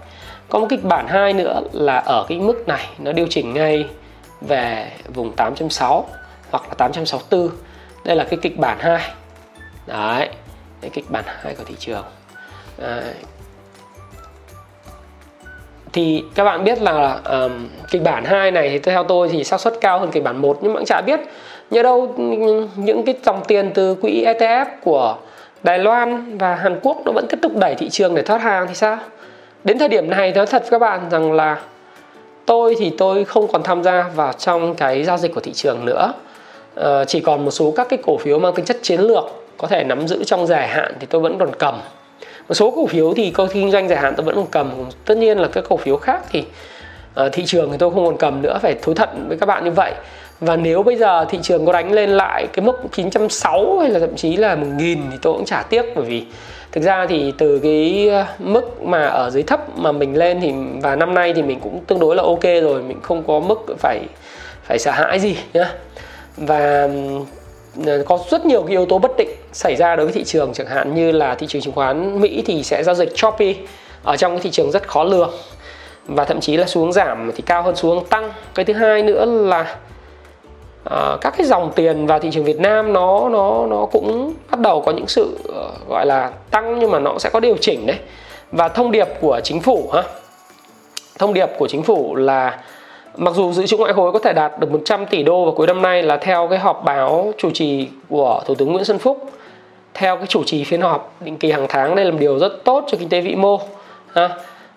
có 0.50 0.60
một 0.60 0.68
kịch 0.70 0.84
bản 0.84 1.08
hai 1.08 1.34
nữa 1.34 1.62
là 1.72 1.98
ở 1.98 2.26
cái 2.28 2.40
mức 2.40 2.68
này 2.68 2.90
nó 2.98 3.12
điều 3.12 3.28
chỉnh 3.30 3.54
ngay 3.54 3.86
về 4.42 4.92
vùng 5.14 5.36
8.6 5.36 6.04
hoặc 6.52 6.64
là 6.70 6.74
864 6.78 7.50
đây 8.04 8.16
là 8.16 8.24
cái 8.24 8.40
kịch 8.42 8.58
bản 8.58 8.78
2 8.80 9.10
đấy 9.88 10.30
cái 10.82 10.90
kịch 10.90 11.06
bản 11.10 11.24
2 11.28 11.56
của 11.56 11.64
thị 11.64 11.76
trường. 11.80 12.04
Đấy. 12.78 13.14
thì 15.94 16.24
các 16.36 16.44
bạn 16.44 16.64
biết 16.64 16.82
là 16.82 17.20
um, 17.30 17.68
kịch 17.92 18.04
bản 18.04 18.26
2 18.26 18.52
này 18.52 18.70
thì 18.70 18.80
theo 18.80 19.04
tôi 19.04 19.30
thì 19.30 19.44
xác 19.44 19.60
suất 19.62 19.74
cao 19.82 20.00
hơn 20.00 20.12
kịch 20.12 20.24
bản 20.24 20.42
1 20.42 20.58
nhưng 20.62 20.74
mà 20.74 20.80
cũng 20.80 20.86
chả 20.86 21.02
biết 21.02 21.20
nhớ 21.72 21.84
đâu 21.84 22.14
những 22.76 23.06
cái 23.06 23.16
dòng 23.26 23.44
tiền 23.48 23.72
từ 23.74 23.96
quỹ 23.96 24.26
ETF 24.26 24.66
của 24.84 25.18
Đài 25.64 25.80
Loan 25.80 26.38
và 26.38 26.56
Hàn 26.56 26.80
Quốc 26.84 26.98
nó 27.06 27.12
vẫn 27.12 27.26
tiếp 27.30 27.40
tục 27.42 27.52
đẩy 27.56 27.76
thị 27.76 27.90
trường 27.90 28.16
để 28.16 28.22
thoát 28.22 28.42
hàng 28.42 28.68
thì 28.68 28.76
sao? 28.76 28.98
Đến 29.66 29.80
thời 29.80 29.88
điểm 29.88 30.10
này 30.10 30.32
nói 30.32 30.46
thật 30.46 30.62
với 30.62 30.72
các 30.72 30.80
bạn 30.80 31.10
rằng 31.12 31.32
là 31.32 31.62
tôi 32.46 32.76
thì 32.80 32.92
tôi 32.98 33.26
không 33.26 33.48
còn 33.48 33.64
tham 33.64 33.84
gia 33.84 34.04
vào 34.16 34.34
trong 34.34 34.76
cái 34.76 35.04
giao 35.04 35.18
dịch 35.18 35.34
của 35.36 35.42
thị 35.42 35.54
trường 35.54 35.86
nữa. 35.86 36.14
À, 36.76 37.06
chỉ 37.06 37.20
còn 37.20 37.46
một 37.46 37.52
số 37.52 37.74
các 37.76 37.88
cái 37.90 38.00
cổ 38.04 38.18
phiếu 38.18 38.40
mang 38.40 38.54
tính 38.54 38.66
chất 38.66 38.78
chiến 38.82 39.02
lược 39.02 39.24
có 39.58 39.68
thể 39.68 39.84
nắm 39.84 40.08
giữ 40.08 40.24
trong 40.24 40.48
dài 40.48 40.68
hạn 40.68 40.94
thì 41.00 41.08
tôi 41.10 41.22
vẫn 41.22 41.38
còn 41.40 41.50
cầm. 41.60 41.76
Một 42.48 42.54
số 42.54 42.72
cổ 42.76 42.86
phiếu 42.86 43.14
thì 43.14 43.32
có 43.32 43.48
kinh 43.54 43.72
doanh 43.72 43.88
dài 43.88 44.00
hạn 44.00 44.14
tôi 44.18 44.26
vẫn 44.26 44.36
còn 44.36 44.48
cầm. 44.52 44.72
Tất 45.06 45.18
nhiên 45.18 45.38
là 45.38 45.48
các 45.48 45.64
cổ 45.70 45.78
phiếu 45.78 45.98
khác 45.98 46.22
thì 46.32 46.40
uh, 46.40 47.34
thị 47.34 47.46
trường 47.46 47.72
thì 47.72 47.78
tôi 47.78 47.92
không 47.92 48.06
còn 48.06 48.18
cầm 48.18 48.42
nữa 48.42 48.60
phải 48.62 48.76
thối 48.82 48.96
thận 48.96 49.26
với 49.28 49.38
các 49.38 49.46
bạn 49.46 49.64
như 49.64 49.72
vậy. 49.72 49.94
Và 50.40 50.56
nếu 50.56 50.84
bây 50.84 50.96
giờ 50.96 51.26
thị 51.30 51.40
trường 51.42 51.66
có 51.66 51.74
đánh 51.74 51.92
lên 51.92 52.10
lại 52.10 52.48
cái 52.54 52.66
mức 52.66 52.82
960 52.92 53.78
hay 53.82 53.90
là 53.90 54.00
thậm 54.00 54.16
chí 54.16 54.38
là 54.38 54.56
1000 54.56 55.02
thì 55.12 55.18
tôi 55.22 55.34
cũng 55.34 55.46
chả 55.46 55.64
tiếc 55.70 55.86
bởi 55.96 56.06
vì 56.06 56.26
thực 56.76 56.84
ra 56.84 57.06
thì 57.10 57.34
từ 57.38 57.60
cái 57.60 58.08
ờ, 58.10 58.26
mức 58.40 58.82
mà 58.82 59.06
ở 59.06 59.30
dưới 59.30 59.44
thấp 59.44 59.80
mà 59.80 59.92
mình 59.92 60.18
lên 60.18 60.42
thì, 60.42 60.54
và 60.82 60.96
năm 60.96 61.14
nay 61.14 61.34
thì 61.34 61.42
mình 61.42 61.60
cũng 61.60 61.84
tương 61.88 62.00
đối 62.00 62.16
là 62.16 62.24
ok 62.24 62.44
rồi, 62.44 62.84
mình 62.84 63.02
không 63.02 63.24
có 63.28 63.40
mức 63.40 63.66
phải 63.80 64.00
phải 64.64 64.80
sợ 64.80 64.92
hãi 64.92 65.20
gì 65.20 65.38
nhá. 65.54 65.72
Và 66.38 66.90
ờ, 67.86 68.04
có 68.06 68.20
rất 68.30 68.46
nhiều 68.46 68.62
cái 68.62 68.72
yếu 68.72 68.86
tố 68.86 68.98
bất 68.98 69.12
định 69.18 69.30
xảy 69.54 69.76
ra 69.76 69.96
đối 69.96 70.06
với 70.06 70.14
thị 70.14 70.24
trường, 70.24 70.54
chẳng 70.54 70.68
hạn 70.68 70.96
như 70.96 71.12
là 71.12 71.36
thị 71.36 71.48
trường 71.48 71.62
chứng 71.62 71.74
khoán 71.74 72.22
Mỹ 72.22 72.44
thì 72.46 72.64
sẽ 72.64 72.84
giao 72.84 72.96
dịch 72.96 73.16
choppy 73.16 73.56
ở 74.04 74.18
trong 74.18 74.32
cái 74.32 74.40
thị 74.40 74.50
trường 74.52 74.72
rất 74.72 74.88
khó 74.88 75.04
lường 75.04 75.32
và 76.06 76.26
thậm 76.26 76.40
chí 76.40 76.58
là 76.58 76.66
xuống 76.66 76.94
giảm 76.94 77.32
thì 77.36 77.44
cao 77.46 77.64
hơn 77.64 77.76
xuống 77.76 78.06
tăng. 78.06 78.32
Cái 78.56 78.66
thứ 78.66 78.74
hai 78.74 79.04
nữa 79.04 79.26
là 79.26 79.76
uh, 80.94 81.22
các 81.22 81.34
cái 81.38 81.46
dòng 81.46 81.72
tiền 81.76 82.08
vào 82.08 82.20
thị 82.20 82.30
trường 82.32 82.44
Việt 82.44 82.60
Nam 82.60 82.94
nó 82.94 83.30
nó 83.30 83.66
nó 83.70 83.86
cũng 83.92 84.34
bắt 84.52 84.60
đầu 84.60 84.82
có 84.82 84.92
những 84.92 85.08
sự 85.08 85.38
uh, 85.50 85.88
gọi 85.90 86.06
là 86.06 86.32
tăng 86.52 86.80
nhưng 86.80 86.92
mà 86.92 87.00
nó 87.00 87.18
sẽ 87.20 87.30
có 87.30 87.40
điều 87.40 87.58
chỉnh 87.62 87.86
đấy. 87.86 87.98
Và 88.52 88.68
thông 88.68 88.92
điệp 88.92 89.08
của 89.22 89.40
chính 89.44 89.62
phủ 89.62 89.90
ha 89.94 90.04
thông 91.20 91.34
điệp 91.34 91.50
của 91.58 91.68
chính 91.68 91.84
phủ 91.84 92.16
là 92.16 92.60
mặc 93.18 93.34
dù 93.36 93.54
dự 93.54 93.66
trữ 93.66 93.78
ngoại 93.78 93.94
hối 93.94 94.12
có 94.12 94.20
thể 94.20 94.34
đạt 94.34 94.60
được 94.60 94.72
100 94.72 95.06
tỷ 95.06 95.24
đô 95.24 95.44
vào 95.44 95.54
cuối 95.54 95.68
năm 95.68 95.82
nay 95.82 96.04
là 96.04 96.18
theo 96.18 96.48
cái 96.48 96.60
họp 96.60 96.84
báo 96.86 97.34
chủ 97.38 97.52
trì 97.52 97.88
của 98.10 98.42
thủ 98.46 98.56
tướng 98.56 98.72
Nguyễn 98.72 98.86
Xuân 98.86 99.00
Phúc 99.00 99.30
theo 99.94 100.18
cái 100.18 100.28
chủ 100.28 100.44
trì 100.44 100.64
phiên 100.64 100.82
họp 100.82 101.14
định 101.20 101.38
kỳ 101.38 101.52
hàng 101.52 101.66
tháng 101.70 101.96
đây 101.96 102.06
là 102.06 102.12
một 102.12 102.18
điều 102.20 102.40
rất 102.40 102.64
tốt 102.64 102.84
cho 102.88 102.98
kinh 102.98 103.10
tế 103.10 103.22
vĩ 103.22 103.36
mô 103.36 103.60
ha. 104.14 104.30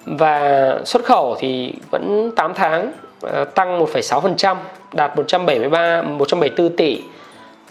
Và 0.05 0.75
xuất 0.85 1.05
khẩu 1.05 1.37
thì 1.39 1.75
vẫn 1.91 2.33
8 2.37 2.55
tháng 2.55 2.93
Ờ, 3.21 3.45
tăng 3.45 3.79
1,6% 3.79 4.57
đạt 4.93 5.17
173 5.17 6.03
174 6.03 6.77
tỷ 6.77 7.03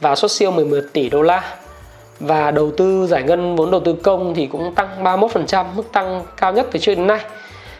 và 0.01 0.15
xuất 0.15 0.31
siêu 0.31 0.51
11 0.51 0.77
tỷ 0.93 1.09
đô 1.09 1.21
la. 1.21 1.55
Và 2.19 2.51
đầu 2.51 2.71
tư 2.77 3.07
giải 3.07 3.23
ngân 3.23 3.55
vốn 3.55 3.71
đầu 3.71 3.81
tư 3.85 3.93
công 3.93 4.33
thì 4.35 4.47
cũng 4.47 4.75
tăng 4.75 5.03
31% 5.03 5.65
mức 5.75 5.91
tăng 5.91 6.23
cao 6.37 6.53
nhất 6.53 6.67
từ 6.71 6.79
trước 6.79 6.95
đến 6.95 7.07
nay. 7.07 7.19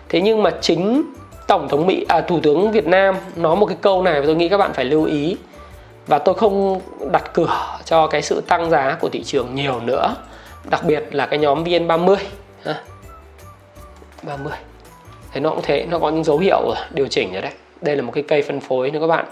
Thế 0.09 0.21
nhưng 0.21 0.43
mà 0.43 0.51
chính 0.61 1.03
tổng 1.47 1.69
thống 1.69 1.87
mỹ 1.87 2.05
à 2.09 2.21
thủ 2.21 2.39
tướng 2.43 2.71
việt 2.71 2.87
nam 2.87 3.15
nói 3.35 3.55
một 3.55 3.65
cái 3.65 3.77
câu 3.81 4.03
này 4.03 4.21
và 4.21 4.25
tôi 4.25 4.35
nghĩ 4.35 4.49
các 4.49 4.57
bạn 4.57 4.73
phải 4.73 4.85
lưu 4.85 5.05
ý. 5.05 5.37
Và 6.07 6.19
tôi 6.19 6.35
không 6.35 6.81
đặt 7.11 7.33
cửa 7.33 7.77
cho 7.85 8.07
cái 8.07 8.21
sự 8.21 8.41
tăng 8.47 8.69
giá 8.69 8.97
của 8.99 9.09
thị 9.09 9.23
trường 9.23 9.55
nhiều 9.55 9.79
nữa 9.79 10.15
đặc 10.69 10.83
biệt 10.85 11.03
là 11.11 11.25
cái 11.25 11.39
nhóm 11.39 11.63
vn30 11.63 12.15
ha. 12.63 12.81
30 14.23 14.53
thế 15.31 15.41
nó 15.41 15.49
cũng 15.49 15.61
thế 15.63 15.85
nó 15.89 15.99
có 15.99 16.09
những 16.09 16.23
dấu 16.23 16.37
hiệu 16.37 16.73
điều 16.93 17.07
chỉnh 17.07 17.33
rồi 17.33 17.41
đấy. 17.41 17.51
Đây 17.81 17.95
là 17.95 18.01
một 18.01 18.11
cái 18.15 18.23
cây 18.27 18.41
phân 18.41 18.59
phối 18.59 18.91
nữa 18.91 18.99
các 18.99 19.07
bạn. 19.07 19.25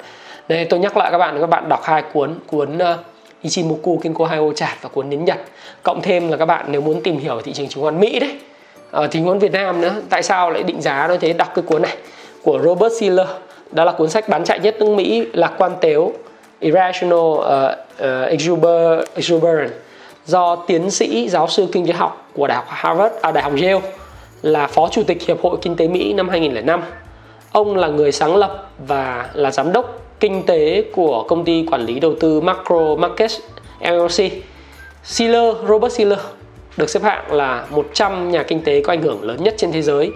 Đây 0.50 0.66
tôi 0.66 0.80
nhắc 0.80 0.98
lại 0.98 1.12
các 1.12 1.18
bạn 1.18 1.38
các 1.42 1.48
bạn 1.48 1.70
đọc 1.70 1.84
hai 1.84 2.04
cuốn 2.14 2.36
cuốn 2.48 2.78
uh, 2.78 3.00
Ichimoku 3.42 4.00
Kinko 4.04 4.26
Haio 4.26 4.54
chart 4.56 4.82
và 4.82 4.90
cuốn 4.90 5.10
nến 5.10 5.26
Nhật 5.26 5.38
cộng 5.84 6.02
thêm 6.02 6.32
là 6.32 6.38
các 6.38 6.46
bạn 6.46 6.66
nếu 6.68 6.82
muốn 6.82 7.02
tìm 7.02 7.18
hiểu 7.18 7.42
thị 7.42 7.54
trường 7.54 7.68
chứng 7.68 7.84
khoán 7.84 8.00
Mỹ 8.00 8.20
đấy 8.20 8.40
ở 8.92 9.02
ờ, 9.02 9.08
chứng 9.08 9.26
khoán 9.26 9.40
Việt 9.40 9.52
Nam 9.52 9.82
nữa 9.82 9.96
tại 10.10 10.24
sao 10.24 10.52
lại 10.52 10.64
định 10.64 10.82
giá 10.82 11.08
nó 11.08 11.18
thế? 11.18 11.34
Đọc 11.34 11.52
cái 11.56 11.64
cuốn 11.68 11.82
này 11.82 11.98
của 12.44 12.60
Robert 12.64 12.94
Siller 13.00 13.28
đó 13.72 13.84
là 13.84 13.92
cuốn 13.92 14.10
sách 14.10 14.30
bán 14.30 14.44
chạy 14.44 14.60
nhất 14.60 14.76
nước 14.80 14.96
Mỹ 14.96 15.28
lạc 15.34 15.52
quan 15.58 15.72
tếu 15.82 16.14
Irrational 16.60 17.20
uh, 17.20 17.44
uh, 18.00 18.30
Exuberant 19.16 19.72
do 20.26 20.56
tiến 20.56 20.92
sĩ 20.92 21.30
giáo 21.30 21.48
sư 21.48 21.68
kinh 21.72 21.88
tế 21.88 21.94
học 21.94 22.30
của 22.34 22.48
Đại 22.48 22.56
học 22.56 22.66
Harvard, 22.70 23.16
à, 23.22 23.32
Đại 23.32 23.44
học 23.44 23.54
Yale 23.62 23.82
là 24.46 24.68
phó 24.68 24.90
chủ 24.92 25.04
tịch 25.04 25.28
Hiệp 25.28 25.42
hội 25.42 25.58
Kinh 25.62 25.76
tế 25.76 25.88
Mỹ 25.88 26.14
năm 26.14 26.30
2005. 26.30 26.82
Ông 27.52 27.76
là 27.76 27.88
người 27.88 28.12
sáng 28.12 28.36
lập 28.36 28.70
và 28.88 29.30
là 29.34 29.52
giám 29.52 29.72
đốc 29.72 30.02
kinh 30.20 30.44
tế 30.44 30.84
của 30.94 31.24
công 31.24 31.46
ty 31.46 31.66
quản 31.72 31.86
lý 31.86 32.00
đầu 32.00 32.16
tư 32.20 32.42
Macro 32.42 32.96
Markets 32.96 33.40
LLC. 33.82 34.32
Siller, 35.04 35.56
Robert 35.68 35.94
Siller 35.94 36.20
được 36.78 36.90
xếp 36.90 37.04
hạng 37.04 37.32
là 37.32 37.66
100 37.70 38.32
nhà 38.32 38.44
kinh 38.44 38.64
tế 38.64 38.82
có 38.82 38.94
ảnh 38.94 39.02
hưởng 39.02 39.24
lớn 39.24 39.44
nhất 39.44 39.54
trên 39.58 39.72
thế 39.72 39.82
giới 39.82 40.12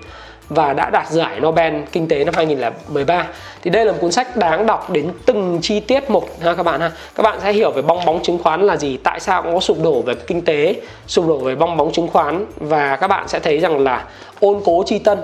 và 0.49 0.73
đã 0.73 0.89
đạt 0.89 1.09
giải 1.09 1.39
Nobel 1.39 1.75
kinh 1.91 2.07
tế 2.07 2.23
năm 2.23 2.33
2013 2.37 3.27
thì 3.61 3.69
đây 3.69 3.85
là 3.85 3.91
một 3.91 3.97
cuốn 4.01 4.11
sách 4.11 4.37
đáng 4.37 4.65
đọc 4.65 4.89
đến 4.89 5.11
từng 5.25 5.59
chi 5.61 5.79
tiết 5.79 6.09
một 6.09 6.27
ha 6.41 6.55
các 6.55 6.63
bạn 6.63 6.81
ha. 6.81 6.91
Các 7.15 7.23
bạn 7.23 7.39
sẽ 7.43 7.53
hiểu 7.53 7.71
về 7.71 7.81
bong 7.81 8.05
bóng 8.05 8.23
chứng 8.23 8.37
khoán 8.37 8.61
là 8.61 8.77
gì 8.77 8.97
tại 8.97 9.19
sao 9.19 9.43
cũng 9.43 9.53
có 9.53 9.59
sụp 9.59 9.77
đổ 9.83 10.01
về 10.01 10.15
kinh 10.15 10.41
tế 10.41 10.75
sụp 11.07 11.27
đổ 11.27 11.37
về 11.37 11.55
bong 11.55 11.77
bóng 11.77 11.91
chứng 11.91 12.07
khoán 12.07 12.45
và 12.55 12.95
các 12.95 13.07
bạn 13.07 13.27
sẽ 13.27 13.39
thấy 13.39 13.59
rằng 13.59 13.83
là 13.83 14.05
ôn 14.39 14.61
cố 14.65 14.83
chi 14.85 14.99
tân. 14.99 15.19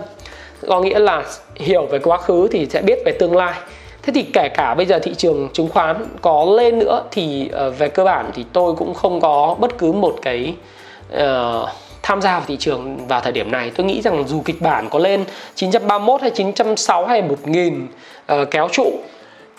Có 0.67 0.81
nghĩa 0.81 0.99
là 0.99 1.23
hiểu 1.55 1.85
về 1.85 1.99
quá 1.99 2.17
khứ 2.17 2.47
thì 2.51 2.67
sẽ 2.69 2.81
biết 2.81 2.99
về 3.05 3.11
tương 3.11 3.35
lai. 3.35 3.53
Thế 4.01 4.13
thì 4.15 4.23
kể 4.33 4.49
cả 4.49 4.75
bây 4.75 4.85
giờ 4.85 4.99
thị 4.99 5.13
trường 5.15 5.49
chứng 5.53 5.69
khoán 5.69 6.05
có 6.21 6.45
lên 6.57 6.79
nữa 6.79 7.03
thì 7.11 7.49
ờ, 7.51 7.69
về 7.69 7.87
cơ 7.87 8.03
bản 8.03 8.31
thì 8.33 8.45
tôi 8.53 8.75
cũng 8.75 8.93
không 8.93 9.21
có 9.21 9.55
bất 9.59 9.77
cứ 9.77 9.91
một 9.91 10.15
cái 10.21 10.53
uh, 11.13 11.69
tham 12.05 12.21
gia 12.21 12.31
vào 12.31 12.43
thị 12.47 12.57
trường 12.57 13.07
vào 13.07 13.21
thời 13.21 13.31
điểm 13.31 13.51
này. 13.51 13.71
Tôi 13.75 13.85
nghĩ 13.85 14.01
rằng 14.01 14.27
dù 14.27 14.41
kịch 14.45 14.61
bản 14.61 14.89
có 14.89 14.99
lên 14.99 15.25
931 15.55 16.21
hay 16.21 16.29
960 16.29 17.07
hay 17.07 17.21
1000 17.21 17.83
uh, 17.83 17.89
ờ, 18.25 18.45
kéo 18.45 18.67
trụ 18.71 18.91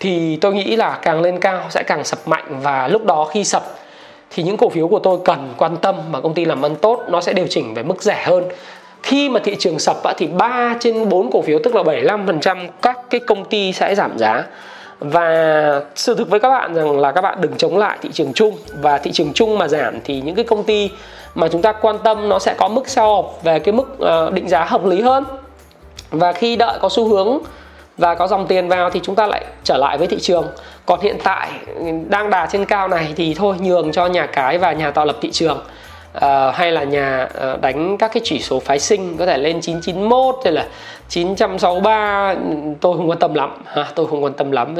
thì 0.01 0.37
tôi 0.37 0.55
nghĩ 0.55 0.77
là 0.77 0.99
càng 1.03 1.21
lên 1.21 1.41
cao 1.41 1.63
sẽ 1.71 1.83
càng 1.83 2.05
sập 2.05 2.29
mạnh. 2.29 2.45
Và 2.63 2.89
lúc 2.89 3.05
đó 3.05 3.25
khi 3.25 3.45
sập 3.45 3.63
thì 4.31 4.43
những 4.43 4.57
cổ 4.57 4.69
phiếu 4.69 4.89
của 4.89 4.99
tôi 4.99 5.19
cần 5.25 5.55
quan 5.57 5.77
tâm 5.77 5.95
mà 6.11 6.21
công 6.21 6.35
ty 6.35 6.45
làm 6.45 6.65
ăn 6.65 6.77
tốt 6.77 7.03
nó 7.09 7.21
sẽ 7.21 7.33
điều 7.33 7.47
chỉnh 7.47 7.75
về 7.75 7.83
mức 7.83 8.03
rẻ 8.03 8.23
hơn. 8.25 8.45
Khi 9.03 9.29
mà 9.29 9.41
thị 9.45 9.57
trường 9.59 9.79
sập 9.79 9.97
thì 10.17 10.27
3 10.27 10.77
trên 10.81 11.09
4 11.09 11.31
cổ 11.31 11.43
phiếu 11.43 11.59
tức 11.65 11.75
là 11.75 11.83
75% 11.83 12.69
các 12.83 12.99
cái 13.11 13.21
công 13.21 13.45
ty 13.45 13.73
sẽ 13.73 13.95
giảm 13.95 14.19
giá 14.19 14.45
và 14.99 15.81
sự 15.95 16.15
thực 16.15 16.31
với 16.31 16.41
các 16.41 16.49
bạn 16.49 16.75
rằng 16.75 16.99
là 16.99 17.13
các 17.13 17.21
bạn 17.21 17.41
đừng 17.41 17.57
chống 17.57 17.79
lại 17.79 17.99
thị 18.03 18.09
trường 18.13 18.33
chung. 18.33 18.57
Và 18.81 18.99
thị 18.99 19.13
trường 19.13 19.33
chung 19.33 19.59
mà 19.59 19.69
giảm 19.69 20.01
thì 20.05 20.21
những 20.21 20.35
cái 20.35 20.45
công 20.45 20.65
ty 20.65 20.91
mà 21.35 21.49
chúng 21.49 21.63
ta 21.63 21.73
quan 21.73 21.99
tâm 22.05 22.29
nó 22.29 22.39
sẽ 22.39 22.55
có 22.59 22.69
mức 22.69 22.89
sell 22.89 23.07
off 23.07 23.29
về 23.43 23.59
cái 23.59 23.73
mức 23.73 23.99
ờ, 23.99 24.31
định 24.31 24.49
giá 24.49 24.65
hợp 24.65 24.85
lý 24.85 25.01
hơn. 25.01 25.25
Và 26.11 26.33
khi 26.33 26.57
đợi 26.57 26.79
có 26.81 26.89
xu 26.89 27.09
hướng 27.09 27.39
và 27.99 28.15
có 28.15 28.27
dòng 28.27 28.47
tiền 28.47 28.69
vào 28.69 28.91
thì 28.91 29.01
chúng 29.03 29.15
ta 29.15 29.27
lại 29.27 29.45
trở 29.65 29.77
lại 29.77 29.99
với 29.99 30.07
thị 30.07 30.19
trường. 30.21 30.47
Còn 30.87 31.01
hiện 31.01 31.17
tại 31.23 31.51
ừ, 31.77 31.85
đang 32.09 32.31
đà 32.31 32.47
trên 32.47 32.65
cao 32.65 32.89
này 32.89 33.13
thì 33.17 33.35
thôi 33.35 33.57
nhường 33.61 33.93
cho 33.93 34.07
nhà 34.07 34.27
cái 34.27 34.59
và 34.59 34.73
nhà 34.73 34.91
tạo 34.91 35.05
lập 35.05 35.17
thị 35.21 35.31
trường 35.33 35.59
uh, 36.17 36.55
hay 36.55 36.73
là 36.73 36.85
nhà 36.85 37.29
uh, 37.55 37.61
đánh 37.61 37.99
các 37.99 38.11
cái 38.15 38.21
chỉ 38.25 38.41
số 38.41 38.61
phái 38.61 38.79
sinh 38.79 39.17
có 39.17 39.27
thể 39.27 39.39
lên 39.39 39.61
991 39.61 40.35
hay 40.45 40.53
là 40.53 40.67
963 41.09 42.35
tôi 42.81 42.97
không 42.97 43.09
quan 43.09 43.19
tâm 43.19 43.35
lắm. 43.35 43.51
Ha 43.67 43.87
tôi 43.95 44.07
không 44.07 44.25
quan 44.25 44.33
tâm 44.33 44.51
lắm. 44.51 44.75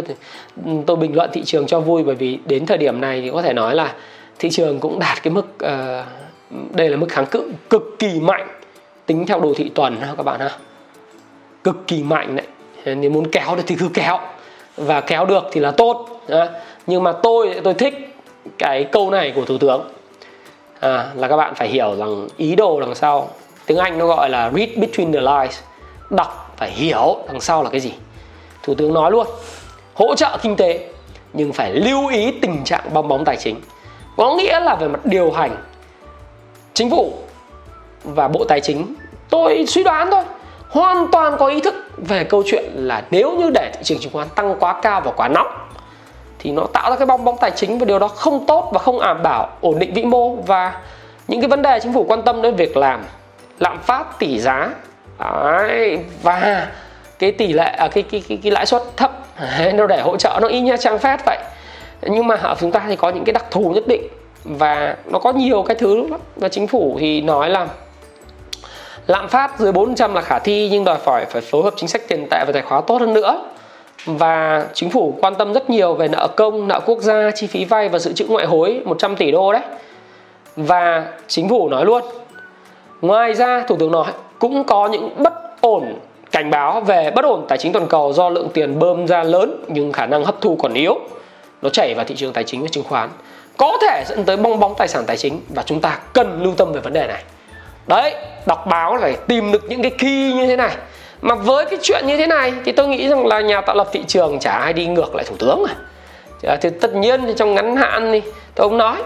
Tôi 0.87 0.97
bình 0.97 1.17
luận 1.17 1.31
thị 1.33 1.43
trường 1.45 1.67
cho 1.67 1.81
vui 1.81 2.03
bởi 2.03 2.15
vì 2.15 2.39
đến 2.45 2.67
thời 2.67 2.79
điểm 2.79 3.01
này 3.01 3.21
thì 3.21 3.31
có 3.31 3.43
thể 3.43 3.53
nói 3.53 3.75
là 3.75 3.95
thị 4.39 4.51
trường 4.51 4.81
cũng 4.81 4.99
đạt 4.99 5.23
cái 5.23 5.33
mức 5.33 5.47
uh, 5.65 6.07
đây 6.77 6.89
là 6.89 6.97
mức 6.97 7.07
kháng 7.09 7.27
cự 7.27 7.53
cực 7.71 7.83
kỳ 7.99 8.21
mạnh. 8.21 8.49
Tính 9.07 9.27
theo 9.27 9.41
đồ 9.41 9.55
thị 9.57 9.71
tuần 9.75 9.97
ha 10.01 10.15
các 10.17 10.23
bạn 10.23 10.41
ha. 10.41 10.51
Cực 11.65 11.87
kỳ 11.87 12.03
mạnh 12.03 12.37
đấy. 12.37 12.47
Nếu 12.95 13.11
muốn 13.11 13.31
kéo 13.31 13.57
được 13.57 13.63
thì 13.67 13.77
cứ 13.79 13.89
kéo. 13.95 14.19
Và 14.77 15.01
kéo 15.01 15.25
được 15.25 15.45
thì 15.53 15.61
là 15.61 15.71
tốt. 15.71 16.21
Nhưng 16.87 17.03
mà 17.03 17.13
tôi 17.13 17.55
tôi 17.65 17.75
thích 17.75 17.95
cái 18.59 18.85
câu 18.85 19.11
này 19.11 19.33
của 19.37 19.45
thủ 19.45 19.59
tướng 19.59 19.96
à, 20.81 21.13
là 21.15 21.29
các 21.29 21.37
bạn 21.37 21.55
phải 21.55 21.69
hiểu 21.69 21.97
rằng 21.97 22.29
ý 22.37 22.57
đồ 22.57 22.81
đằng 22.81 22.95
sau 22.95 23.31
tiếng 23.67 23.79
anh 23.79 23.99
nó 23.99 24.07
gọi 24.07 24.31
là 24.31 24.51
read 24.55 24.69
between 24.69 25.13
the 25.13 25.21
lines 25.21 25.59
đọc 26.11 26.55
phải 26.57 26.71
hiểu 26.71 27.17
đằng 27.27 27.41
sau 27.41 27.63
là 27.63 27.71
cái 27.71 27.81
gì. 27.81 27.93
Thủ 28.63 28.75
tướng 28.75 28.95
nói 28.95 29.11
luôn 29.11 29.27
hỗ 29.95 30.15
trợ 30.15 30.39
kinh 30.43 30.57
tế 30.57 30.89
nhưng 31.33 31.53
phải 31.53 31.75
lưu 31.75 32.09
ý 32.09 32.33
tình 32.43 32.65
trạng 32.65 32.85
bong 32.93 33.09
bóng 33.09 33.25
tài 33.25 33.37
chính. 33.37 33.61
Có 34.17 34.35
nghĩa 34.35 34.61
là 34.61 34.75
về 34.75 34.89
mặt 34.89 35.01
điều 35.05 35.31
hành 35.31 35.57
chính 36.75 36.91
phủ 36.91 37.13
và 38.05 38.29
bộ 38.29 38.45
tài 38.45 38.61
chính 38.61 38.95
tôi 39.31 39.65
suy 39.69 39.85
đoán 39.85 40.11
thôi 40.11 40.25
hoàn 40.69 41.07
toàn 41.13 41.37
có 41.39 41.47
ý 41.47 41.61
thức 41.61 41.75
về 41.97 42.25
câu 42.25 42.43
chuyện 42.47 42.65
là 42.75 43.05
nếu 43.11 43.37
như 43.37 43.51
để 43.55 43.73
thị 43.75 43.81
trường 43.83 43.99
chứng 43.99 44.13
khoán 44.13 44.29
tăng 44.35 44.57
quá 44.61 44.81
cao 44.83 45.01
và 45.01 45.13
quá 45.13 45.29
nóng 45.29 45.47
thì 46.39 46.53
nó 46.53 46.67
tạo 46.73 46.91
ra 46.91 46.97
cái 46.97 47.07
bong 47.07 47.25
bóng 47.25 47.37
tài 47.41 47.51
chính 47.51 47.79
và 47.79 47.85
điều 47.85 47.99
đó 47.99 48.09
không 48.09 48.47
tốt 48.47 48.71
và 48.73 48.79
không 48.79 49.01
đảm 49.01 49.23
bảo 49.23 49.49
ổn 49.61 49.79
định 49.79 49.95
vĩ 49.95 50.05
mô. 50.05 50.35
Và 50.37 50.81
những 51.29 51.41
cái 51.41 51.49
vấn 51.49 51.63
đề 51.63 51.81
chính 51.83 51.93
phủ 51.93 52.05
quan 52.09 52.23
tâm 52.23 52.43
đến 52.43 52.57
việc 52.57 52.77
làm 52.77 53.05
lạm 53.59 53.79
phát 53.83 54.19
tỷ 54.19 54.39
giá 54.39 54.71
Đấy, 55.19 55.99
và 56.23 56.67
cái 57.19 57.33
tỷ 57.33 57.53
lệ 57.53 57.75
à, 57.79 57.89
cái, 57.89 58.03
cái, 58.03 58.23
cái, 58.29 58.39
cái 58.43 58.53
lãi 58.53 58.67
suất 58.67 58.83
thấp 58.97 59.13
nó 59.75 59.87
để 59.87 60.01
hỗ 60.01 60.17
trợ 60.17 60.39
nó 60.43 60.49
y 60.49 60.61
như 60.61 60.77
trang 60.77 60.99
phép 60.99 61.21
vậy. 61.27 61.39
Nhưng 62.03 62.27
mà 62.27 62.35
ở 62.35 62.55
chúng 62.61 62.73
ta 62.73 62.83
thì 62.89 62.97
có 62.97 63.11
những 63.11 63.25
cái 63.25 63.33
đặc 63.33 63.45
thù 63.51 63.71
nhất 63.75 63.85
định 63.87 64.09
và 64.45 64.97
nó 65.05 65.19
có 65.19 65.33
nhiều 65.33 65.63
cái 65.63 65.75
thứ 65.75 65.97
lắm. 66.11 66.21
Và 66.37 66.49
chính 66.49 66.67
phủ 66.67 66.97
thì 67.01 67.21
nói 67.21 67.51
là 67.51 67.67
lạm 69.07 69.29
phát 69.29 69.59
dưới 69.59 69.73
400 69.73 70.15
là 70.15 70.21
khả 70.21 70.39
thi 70.39 70.69
nhưng 70.73 70.85
đòi 70.85 70.99
hỏi 71.05 71.25
phải 71.31 71.41
phối 71.41 71.63
hợp 71.63 71.75
chính 71.77 71.89
sách 71.89 72.03
tiền 72.09 72.27
tệ 72.31 72.45
và 72.47 72.53
tài 72.53 72.63
khóa 72.63 72.81
tốt 72.81 73.01
hơn 73.01 73.15
nữa 73.15 73.45
và 74.07 74.67
chính 74.75 74.91
phủ 74.91 75.19
quan 75.21 75.35
tâm 75.35 75.53
rất 75.53 75.71
nhiều 75.71 75.95
về 75.95 76.09
nợ 76.09 76.29
công, 76.37 76.69
nợ 76.69 76.81
quốc 76.87 77.01
gia, 77.01 77.31
chi 77.31 77.47
phí 77.47 77.65
vay 77.65 77.89
và 77.89 77.99
dự 77.99 78.13
trữ 78.13 78.27
ngoại 78.29 78.47
hối 78.47 78.83
100 78.85 79.17
tỷ 79.17 79.31
đô 79.31 79.53
đấy. 79.53 79.63
Và 80.57 81.07
chính 81.27 81.49
phủ 81.49 81.69
nói 81.69 81.85
luôn. 81.85 82.03
Ngoài 83.01 83.35
ra 83.35 83.65
thủ 83.69 83.77
tướng 83.77 83.93
nói 83.93 84.13
cũng 84.39 84.65
có 84.65 84.89
những 84.89 85.11
bất 85.23 85.33
ổn 85.61 85.95
cảnh 86.31 86.51
báo 86.51 86.81
về 86.81 87.11
bất 87.11 87.25
ổn 87.25 87.45
tài 87.49 87.59
chính 87.59 87.73
toàn 87.73 87.87
cầu 87.87 88.13
do 88.13 88.29
lượng 88.29 88.49
tiền 88.55 88.79
bơm 88.79 89.07
ra 89.07 89.23
lớn 89.23 89.65
nhưng 89.69 89.93
khả 89.93 90.07
năng 90.07 90.25
hấp 90.25 90.41
thu 90.41 90.57
còn 90.57 90.75
yếu. 90.75 90.99
Nó 91.63 91.69
chảy 91.69 91.95
vào 91.95 92.05
thị 92.05 92.15
trường 92.15 92.33
tài 92.33 92.45
chính 92.45 92.63
và 92.63 92.69
chứng 92.69 92.85
khoán 92.85 93.09
có 93.57 93.79
thể 93.83 94.05
dẫn 94.07 94.25
tới 94.25 94.37
bong 94.37 94.61
bóng 94.61 94.75
tài 94.79 94.89
sản 94.89 95.05
tài 95.07 95.17
chính 95.17 95.41
và 95.49 95.63
chúng 95.63 95.81
ta 95.81 95.99
cần 96.13 96.43
lưu 96.43 96.55
tâm 96.57 96.73
về 96.73 96.81
vấn 96.81 96.93
đề 96.93 97.07
này 97.07 97.23
đấy 97.87 98.15
đọc 98.47 98.67
báo 98.67 98.99
phải 99.01 99.17
tìm 99.27 99.53
được 99.53 99.65
những 99.69 99.83
cái 99.83 99.91
key 99.91 100.33
như 100.33 100.47
thế 100.47 100.57
này 100.57 100.77
mà 101.21 101.35
với 101.35 101.65
cái 101.65 101.79
chuyện 101.83 102.07
như 102.07 102.17
thế 102.17 102.27
này 102.27 102.53
thì 102.65 102.73
tôi 102.73 102.89
nghĩ 102.89 103.09
rằng 103.09 103.27
là 103.27 103.41
nhà 103.41 103.61
tạo 103.61 103.77
lập 103.77 103.89
thị 103.93 104.05
trường 104.07 104.39
chả 104.39 104.53
ai 104.53 104.73
đi 104.73 104.87
ngược 104.87 105.15
lại 105.15 105.25
thủ 105.29 105.37
tướng 105.39 105.65
à. 105.69 106.57
Thì 106.61 106.71
tất 106.81 106.95
nhiên 106.95 107.27
thì 107.27 107.33
trong 107.37 107.55
ngắn 107.55 107.77
hạn 107.77 108.13
thì 108.13 108.23
tôi 108.55 108.69
không 108.69 108.79
nói. 108.79 108.97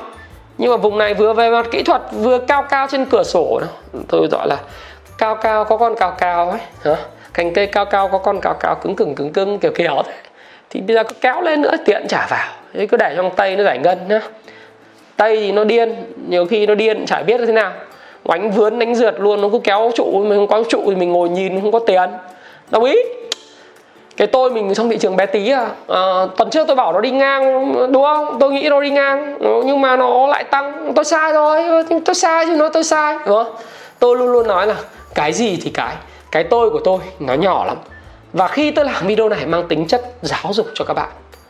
Nhưng 0.58 0.70
mà 0.70 0.76
vùng 0.76 0.98
này 0.98 1.14
vừa 1.14 1.32
về 1.32 1.50
mặt 1.50 1.66
kỹ 1.70 1.82
thuật 1.82 2.02
vừa 2.12 2.38
cao 2.38 2.62
cao 2.70 2.86
trên 2.90 3.04
cửa 3.04 3.22
sổ 3.22 3.60
tôi 4.08 4.28
gọi 4.30 4.48
là 4.48 4.56
cao 5.18 5.34
cao 5.34 5.64
có 5.64 5.76
con 5.76 5.94
cao 5.98 6.14
cao 6.18 6.50
ấy, 6.50 6.60
hả? 6.84 6.96
Cành 7.34 7.54
cây 7.54 7.66
cao 7.66 7.84
cao 7.84 8.08
có 8.08 8.18
con 8.18 8.40
cao 8.40 8.54
cao 8.60 8.74
cứng 8.74 8.96
cứng 8.96 9.14
cứng 9.14 9.32
cứng 9.32 9.58
kiểu 9.58 9.72
kiểu 9.74 10.02
thế. 10.06 10.12
Thì 10.70 10.80
bây 10.80 10.96
giờ 10.96 11.04
cứ 11.04 11.14
kéo 11.20 11.40
lên 11.40 11.62
nữa, 11.62 11.76
tiện 11.84 12.06
trả 12.08 12.26
vào. 12.30 12.48
Thế 12.74 12.86
cứ 12.86 12.96
để 12.96 13.14
trong 13.16 13.30
tay 13.36 13.56
nó 13.56 13.64
giải 13.64 13.78
ngân 13.78 13.98
nhá. 14.08 14.20
Tay 15.16 15.36
thì 15.36 15.52
nó 15.52 15.64
điên, 15.64 15.94
nhiều 16.28 16.46
khi 16.46 16.66
nó 16.66 16.74
điên 16.74 17.06
chả 17.06 17.22
biết 17.22 17.40
thế 17.46 17.52
nào 17.52 17.72
đánh 18.28 18.50
vướn 18.50 18.78
đánh 18.78 18.94
rượt 18.94 19.20
luôn 19.20 19.40
nó 19.40 19.48
cứ 19.48 19.58
kéo 19.64 19.90
trụ 19.94 20.24
mình 20.24 20.38
không 20.38 20.46
có 20.46 20.62
trụ 20.68 20.82
thì 20.86 20.94
mình 20.94 21.12
ngồi 21.12 21.28
nhìn 21.28 21.60
không 21.60 21.72
có 21.72 21.78
tiền. 21.78 22.10
Đồng 22.70 22.84
ý. 22.84 22.96
Cái 24.16 24.26
tôi 24.26 24.50
mình 24.50 24.74
trong 24.74 24.90
thị 24.90 24.98
trường 24.98 25.16
bé 25.16 25.26
tí 25.26 25.50
à, 25.50 25.68
à 25.88 26.26
tuần 26.36 26.50
trước 26.50 26.66
tôi 26.66 26.76
bảo 26.76 26.92
nó 26.92 27.00
đi 27.00 27.10
ngang 27.10 27.74
đúng 27.92 28.02
không? 28.02 28.36
Tôi 28.40 28.52
nghĩ 28.52 28.68
nó 28.68 28.80
đi 28.80 28.90
ngang 28.90 29.38
nhưng 29.40 29.80
mà 29.80 29.96
nó 29.96 30.26
lại 30.26 30.44
tăng. 30.44 30.92
Tôi 30.96 31.04
sai 31.04 31.32
rồi 31.32 31.62
tôi 32.04 32.14
sai 32.14 32.46
chứ 32.46 32.56
nó 32.56 32.68
tôi 32.68 32.84
sai. 32.84 33.16
Đúng 33.26 33.44
không? 33.44 33.54
Tôi 33.98 34.16
luôn 34.16 34.28
luôn 34.28 34.46
nói 34.46 34.66
là 34.66 34.74
cái 35.14 35.32
gì 35.32 35.58
thì 35.62 35.70
cái. 35.70 35.94
Cái 36.30 36.44
tôi 36.44 36.70
của 36.70 36.80
tôi 36.84 36.98
nó 37.20 37.34
nhỏ 37.34 37.64
lắm. 37.64 37.76
Và 38.32 38.48
khi 38.48 38.70
tôi 38.70 38.84
làm 38.84 39.06
video 39.06 39.28
này 39.28 39.46
mang 39.46 39.68
tính 39.68 39.86
chất 39.86 40.02
giáo 40.22 40.52
dục 40.52 40.66
cho 40.74 40.84
các 40.84 40.94
bạn. 40.94 41.08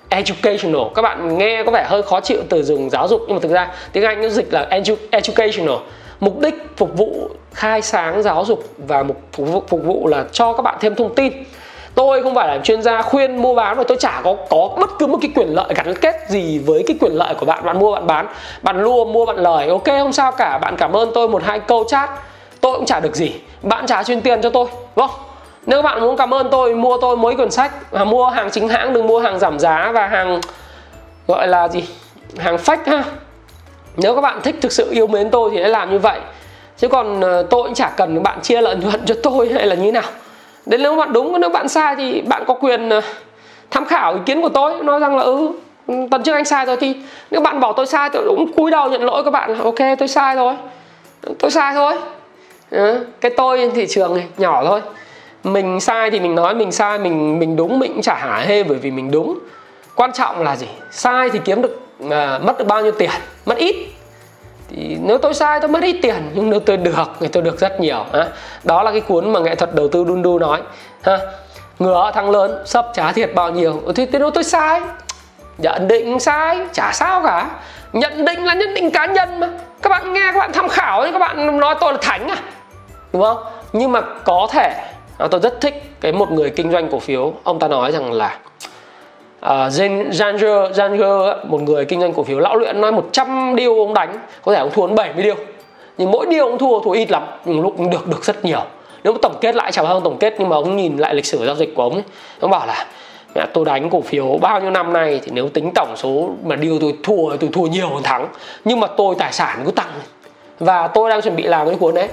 Educational. 0.08 0.80
Các 0.94 1.02
bạn 1.02 1.38
nghe 1.38 1.62
có 1.64 1.70
vẻ 1.70 1.84
hơi 1.88 2.02
khó 2.02 2.20
chịu 2.20 2.38
từ 2.48 2.62
dùng 2.62 2.90
giáo 2.90 3.08
dục 3.08 3.20
nhưng 3.26 3.36
mà 3.36 3.40
thực 3.42 3.52
ra 3.52 3.68
tiếng 3.92 4.04
anh 4.04 4.22
nó 4.22 4.28
dịch 4.28 4.52
là 4.52 4.66
edu, 4.70 4.94
educational 5.10 5.76
mục 6.20 6.40
đích 6.40 6.54
phục 6.76 6.96
vụ 6.96 7.28
khai 7.52 7.82
sáng 7.82 8.22
giáo 8.22 8.44
dục 8.44 8.64
và 8.78 9.02
mục 9.02 9.16
phục 9.32 9.48
vụ, 9.48 9.62
phục 9.68 9.80
vụ 9.84 10.06
là 10.06 10.24
cho 10.32 10.52
các 10.52 10.62
bạn 10.62 10.76
thêm 10.80 10.94
thông 10.94 11.14
tin. 11.14 11.32
Tôi 11.94 12.22
không 12.22 12.34
phải 12.34 12.48
là 12.48 12.58
chuyên 12.64 12.82
gia 12.82 13.02
khuyên 13.02 13.36
mua 13.36 13.54
bán 13.54 13.76
và 13.76 13.84
tôi 13.88 13.96
chả 14.00 14.20
có 14.24 14.36
có 14.50 14.68
bất 14.80 14.90
cứ 14.98 15.06
một 15.06 15.18
cái 15.22 15.30
quyền 15.34 15.48
lợi 15.48 15.74
gắn 15.74 15.94
kết 15.94 16.16
gì 16.28 16.58
với 16.58 16.84
cái 16.86 16.96
quyền 17.00 17.12
lợi 17.12 17.34
của 17.34 17.46
bạn. 17.46 17.64
Bạn 17.64 17.78
mua 17.78 17.92
bạn 17.92 18.06
bán 18.06 18.26
bạn 18.62 18.82
lua 18.82 19.04
mua 19.04 19.26
bạn 19.26 19.36
lời. 19.36 19.68
Ok 19.68 19.86
không 19.86 20.12
sao 20.12 20.32
cả. 20.32 20.58
Bạn 20.58 20.76
cảm 20.78 20.92
ơn 20.92 21.10
tôi 21.14 21.28
một 21.28 21.42
hai 21.42 21.60
câu 21.60 21.84
chat. 21.88 22.10
Tôi 22.60 22.76
cũng 22.76 22.86
chả 22.86 23.00
được 23.00 23.16
gì. 23.16 23.34
Bạn 23.62 23.86
trả 23.86 24.02
chuyên 24.02 24.20
tiền 24.20 24.42
cho 24.42 24.50
tôi 24.50 24.66
đúng 24.96 25.08
không? 25.08 25.20
Nếu 25.66 25.82
bạn 25.82 26.00
muốn 26.00 26.16
cảm 26.16 26.34
ơn 26.34 26.48
tôi 26.50 26.74
mua 26.74 26.98
tôi 27.00 27.16
mấy 27.16 27.36
quyển 27.36 27.50
sách 27.50 27.92
à, 27.92 28.04
mua 28.04 28.26
hàng 28.26 28.50
chính 28.50 28.68
hãng 28.68 28.92
đừng 28.92 29.06
mua 29.06 29.20
hàng 29.20 29.38
giảm 29.38 29.58
giá 29.58 29.90
và 29.94 30.06
hàng 30.06 30.40
gọi 31.26 31.48
là 31.48 31.68
gì? 31.68 31.84
Hàng 32.38 32.56
fake 32.56 32.76
ha 32.86 33.04
nếu 34.02 34.14
các 34.14 34.20
bạn 34.20 34.40
thích 34.42 34.54
thực 34.60 34.72
sự 34.72 34.90
yêu 34.90 35.06
mến 35.06 35.30
tôi 35.30 35.50
thì 35.50 35.60
hãy 35.60 35.70
làm 35.70 35.90
như 35.90 35.98
vậy. 35.98 36.20
Chứ 36.76 36.88
còn 36.88 37.20
ờ, 37.20 37.42
tôi 37.50 37.62
cũng 37.62 37.74
chả 37.74 37.88
cần 37.96 38.22
bạn 38.22 38.40
chia 38.42 38.60
lợi 38.60 38.76
nhuận 38.82 39.00
cho 39.06 39.14
tôi 39.22 39.48
hay 39.48 39.66
là 39.66 39.74
như 39.74 39.92
nào. 39.92 40.02
Đến 40.66 40.82
nếu 40.82 40.96
bạn 40.96 41.12
đúng 41.12 41.40
nếu 41.40 41.50
bạn 41.50 41.68
sai 41.68 41.96
thì 41.96 42.20
bạn 42.20 42.44
có 42.46 42.54
quyền 42.54 42.88
ờ, 42.88 43.00
tham 43.70 43.84
khảo 43.84 44.14
ý 44.14 44.20
kiến 44.26 44.42
của 44.42 44.48
tôi 44.48 44.82
nói 44.82 45.00
rằng 45.00 45.16
là 45.16 45.22
ừ, 45.22 45.48
ừ 45.86 45.94
tuần 46.10 46.22
trước 46.22 46.32
anh 46.32 46.44
sai 46.44 46.66
rồi 46.66 46.76
thì 46.76 46.96
nếu 47.30 47.40
bạn 47.40 47.60
bảo 47.60 47.72
tôi 47.72 47.86
sai 47.86 48.10
tôi 48.10 48.24
cũng 48.28 48.52
cúi 48.52 48.70
đầu 48.70 48.90
nhận 48.90 49.04
lỗi 49.04 49.24
các 49.24 49.30
bạn 49.30 49.58
ok 49.58 49.98
tôi 49.98 50.08
sai 50.08 50.34
rồi. 50.34 50.54
Tôi 51.38 51.50
sai 51.50 51.74
thôi. 51.74 51.94
Ừ, 52.70 53.06
cái 53.20 53.30
tôi 53.36 53.58
trên 53.58 53.70
thị 53.74 53.86
trường 53.88 54.14
này 54.14 54.26
nhỏ 54.38 54.64
thôi. 54.64 54.80
Mình 55.44 55.80
sai 55.80 56.10
thì 56.10 56.20
mình 56.20 56.34
nói 56.34 56.54
mình 56.54 56.72
sai 56.72 56.98
mình 56.98 57.38
mình 57.38 57.56
đúng 57.56 57.78
mình 57.78 57.92
cũng 57.92 58.02
chả 58.02 58.14
hả 58.14 58.38
hê 58.38 58.62
bởi 58.62 58.78
vì 58.78 58.90
mình 58.90 59.10
đúng. 59.10 59.38
Quan 59.94 60.12
trọng 60.12 60.42
là 60.42 60.56
gì? 60.56 60.66
Sai 60.90 61.30
thì 61.30 61.40
kiếm 61.44 61.62
được 61.62 61.89
à, 62.10 62.38
mất 62.38 62.58
được 62.58 62.64
bao 62.64 62.82
nhiêu 62.82 62.92
tiền? 62.92 63.10
Mất 63.46 63.56
ít. 63.56 63.76
Thì 64.68 64.96
nếu 65.00 65.18
tôi 65.18 65.34
sai 65.34 65.60
tôi 65.60 65.68
mất 65.68 65.82
ít 65.82 65.96
tiền 66.02 66.30
nhưng 66.34 66.50
nếu 66.50 66.60
tôi 66.60 66.76
được 66.76 67.10
thì 67.20 67.28
tôi 67.28 67.42
được 67.42 67.60
rất 67.60 67.80
nhiều 67.80 68.04
ha? 68.12 68.28
đó 68.64 68.82
là 68.82 68.90
cái 68.90 69.00
cuốn 69.00 69.32
mà 69.32 69.40
nghệ 69.40 69.54
thuật 69.54 69.74
đầu 69.74 69.88
tư 69.88 70.04
đun 70.04 70.22
đu 70.22 70.38
nói 70.38 70.60
ha. 71.02 71.18
Ngựa 71.78 72.10
thăng 72.14 72.30
lớn 72.30 72.62
sấp 72.66 72.86
trả 72.94 73.12
thiệt 73.12 73.34
bao 73.34 73.50
nhiêu? 73.50 73.82
Ừ, 73.84 73.92
thì 73.92 74.06
nếu 74.12 74.30
tôi 74.30 74.44
sai 74.44 74.80
nhận 75.58 75.88
định 75.88 76.20
sai 76.20 76.58
chả 76.72 76.92
sao 76.92 77.22
cả. 77.26 77.50
Nhận 77.92 78.24
định 78.24 78.44
là 78.44 78.54
nhận 78.54 78.74
định 78.74 78.90
cá 78.90 79.06
nhân 79.06 79.40
mà. 79.40 79.48
Các 79.82 79.90
bạn 79.90 80.12
nghe 80.12 80.30
các 80.32 80.38
bạn 80.38 80.52
tham 80.52 80.68
khảo 80.68 81.06
các 81.12 81.18
bạn 81.18 81.60
nói 81.60 81.74
tôi 81.80 81.92
là 81.92 81.98
thánh 82.02 82.28
à? 82.28 82.36
Đúng 83.12 83.22
không? 83.22 83.38
Nhưng 83.72 83.92
mà 83.92 84.00
có 84.24 84.48
thể 84.50 84.82
à, 85.18 85.26
tôi 85.30 85.40
rất 85.40 85.60
thích 85.60 85.82
cái 86.00 86.12
một 86.12 86.30
người 86.30 86.50
kinh 86.50 86.72
doanh 86.72 86.88
cổ 86.90 86.98
phiếu. 86.98 87.32
Ông 87.44 87.58
ta 87.58 87.68
nói 87.68 87.92
rằng 87.92 88.12
là 88.12 88.38
uh, 89.46 89.72
Ranger 90.12 90.72
Ranger 90.72 91.36
một 91.44 91.62
người 91.62 91.84
kinh 91.84 92.00
doanh 92.00 92.12
cổ 92.12 92.22
phiếu 92.22 92.38
lão 92.38 92.56
luyện 92.56 92.80
nói 92.80 92.92
100 92.92 93.56
điều 93.56 93.78
ông 93.78 93.94
đánh 93.94 94.18
có 94.42 94.52
thể 94.52 94.58
ông 94.58 94.70
thua 94.70 94.86
70 94.86 95.24
điều. 95.24 95.36
Nhưng 95.98 96.10
mỗi 96.10 96.26
điều 96.26 96.48
ông 96.48 96.58
thua 96.58 96.80
thua 96.80 96.90
ít 96.90 97.10
lắm 97.10 97.22
nhưng 97.44 97.60
lúc 97.60 97.74
được 97.90 98.06
được 98.06 98.24
rất 98.24 98.44
nhiều. 98.44 98.60
Nếu 99.04 99.14
tổng 99.22 99.34
kết 99.40 99.54
lại 99.54 99.72
chẳng 99.72 99.86
hơn 99.86 100.02
tổng 100.04 100.18
kết 100.18 100.34
nhưng 100.38 100.48
mà 100.48 100.56
ông 100.56 100.76
nhìn 100.76 100.96
lại 100.96 101.14
lịch 101.14 101.26
sử 101.26 101.46
giao 101.46 101.54
dịch 101.54 101.74
của 101.74 101.82
ông 101.82 101.94
ấy 101.94 102.02
ông 102.40 102.50
bảo 102.50 102.66
là 102.66 102.86
mẹ 103.34 103.46
tôi 103.52 103.64
đánh 103.64 103.90
cổ 103.90 104.00
phiếu 104.00 104.38
bao 104.40 104.60
nhiêu 104.60 104.70
năm 104.70 104.92
nay 104.92 105.20
thì 105.24 105.30
nếu 105.34 105.48
tính 105.48 105.70
tổng 105.74 105.94
số 105.96 106.30
mà 106.44 106.56
điều 106.56 106.78
tôi 106.78 106.94
thua 107.02 107.36
tôi 107.36 107.50
thua 107.52 107.62
nhiều 107.62 107.88
hơn 107.88 108.02
thắng. 108.02 108.28
Nhưng 108.64 108.80
mà 108.80 108.86
tôi 108.86 109.14
tài 109.18 109.32
sản 109.32 109.62
cứ 109.64 109.70
tăng 109.70 109.90
và 110.58 110.88
tôi 110.88 111.10
đang 111.10 111.22
chuẩn 111.22 111.36
bị 111.36 111.42
làm 111.42 111.66
cái 111.66 111.76
cuốn 111.80 111.94
đấy. 111.94 112.08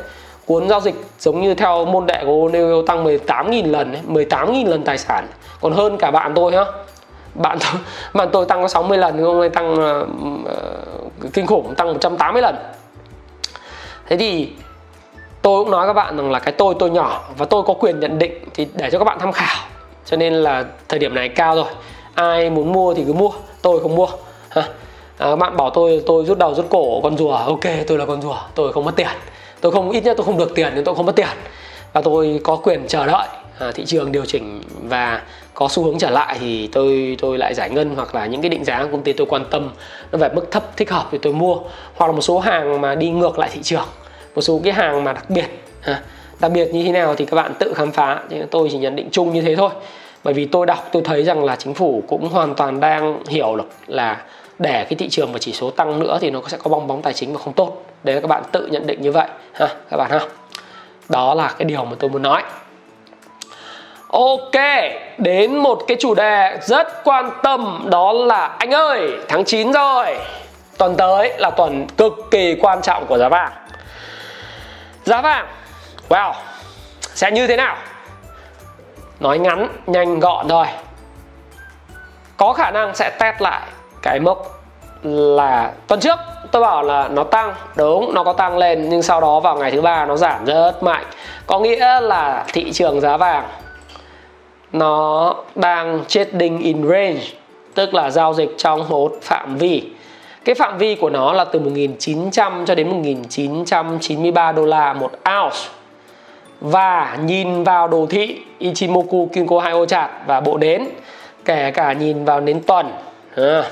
Cuốn 0.46 0.70
giao 0.70 0.82
dịch 0.82 0.96
giống 1.20 1.42
như 1.42 1.54
theo 1.54 1.86
môn 1.86 2.06
đệ 2.06 2.24
của 2.26 2.50
nêu 2.50 2.82
tăng 2.82 3.06
18.000 3.06 3.72
lần 3.72 3.94
ấy, 3.94 4.26
18.000 4.26 4.68
lần 4.70 4.84
tài 4.84 4.98
sản. 4.98 5.28
Còn 5.62 5.74
hơn 5.74 5.98
cả 5.98 6.12
bạn 6.12 6.32
tôi 6.36 6.52
nhá 6.52 6.64
bạn 7.38 7.58
tôi, 7.62 7.82
bạn 8.14 8.30
tôi 8.32 8.46
tăng 8.46 8.62
có 8.62 8.68
60 8.68 8.98
lần 8.98 9.24
ông 9.24 9.40
ấy 9.40 9.50
tăng 9.50 9.74
uh, 9.74 11.34
kinh 11.34 11.48
khủng 11.48 11.76
tăng 11.76 11.88
180 11.88 12.42
lần. 12.42 12.56
Thế 14.08 14.18
thì 14.18 14.50
tôi 15.42 15.64
cũng 15.64 15.72
nói 15.72 15.88
các 15.88 15.94
bạn 15.94 16.18
rằng 16.18 16.32
là 16.32 16.40
cái 16.40 16.52
tôi 16.52 16.76
tôi 16.80 16.90
nhỏ 16.90 17.24
và 17.38 17.46
tôi 17.46 17.64
có 17.64 17.74
quyền 17.74 18.00
nhận 18.00 18.20
định 18.20 18.44
thì 18.54 18.68
để 18.74 18.90
cho 18.92 19.00
các 19.00 19.06
bạn 19.06 19.20
tham 19.20 19.32
khảo. 19.32 19.58
Cho 20.06 20.18
nên 20.18 20.34
là 20.34 20.66
thời 20.90 21.00
điểm 21.00 21.16
này 21.16 21.30
cao 21.30 21.56
rồi. 21.56 21.66
Ai 22.16 22.50
muốn 22.50 22.72
mua 22.72 22.94
thì 22.94 23.04
cứ 23.08 23.14
mua 23.14 23.32
tôi 23.62 23.80
không 23.80 23.96
mua. 23.96 24.08
Ha. 24.50 24.64
À, 25.18 25.36
bạn 25.36 25.58
bảo 25.58 25.70
tôi 25.70 26.04
tôi 26.06 26.26
rút 26.26 26.38
đầu 26.38 26.56
rút 26.56 26.66
cổ 26.70 27.02
con 27.04 27.18
rùa 27.18 27.36
ok 27.36 27.64
tôi 27.88 27.98
là 27.98 28.06
con 28.06 28.22
rùa 28.22 28.38
tôi 28.56 28.74
không 28.74 28.86
mất 28.86 28.96
tiền. 28.96 29.08
Tôi 29.62 29.72
không 29.72 29.90
ít 29.90 30.04
nhất 30.04 30.18
tôi 30.18 30.26
không 30.26 30.38
được 30.38 30.56
tiền 30.56 30.72
nhưng 30.76 30.84
tôi 30.84 30.96
không 30.96 31.06
mất 31.06 31.16
tiền. 31.16 31.38
Và 31.94 32.02
tôi 32.02 32.40
có 32.44 32.56
quyền 32.56 32.88
chờ 32.88 33.06
đợi 33.06 33.28
à, 33.60 33.72
thị 33.72 33.86
trường 33.86 34.12
điều 34.12 34.26
chỉnh 34.26 34.62
và 34.84 35.22
có 35.60 35.68
xu 35.68 35.84
hướng 35.84 35.98
trở 35.98 36.10
lại 36.10 36.38
thì 36.40 36.68
tôi 36.68 37.18
tôi 37.20 37.38
lại 37.38 37.54
giải 37.54 37.70
ngân 37.70 37.96
hoặc 37.96 38.16
là 38.16 38.26
những 38.26 38.42
cái 38.42 38.50
định 38.50 38.64
giá 38.64 38.84
của 38.84 38.90
công 38.92 39.04
ty 39.04 39.14
tôi 39.14 39.28
quan 39.30 39.46
tâm 39.52 39.70
nó 40.12 40.18
về 40.18 40.30
mức 40.30 40.52
thấp 40.52 40.78
thích 40.78 40.90
hợp 40.90 41.08
thì 41.12 41.18
tôi 41.18 41.34
mua. 41.34 41.58
Hoặc 41.96 42.08
là 42.08 42.12
một 42.12 42.22
số 42.22 42.40
hàng 42.40 42.82
mà 42.82 42.96
đi 42.96 43.10
ngược 43.10 43.40
lại 43.40 43.50
thị 43.54 43.60
trường 43.64 43.86
một 44.36 44.42
số 44.42 44.62
cái 44.64 44.74
hàng 44.74 45.04
mà 45.04 45.14
đặc 45.14 45.30
biệt 45.30 45.46
à, 45.82 46.02
đặc 46.40 46.52
biệt 46.52 46.74
như 46.74 46.84
thế 46.84 46.92
nào 46.92 47.16
thì 47.16 47.26
các 47.26 47.36
bạn 47.36 47.54
tự 47.60 47.74
khám 47.74 47.92
phá. 47.92 48.20
Chứ 48.30 48.36
tôi 48.52 48.68
chỉ 48.72 48.78
nhận 48.78 48.96
định 48.96 49.10
chung 49.12 49.34
như 49.34 49.42
thế 49.42 49.56
thôi. 49.56 49.70
Bởi 50.24 50.34
vì 50.34 50.46
tôi 50.46 50.66
đọc 50.66 50.90
tôi 50.92 51.02
thấy 51.06 51.24
rằng 51.24 51.44
là 51.44 51.56
chính 51.56 51.74
phủ 51.74 52.04
cũng 52.08 52.30
hoàn 52.30 52.56
toàn 52.56 52.80
đang 52.80 53.24
hiểu 53.28 53.56
được 53.56 53.70
là 53.88 54.22
để 54.60 54.86
cái 54.90 54.96
thị 54.98 55.10
trường 55.10 55.34
và 55.34 55.40
chỉ 55.40 55.54
số 55.54 55.72
tăng 55.72 56.00
nữa 56.00 56.18
thì 56.22 56.30
nó 56.30 56.42
sẽ 56.48 56.58
có 56.58 56.70
bong 56.70 56.88
bóng 56.88 57.02
tài 57.02 57.14
chính 57.14 57.34
và 57.34 57.40
không 57.40 57.54
tốt. 57.54 57.84
Đấy 58.04 58.22
các 58.22 58.28
bạn 58.28 58.44
tự 58.52 58.68
nhận 58.68 58.88
định 58.88 59.02
như 59.02 59.12
vậy 59.12 59.28
ha 59.54 59.68
các 59.90 59.98
bạn 59.98 60.12
ha. 60.12 60.20
Đó 61.10 61.34
là 61.34 61.54
cái 61.58 61.66
điều 61.66 61.86
mà 61.86 61.96
tôi 62.00 62.10
muốn 62.10 62.22
nói. 62.22 62.44
Ok, 64.08 64.62
đến 65.18 65.58
một 65.58 65.80
cái 65.88 65.98
chủ 66.00 66.16
đề 66.16 66.58
rất 66.62 67.04
quan 67.04 67.32
tâm 67.44 67.86
đó 67.92 68.14
là 68.14 68.56
anh 68.60 68.74
ơi, 68.74 69.12
tháng 69.28 69.46
9 69.46 69.72
rồi. 69.72 70.18
Tuần 70.78 70.96
tới 70.96 71.34
là 71.38 71.50
tuần 71.50 71.88
cực 71.98 72.14
kỳ 72.32 72.56
quan 72.62 72.82
trọng 72.82 73.06
của 73.06 73.18
giá 73.18 73.30
vàng. 73.30 73.52
Giá 75.04 75.22
vàng, 75.22 75.48
wow, 76.10 76.34
sẽ 77.02 77.32
như 77.32 77.48
thế 77.48 77.56
nào? 77.56 77.78
Nói 79.20 79.40
ngắn, 79.40 79.68
nhanh 79.88 80.20
gọn 80.20 80.48
thôi. 80.48 80.66
Có 82.38 82.54
khả 82.54 82.72
năng 82.72 82.96
sẽ 82.96 83.10
test 83.20 83.42
lại 83.42 83.62
cái 84.02 84.20
mốc 84.20 84.58
là 85.04 85.72
tuần 85.88 86.00
trước 86.00 86.20
tôi 86.52 86.62
bảo 86.62 86.84
là 86.84 87.08
nó 87.08 87.24
tăng 87.24 87.54
đúng 87.76 88.14
nó 88.14 88.24
có 88.24 88.34
tăng 88.34 88.58
lên 88.58 88.90
nhưng 88.90 89.04
sau 89.04 89.22
đó 89.22 89.40
vào 89.40 89.56
ngày 89.56 89.72
thứ 89.72 89.82
ba 89.82 90.06
nó 90.06 90.16
giảm 90.16 90.46
rất 90.46 90.84
mạnh 90.84 91.06
có 91.48 91.60
nghĩa 91.60 92.00
là 92.02 92.46
thị 92.54 92.72
trường 92.72 93.02
giá 93.02 93.18
vàng 93.18 93.44
nó 94.74 95.36
đang 95.56 96.04
trading 96.08 96.60
in 96.60 96.88
range 96.88 97.22
tức 97.74 97.94
là 97.94 98.10
giao 98.10 98.34
dịch 98.34 98.50
trong 98.58 98.90
một 98.90 99.18
phạm 99.22 99.58
vi. 99.58 99.84
Cái 100.46 100.56
phạm 100.56 100.78
vi 100.78 100.96
của 100.96 101.10
nó 101.10 101.34
là 101.34 101.46
từ 101.46 101.60
1900 101.60 102.66
cho 102.66 102.76
đến 102.76 102.90
1993 102.90 104.52
đô 104.52 104.66
la 104.66 104.94
một 104.94 105.12
ounce. 105.12 105.58
Và 106.62 107.18
nhìn 107.26 107.64
vào 107.64 107.88
đồ 107.88 108.06
thị 108.10 108.42
Ichimoku 108.60 109.30
Kinko 109.34 109.60
Haio 109.60 109.86
chart 109.86 110.12
và 110.28 110.42
bộ 110.42 110.58
đến 110.58 110.88
kể 111.46 111.72
cả 111.72 111.94
nhìn 111.94 112.26
vào 112.26 112.42
nến 112.42 112.62
tuần 112.62 112.92
à, 113.36 113.64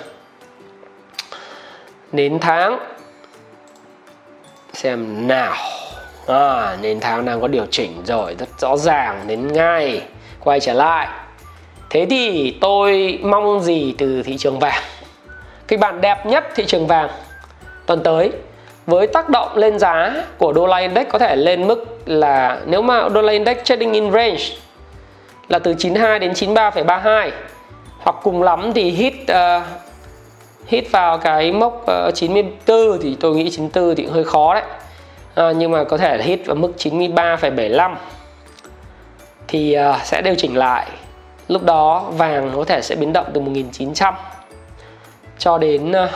nến 2.12 2.40
tháng 2.40 2.80
xem 4.74 5.28
nào. 5.28 5.56
À, 6.28 6.78
nến 6.82 7.00
tháng 7.00 7.26
đang 7.26 7.42
có 7.42 7.48
điều 7.48 7.66
chỉnh 7.72 8.02
rồi 8.06 8.36
rất 8.40 8.50
rõ 8.60 8.78
ràng 8.78 9.24
đến 9.28 9.54
ngay 9.54 10.02
quay 10.46 10.60
trở 10.60 10.74
lại. 10.74 11.08
Thế 11.90 12.06
thì 12.10 12.56
tôi 12.62 13.20
mong 13.24 13.60
gì 13.60 13.96
từ 13.98 14.24
thị 14.24 14.38
trường 14.38 14.60
vàng? 14.60 14.84
Kịch 15.68 15.80
bản 15.80 16.02
đẹp 16.02 16.26
nhất 16.26 16.44
thị 16.56 16.66
trường 16.66 16.88
vàng 16.88 17.10
tuần 17.86 18.04
tới 18.04 18.32
với 18.88 19.08
tác 19.08 19.30
động 19.30 19.58
lên 19.58 19.80
giá 19.80 20.14
của 20.38 20.54
đô 20.54 20.68
la 20.68 20.78
index 20.78 21.08
có 21.08 21.20
thể 21.20 21.36
lên 21.36 21.68
mức 21.68 21.98
là 22.06 22.60
nếu 22.66 22.82
mà 22.82 23.10
đô 23.10 23.22
la 23.22 23.32
index 23.32 23.58
trading 23.64 23.94
in 23.94 24.12
range 24.12 24.44
là 25.48 25.60
từ 25.60 25.74
92 25.74 26.20
đến 26.20 26.32
93,32 26.32 27.32
hoặc 28.00 28.16
cùng 28.24 28.44
lắm 28.44 28.72
thì 28.76 28.90
hit 28.92 29.14
uh, 29.14 29.28
ờ, 29.28 29.62
hit 30.68 30.92
vào 30.92 31.18
cái 31.18 31.52
mốc 31.52 31.86
ờ, 31.86 32.08
uh, 32.08 32.16
94 32.16 33.00
thì 33.02 33.18
tôi 33.20 33.36
nghĩ 33.36 33.50
94 33.50 33.96
thì 33.96 34.06
hơi 34.06 34.24
khó 34.24 34.54
đấy. 34.54 34.64
À, 35.36 35.52
nhưng 35.52 35.72
mà 35.72 35.84
có 35.84 35.98
thể 35.98 36.22
hit 36.24 36.46
vào 36.46 36.56
mức 36.56 36.72
93,75 36.78 37.96
thì 39.48 39.74
à, 39.74 40.00
sẽ 40.04 40.22
điều 40.22 40.36
chỉnh 40.36 40.58
lại. 40.58 40.88
Lúc 41.48 41.64
đó 41.64 42.00
vàng 42.12 42.52
có 42.56 42.64
thể 42.64 42.82
sẽ 42.82 42.96
biến 42.96 43.14
động 43.14 43.26
từ 43.34 43.42
1900 43.42 44.14
cho 45.38 45.58
đến 45.58 45.92
à, 45.92 46.10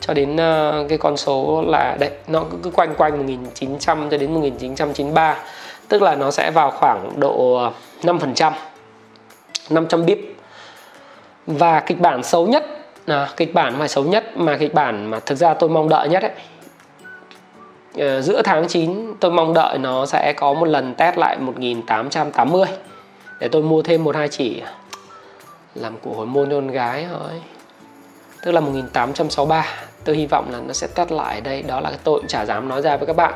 cho 0.00 0.14
đến 0.14 0.40
à, 0.40 0.72
cái 0.88 0.98
con 0.98 1.16
số 1.16 1.64
là 1.66 1.96
đấy 2.00 2.10
nó 2.28 2.44
cứ 2.62 2.70
quanh 2.70 2.94
quanh 2.94 3.18
1900 3.18 4.10
cho 4.10 4.18
đến 4.18 4.34
1993 4.34 5.36
tức 5.88 6.02
là 6.02 6.14
nó 6.14 6.30
sẽ 6.30 6.50
vào 6.50 6.70
khoảng 6.70 7.20
độ 7.20 7.60
5% 8.02 8.52
500 9.70 10.06
bip 10.06 10.18
và 11.46 11.80
kịch 11.80 12.00
bản 12.00 12.22
xấu 12.22 12.46
nhất 12.46 12.66
à, 13.06 13.28
kịch 13.36 13.54
bản 13.54 13.74
phải 13.78 13.88
xấu 13.88 14.04
nhất 14.04 14.36
mà 14.36 14.56
kịch 14.56 14.74
bản 14.74 15.10
mà 15.10 15.20
thực 15.26 15.34
ra 15.34 15.54
tôi 15.54 15.70
mong 15.70 15.88
đợi 15.88 16.08
nhất 16.08 16.22
ấy 16.22 16.32
Ờ, 17.98 18.20
giữa 18.20 18.42
tháng 18.42 18.68
9 18.68 19.14
tôi 19.20 19.30
mong 19.30 19.54
đợi 19.54 19.78
nó 19.78 20.06
sẽ 20.06 20.32
có 20.32 20.54
một 20.54 20.66
lần 20.66 20.94
test 20.94 21.18
lại 21.18 21.38
1880 21.38 22.66
để 23.40 23.48
tôi 23.48 23.62
mua 23.62 23.82
thêm 23.82 24.04
một 24.04 24.16
hai 24.16 24.28
chỉ. 24.28 24.62
Làm 25.74 25.96
của 26.02 26.12
hồi 26.12 26.26
môn 26.26 26.50
cho 26.50 26.56
con 26.56 26.68
gái 26.68 27.06
thôi. 27.12 27.42
Tức 28.44 28.52
là 28.52 28.60
1863 28.60 29.66
tôi 30.04 30.16
hy 30.16 30.26
vọng 30.26 30.48
là 30.52 30.58
nó 30.66 30.72
sẽ 30.72 30.86
test 30.86 31.12
lại 31.12 31.34
ở 31.34 31.40
đây. 31.40 31.62
Đó 31.62 31.80
là 31.80 31.90
cái 31.90 31.98
tôi 32.04 32.20
cũng 32.20 32.28
chả 32.28 32.44
dám 32.44 32.68
nói 32.68 32.82
ra 32.82 32.96
với 32.96 33.06
các 33.06 33.16
bạn. 33.16 33.34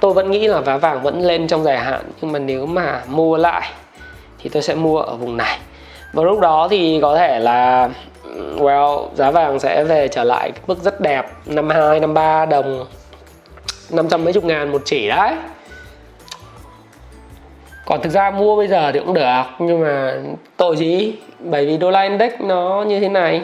Tôi 0.00 0.12
vẫn 0.12 0.30
nghĩ 0.30 0.48
là 0.48 0.62
giá 0.62 0.76
vàng 0.76 1.02
vẫn 1.02 1.22
lên 1.22 1.46
trong 1.46 1.64
dài 1.64 1.78
hạn. 1.78 2.02
Nhưng 2.20 2.32
mà 2.32 2.38
nếu 2.38 2.66
mà 2.66 3.02
mua 3.06 3.36
lại, 3.36 3.70
thì 4.38 4.50
tôi 4.50 4.62
sẽ 4.62 4.74
mua 4.74 4.98
ở 4.98 5.16
vùng 5.16 5.36
này. 5.36 5.58
Và 6.12 6.22
lúc 6.22 6.40
đó 6.40 6.68
thì 6.70 6.98
có 7.02 7.16
thể 7.16 7.40
là, 7.40 7.90
well, 8.56 9.06
giá 9.14 9.30
vàng 9.30 9.60
sẽ 9.60 9.84
về 9.84 10.08
trở 10.08 10.24
lại 10.24 10.52
mức 10.66 10.78
rất 10.82 11.00
đẹp. 11.00 11.32
52 11.46 12.00
53 12.00 12.46
đồng. 12.46 12.86
500 13.92 14.24
mấy 14.24 14.32
chục 14.32 14.44
ngàn 14.44 14.72
một 14.72 14.82
chỉ 14.84 15.08
đấy. 15.08 15.34
Còn 17.86 18.02
thực 18.02 18.10
ra 18.10 18.30
mua 18.30 18.56
bây 18.56 18.68
giờ 18.68 18.92
thì 18.92 19.00
cũng 19.00 19.14
được 19.14 19.42
nhưng 19.58 19.80
mà 19.80 20.14
tội 20.56 20.76
gì? 20.76 21.14
Bởi 21.38 21.66
vì 21.66 21.76
đô 21.76 21.90
la 21.90 22.02
index 22.02 22.32
nó 22.38 22.84
như 22.88 23.00
thế 23.00 23.08
này. 23.08 23.42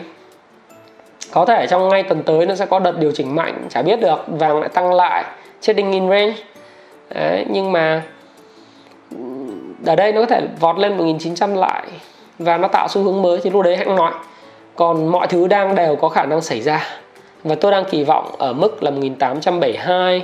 Có 1.32 1.44
thể 1.44 1.66
trong 1.66 1.88
ngay 1.88 2.02
tuần 2.02 2.22
tới 2.22 2.46
nó 2.46 2.54
sẽ 2.54 2.66
có 2.66 2.78
đợt 2.78 2.98
điều 2.98 3.12
chỉnh 3.12 3.34
mạnh 3.34 3.66
chả 3.70 3.82
biết 3.82 4.00
được 4.00 4.24
vàng 4.26 4.60
lại 4.60 4.68
tăng 4.68 4.94
lại 4.94 5.24
trading 5.60 5.92
in 5.92 6.10
range. 6.10 6.34
Đấy, 7.14 7.44
nhưng 7.48 7.72
mà 7.72 8.02
ở 9.86 9.96
đây 9.96 10.12
nó 10.12 10.20
có 10.20 10.26
thể 10.26 10.42
vọt 10.60 10.78
lên 10.78 10.96
1900 10.96 11.54
lại 11.54 11.82
và 12.38 12.56
nó 12.56 12.68
tạo 12.68 12.88
xu 12.88 13.02
hướng 13.02 13.22
mới 13.22 13.40
thì 13.42 13.50
lúc 13.50 13.62
đấy 13.62 13.76
hãng 13.76 13.96
nói 13.96 14.12
còn 14.76 15.06
mọi 15.06 15.26
thứ 15.26 15.46
đang 15.46 15.74
đều 15.74 15.96
có 15.96 16.08
khả 16.08 16.24
năng 16.24 16.40
xảy 16.40 16.60
ra 16.60 16.86
và 17.44 17.54
tôi 17.54 17.72
đang 17.72 17.84
kỳ 17.84 18.04
vọng 18.04 18.34
ở 18.38 18.52
mức 18.52 18.82
là 18.82 18.90
1872 18.90 20.22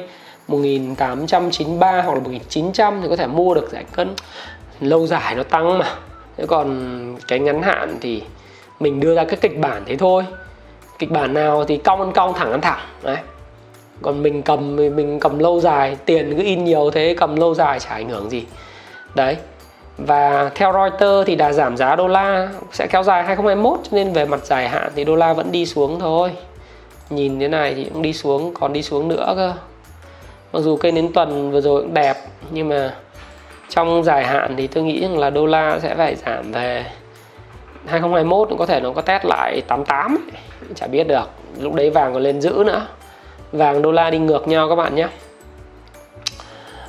1893 0.49 2.03
hoặc 2.03 2.15
là 2.15 2.21
1900 2.21 3.01
thì 3.03 3.09
có 3.09 3.17
thể 3.17 3.27
mua 3.27 3.55
được 3.55 3.69
giải 3.73 3.85
cân. 3.93 4.15
Lâu 4.81 5.07
dài 5.07 5.35
nó 5.35 5.43
tăng 5.43 5.79
mà. 5.79 5.87
Thế 6.37 6.47
còn 6.47 7.17
cái 7.29 7.39
ngắn 7.39 7.63
hạn 7.63 7.97
thì 8.01 8.23
mình 8.81 9.01
đưa 9.01 9.15
ra 9.15 9.25
cái 9.25 9.37
kịch 9.37 9.59
bản 9.59 9.83
thế 9.87 9.97
thôi. 9.97 10.25
Kịch 10.99 11.11
bản 11.11 11.35
nào 11.35 11.65
thì 11.65 11.77
cong 11.77 12.01
ăn 12.01 12.13
cong, 12.13 12.35
thẳng 12.35 12.51
ăn 12.51 12.61
thẳng, 12.61 12.81
đấy. 13.03 13.17
Còn 14.03 14.23
mình 14.23 14.43
cầm 14.43 14.77
mình 14.77 15.21
cầm 15.21 15.39
lâu 15.39 15.61
dài, 15.61 15.97
tiền 16.05 16.35
cứ 16.37 16.43
in 16.43 16.65
nhiều 16.65 16.91
thế, 16.91 17.15
cầm 17.19 17.37
lâu 17.37 17.55
dài 17.55 17.81
chả 17.81 17.91
ảnh 17.91 18.09
hưởng 18.09 18.31
gì. 18.31 18.45
Đấy. 19.15 19.37
Và 19.99 20.51
theo 20.55 20.73
Reuters 20.73 21.27
thì 21.27 21.37
đà 21.37 21.53
giảm 21.53 21.77
giá 21.77 21.97
đô 21.97 22.09
la, 22.09 22.49
sẽ 22.73 22.87
kéo 22.87 23.03
dài 23.03 23.25
2021 23.25 23.81
cho 23.83 23.97
nên 23.97 24.13
về 24.13 24.25
mặt 24.25 24.45
dài 24.45 24.69
hạn 24.69 24.93
thì 24.97 25.05
đô 25.05 25.17
la 25.17 25.33
vẫn 25.33 25.53
đi 25.53 25.67
xuống 25.67 26.01
thôi 26.01 26.31
nhìn 27.11 27.41
thế 27.41 27.49
này 27.49 27.75
thì 27.75 27.85
cũng 27.85 28.03
đi 28.03 28.13
xuống, 28.13 28.55
còn 28.55 28.73
đi 28.73 28.83
xuống 28.83 29.09
nữa 29.09 29.33
cơ. 29.37 29.55
Mặc 30.53 30.61
dù 30.61 30.77
cây 30.77 30.93
nến 30.93 31.13
tuần 31.13 31.51
vừa 31.51 31.61
rồi 31.61 31.83
cũng 31.83 31.95
đẹp, 31.95 32.17
nhưng 32.51 32.69
mà 32.69 32.95
trong 33.69 34.05
dài 34.05 34.25
hạn 34.25 34.55
thì 34.57 34.67
tôi 34.67 34.85
nghĩ 34.85 35.01
rằng 35.01 35.19
là 35.19 35.31
đô 35.31 35.47
la 35.47 35.79
sẽ 35.79 35.95
phải 35.95 36.15
giảm 36.15 36.53
về 36.53 36.87
2021 37.87 38.49
có 38.59 38.67
thể 38.67 38.81
nó 38.81 38.93
có 38.93 39.03
test 39.03 39.25
lại 39.25 39.63
88 39.69 40.15
ấy. 40.15 40.41
chả 40.75 40.87
biết 40.87 41.05
được. 41.05 41.31
Lúc 41.61 41.75
đấy 41.75 41.91
vàng 41.91 42.13
còn 42.13 42.23
lên 42.23 42.41
giữ 42.41 42.63
nữa. 42.67 42.87
Vàng 43.53 43.83
đô 43.83 43.93
la 43.93 44.11
đi 44.11 44.19
ngược 44.19 44.49
nhau 44.49 44.69
các 44.69 44.75
bạn 44.75 44.95
nhé. 44.95 45.09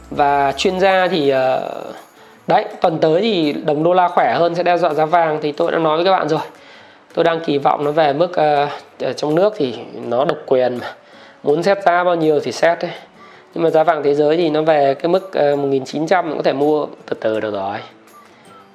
Và 0.10 0.54
chuyên 0.58 0.80
gia 0.80 1.08
thì 1.08 1.30
ờ, 1.30 1.72
đấy, 2.48 2.66
tuần 2.82 3.00
tới 3.00 3.22
thì 3.22 3.54
đồng 3.54 3.84
đô 3.84 3.94
la 3.94 4.08
khỏe 4.08 4.34
hơn 4.34 4.56
sẽ 4.56 4.64
đe 4.64 4.78
dọa 4.78 4.94
giá 4.94 5.06
vàng 5.06 5.40
thì 5.42 5.52
tôi 5.52 5.72
đã 5.72 5.78
nói 5.78 5.98
với 5.98 6.06
các 6.06 6.12
bạn 6.12 6.30
rồi 6.30 6.40
tôi 7.16 7.24
đang 7.24 7.40
kỳ 7.40 7.58
vọng 7.58 7.84
nó 7.84 7.92
về 7.92 8.14
mức 8.14 8.30
uh, 8.32 8.70
ở 9.00 9.14
trong 9.16 9.36
nước 9.36 9.54
thì 9.58 9.76
nó 10.08 10.26
độc 10.26 10.38
quyền 10.46 10.78
mà. 10.78 10.94
Muốn 11.44 11.64
xét 11.64 11.84
giá 11.86 12.04
bao 12.04 12.16
nhiêu 12.16 12.40
thì 12.40 12.52
xét 12.52 12.80
đấy. 12.80 12.92
Nhưng 13.54 13.64
mà 13.64 13.70
giá 13.70 13.84
vàng 13.84 14.04
thế 14.04 14.14
giới 14.14 14.38
thì 14.38 14.50
nó 14.50 14.62
về 14.62 14.94
cái 14.94 15.12
mức 15.12 15.34
ờ, 15.34 15.54
uh, 15.54 15.60
1900 15.60 16.38
có 16.38 16.44
thể 16.44 16.54
mua 16.54 16.86
từ 17.06 17.18
từ 17.20 17.40
được 17.40 17.54
rồi. 17.54 17.78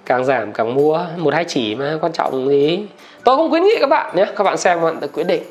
Càng 0.07 0.25
giảm 0.25 0.53
càng 0.53 0.75
mua 0.75 1.01
một 1.17 1.35
hai 1.35 1.45
chỉ 1.45 1.75
mà 1.75 1.99
quan 2.01 2.13
trọng 2.13 2.49
gì? 2.49 2.87
Tôi 3.25 3.37
không 3.37 3.51
khuyến 3.51 3.63
nghị 3.63 3.77
các 3.81 3.89
bạn 3.91 4.17
nhé. 4.17 4.27
Các 4.37 4.45
bạn 4.45 4.57
xem 4.57 4.79
các 4.79 4.85
bạn 4.85 5.01
tự 5.01 5.09
quyết 5.09 5.27
định. 5.27 5.43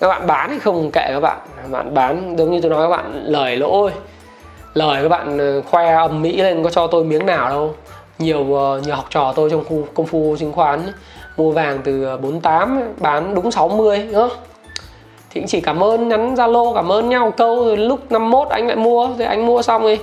Các 0.00 0.08
bạn 0.08 0.26
bán 0.26 0.50
thì 0.50 0.58
không 0.58 0.90
kệ 0.90 1.06
các 1.08 1.20
bạn. 1.20 1.38
Các 1.56 1.70
bạn 1.70 1.94
bán 1.94 2.34
giống 2.38 2.50
như 2.50 2.60
tôi 2.60 2.70
nói 2.70 2.88
các 2.88 2.96
bạn 2.96 3.22
lời 3.24 3.56
lỗ 3.56 3.84
ơi 3.84 3.92
lời 4.74 5.02
các 5.02 5.08
bạn 5.08 5.38
ờ, 5.38 5.62
khoe 5.62 5.94
âm 5.94 6.22
mỹ 6.22 6.36
lên 6.36 6.62
có 6.62 6.70
cho 6.70 6.86
tôi 6.86 7.04
miếng 7.04 7.26
nào 7.26 7.48
đâu. 7.48 7.74
Nhiều 8.18 8.44
nhiều 8.84 8.94
học 8.94 9.06
trò 9.10 9.32
tôi 9.36 9.50
trong 9.50 9.64
khu 9.64 9.86
công 9.94 10.06
phu 10.06 10.36
chứng 10.38 10.52
khoán 10.52 10.92
mua 11.36 11.50
vàng 11.50 11.80
từ 11.84 12.04
ờ, 12.04 12.16
48 12.16 12.80
bán 12.98 13.34
đúng 13.34 13.50
60 13.50 14.08
nữa 14.12 14.30
thì 15.30 15.40
cũng 15.40 15.48
chỉ 15.48 15.60
cảm 15.60 15.82
ơn 15.82 16.08
nhắn 16.08 16.34
zalo 16.34 16.74
cảm 16.74 16.92
ơn 16.92 17.08
nhau 17.08 17.32
câu 17.36 17.64
rồi 17.64 17.76
lúc 17.76 18.12
51 18.12 18.48
anh 18.48 18.66
lại 18.66 18.76
mua 18.76 19.08
thì 19.18 19.24
anh 19.24 19.46
mua 19.46 19.62
xong 19.62 19.82
rồi 19.82 19.98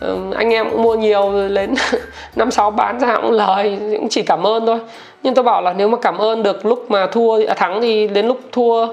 ờ, 0.00 0.16
anh 0.36 0.52
em 0.52 0.70
cũng 0.70 0.82
mua 0.82 0.94
nhiều 0.94 1.32
rồi 1.32 1.48
đến 1.48 1.74
năm 2.36 2.50
sáu 2.50 2.70
bán 2.70 3.00
ra 3.00 3.16
cũng 3.22 3.30
lời 3.30 3.78
cũng 3.92 4.08
chỉ 4.08 4.22
cảm 4.22 4.46
ơn 4.46 4.66
thôi. 4.66 4.78
Nhưng 5.22 5.34
tôi 5.34 5.42
bảo 5.42 5.62
là 5.62 5.72
nếu 5.72 5.88
mà 5.88 5.98
cảm 6.02 6.18
ơn 6.18 6.42
được 6.42 6.66
lúc 6.66 6.90
mà 6.90 7.06
thua 7.06 7.46
à, 7.46 7.54
thắng 7.54 7.80
thì 7.80 8.08
đến 8.08 8.26
lúc 8.26 8.40
thua 8.52 8.86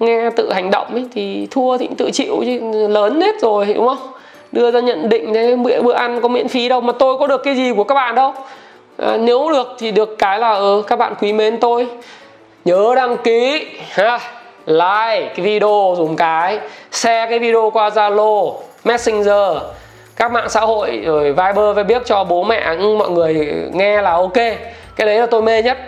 nghe 0.00 0.30
tự 0.30 0.52
hành 0.52 0.70
động 0.70 0.86
ấy, 0.90 1.06
thì 1.12 1.48
thua 1.50 1.78
thì 1.78 1.88
tự 1.98 2.10
chịu 2.10 2.42
chứ 2.44 2.88
lớn 2.88 3.20
hết 3.20 3.34
rồi 3.40 3.74
đúng 3.74 3.88
không? 3.88 3.98
Đưa 4.52 4.70
ra 4.70 4.80
nhận 4.80 5.08
định 5.08 5.34
thế 5.34 5.56
bữa 5.56 5.82
bữa 5.82 5.92
ăn 5.92 6.20
có 6.20 6.28
miễn 6.28 6.48
phí 6.48 6.68
đâu 6.68 6.80
mà 6.80 6.92
tôi 6.92 7.18
có 7.18 7.26
được 7.26 7.42
cái 7.44 7.54
gì 7.54 7.72
của 7.76 7.84
các 7.84 7.94
bạn 7.94 8.14
đâu? 8.14 8.34
À, 8.98 9.16
nếu 9.16 9.50
được 9.50 9.76
thì 9.78 9.90
được 9.90 10.18
cái 10.18 10.38
là 10.38 10.52
ừ, 10.52 10.82
các 10.86 10.98
bạn 10.98 11.14
quý 11.20 11.32
mến 11.32 11.60
tôi. 11.60 11.86
Nhớ 12.64 12.94
đăng 12.96 13.16
ký 13.16 13.66
ha 13.90 14.18
like 14.66 15.32
cái 15.36 15.40
video 15.40 15.94
dùng 15.96 16.16
cái 16.16 16.58
share 16.92 17.30
cái 17.30 17.38
video 17.38 17.70
qua 17.70 17.88
zalo 17.88 18.54
messenger 18.84 19.56
các 20.16 20.32
mạng 20.32 20.48
xã 20.48 20.60
hội 20.60 21.02
rồi 21.04 21.24
viber 21.24 21.76
viber 21.76 22.02
cho 22.04 22.24
bố 22.24 22.42
mẹ 22.42 22.76
ừ, 22.78 22.96
mọi 22.96 23.10
người 23.10 23.64
nghe 23.72 24.02
là 24.02 24.10
ok. 24.10 24.36
Cái 24.96 25.06
đấy 25.06 25.18
là 25.18 25.26
tôi 25.26 25.42
mê 25.42 25.62
nhất. 25.62 25.78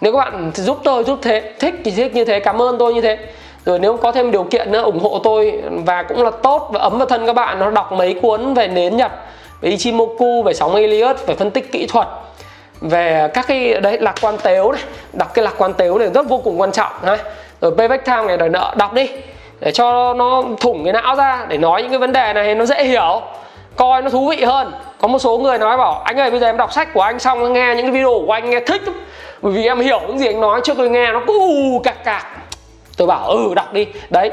Nếu 0.00 0.12
các 0.12 0.18
bạn 0.18 0.50
giúp 0.54 0.78
tôi 0.84 1.04
giúp 1.04 1.18
thế 1.22 1.52
thích 1.58 1.74
thì 1.84 1.90
thích 1.90 2.14
như 2.14 2.24
thế 2.24 2.40
cảm 2.40 2.62
ơn 2.62 2.78
tôi 2.78 2.94
như 2.94 3.00
thế. 3.00 3.18
Rồi 3.64 3.78
nếu 3.78 3.96
có 3.96 4.12
thêm 4.12 4.30
điều 4.30 4.42
kiện 4.42 4.72
nữa 4.72 4.82
ủng 4.82 4.98
hộ 4.98 5.20
tôi 5.24 5.52
và 5.84 6.02
cũng 6.02 6.22
là 6.22 6.30
tốt 6.30 6.68
và 6.72 6.80
ấm 6.80 6.98
vào 6.98 7.06
thân 7.06 7.26
các 7.26 7.32
bạn 7.32 7.58
nó 7.58 7.70
đọc 7.70 7.92
mấy 7.92 8.14
cuốn 8.22 8.54
về 8.54 8.68
nến 8.68 8.96
nhật 8.96 9.12
về 9.60 9.70
Ichimoku, 9.70 10.42
về 10.42 10.54
sóng 10.54 10.74
Elliot 10.74 11.16
về 11.26 11.34
phân 11.34 11.50
tích 11.50 11.72
kỹ 11.72 11.86
thuật, 11.86 12.08
về 12.80 13.28
các 13.34 13.46
cái 13.48 13.74
đấy, 13.80 13.98
lạc 14.00 14.14
quan 14.20 14.38
tếu 14.42 14.72
này, 14.72 14.82
đọc 15.12 15.34
cái 15.34 15.44
lạc 15.44 15.54
quan 15.58 15.74
tếu 15.74 15.98
này 15.98 16.08
rất 16.14 16.28
vô 16.28 16.38
cùng 16.44 16.60
quan 16.60 16.72
trọng 16.72 16.92
ha 17.04 17.18
rồi 17.60 17.72
payback 17.78 18.04
time 18.04 18.22
này 18.26 18.36
đòi 18.36 18.48
nợ, 18.48 18.74
đọc 18.76 18.92
đi, 18.92 19.10
để 19.60 19.72
cho 19.72 20.14
nó 20.14 20.42
thủng 20.60 20.84
cái 20.84 20.92
não 20.92 21.16
ra 21.16 21.46
để 21.48 21.58
nói 21.58 21.82
những 21.82 21.90
cái 21.90 21.98
vấn 21.98 22.12
đề 22.12 22.32
này 22.32 22.54
nó 22.54 22.64
dễ 22.64 22.84
hiểu, 22.84 23.22
coi 23.76 24.02
nó 24.02 24.10
thú 24.10 24.28
vị 24.28 24.44
hơn. 24.44 24.72
Có 25.00 25.08
một 25.08 25.18
số 25.18 25.38
người 25.38 25.58
nói 25.58 25.76
bảo, 25.76 26.02
anh 26.04 26.20
ơi, 26.20 26.30
bây 26.30 26.40
giờ 26.40 26.46
em 26.46 26.56
đọc 26.56 26.72
sách 26.72 26.94
của 26.94 27.00
anh 27.00 27.18
xong 27.18 27.52
nghe 27.52 27.74
những 27.76 27.84
cái 27.84 27.92
video 27.92 28.22
của 28.26 28.32
anh, 28.32 28.50
nghe 28.50 28.60
thích 28.60 28.82
bởi 29.42 29.52
vì 29.52 29.66
em 29.66 29.80
hiểu 29.80 30.00
những 30.06 30.18
gì 30.18 30.26
anh 30.26 30.40
nói, 30.40 30.60
trước 30.64 30.74
tôi 30.76 30.90
nghe 30.90 31.12
nó 31.12 31.22
cứ 31.26 31.40
cạc 31.84 32.04
cạc. 32.04 32.26
Tôi 32.96 33.06
bảo 33.06 33.28
ừ 33.28 33.54
đọc 33.54 33.72
đi. 33.72 33.86
Đấy, 34.10 34.30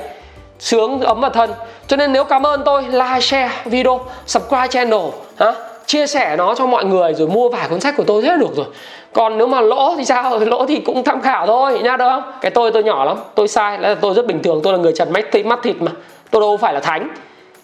sướng 0.60 1.02
ấm 1.02 1.22
vào 1.22 1.30
thân 1.30 1.54
cho 1.94 1.98
nên 1.98 2.14
nếu 2.14 2.24
cảm 2.24 2.46
ơn 2.46 2.62
tôi, 2.66 2.84
like, 2.84 3.20
share 3.22 3.52
video, 3.66 4.00
subscribe 4.26 4.68
channel, 4.68 5.00
hả? 5.40 5.54
Chia 5.86 6.08
sẻ 6.08 6.36
nó 6.36 6.56
cho 6.56 6.66
mọi 6.66 6.86
người 6.86 7.14
rồi 7.14 7.28
mua 7.28 7.50
vài 7.50 7.70
cuốn 7.70 7.80
sách 7.80 7.94
của 7.98 8.04
tôi 8.04 8.22
thế 8.22 8.38
được 8.40 8.56
rồi. 8.56 8.66
Còn 9.14 9.38
nếu 9.38 9.48
mà 9.48 9.62
lỗ 9.62 9.96
thì 9.98 10.06
sao? 10.06 10.40
Lỗ 10.46 10.66
thì 10.66 10.80
cũng 10.80 11.04
tham 11.04 11.22
khảo 11.22 11.48
thôi 11.48 11.80
nha 11.84 11.98
được 11.98 12.06
không? 12.10 12.24
Cái 12.42 12.52
tôi 12.52 12.72
tôi 12.72 12.84
nhỏ 12.84 13.06
lắm, 13.06 13.18
tôi 13.36 13.48
sai, 13.48 13.80
là 13.80 13.96
tôi 13.96 14.14
rất 14.14 14.26
bình 14.26 14.44
thường, 14.44 14.62
tôi 14.64 14.74
là 14.74 14.80
người 14.80 14.94
trần 14.96 15.14
mắt 15.14 15.26
thịt 15.32 15.46
mắt 15.46 15.60
thịt 15.64 15.76
mà. 15.80 15.92
Tôi 16.32 16.42
đâu 16.42 16.58
phải 16.58 16.74
là 16.74 16.80
thánh, 16.80 17.10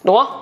đúng 0.04 0.16
không? 0.16 0.40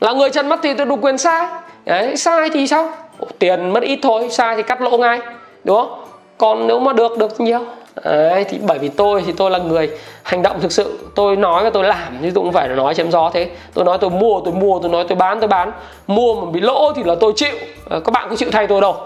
Là 0.00 0.12
người 0.12 0.30
trần 0.30 0.48
mắt 0.48 0.60
thịt 0.62 0.76
tôi 0.76 0.86
đủ 0.86 0.96
quyền 0.96 1.18
sai. 1.18 1.46
Đấy, 1.84 2.16
sai 2.16 2.50
thì 2.50 2.66
sao? 2.66 2.90
Tiền 3.38 3.70
mất 3.70 3.82
ít 3.82 3.98
thôi, 4.02 4.28
sai 4.30 4.56
thì 4.56 4.62
cắt 4.62 4.80
lỗ 4.80 4.98
ngay, 4.98 5.20
đúng 5.64 5.76
không? 5.76 6.04
Còn 6.38 6.66
nếu 6.66 6.78
mà 6.78 6.92
được 6.92 7.18
được 7.18 7.40
nhiều. 7.40 7.60
Đấy, 8.04 8.44
thì 8.44 8.58
bởi 8.62 8.78
vì 8.78 8.88
tôi 8.88 9.22
thì 9.26 9.32
tôi 9.32 9.50
là 9.50 9.58
người 9.58 9.90
hành 10.22 10.42
động 10.42 10.60
thực 10.60 10.72
sự. 10.72 10.98
Tôi 11.14 11.36
nói 11.36 11.64
và 11.64 11.70
tôi 11.70 11.84
làm 11.84 12.18
chứ 12.22 12.30
tôi 12.34 12.44
cũng 12.44 12.52
phải 12.52 12.68
nói 12.68 12.94
chém 12.94 13.10
gió 13.10 13.30
thế. 13.34 13.48
Tôi 13.74 13.84
nói 13.84 13.98
tôi 14.00 14.10
mua 14.10 14.40
tôi 14.44 14.54
mua 14.54 14.78
tôi 14.78 14.90
nói 14.90 15.04
tôi 15.08 15.16
bán 15.16 15.40
tôi 15.40 15.48
bán. 15.48 15.72
Mua 16.06 16.34
mà 16.34 16.50
bị 16.50 16.60
lỗ 16.60 16.92
thì 16.96 17.02
là 17.02 17.14
tôi 17.20 17.32
chịu. 17.36 17.54
À, 17.90 17.98
các 18.04 18.12
bạn 18.12 18.26
có 18.30 18.36
chịu 18.36 18.48
thay 18.52 18.66
tôi 18.66 18.80
đâu 18.80 18.96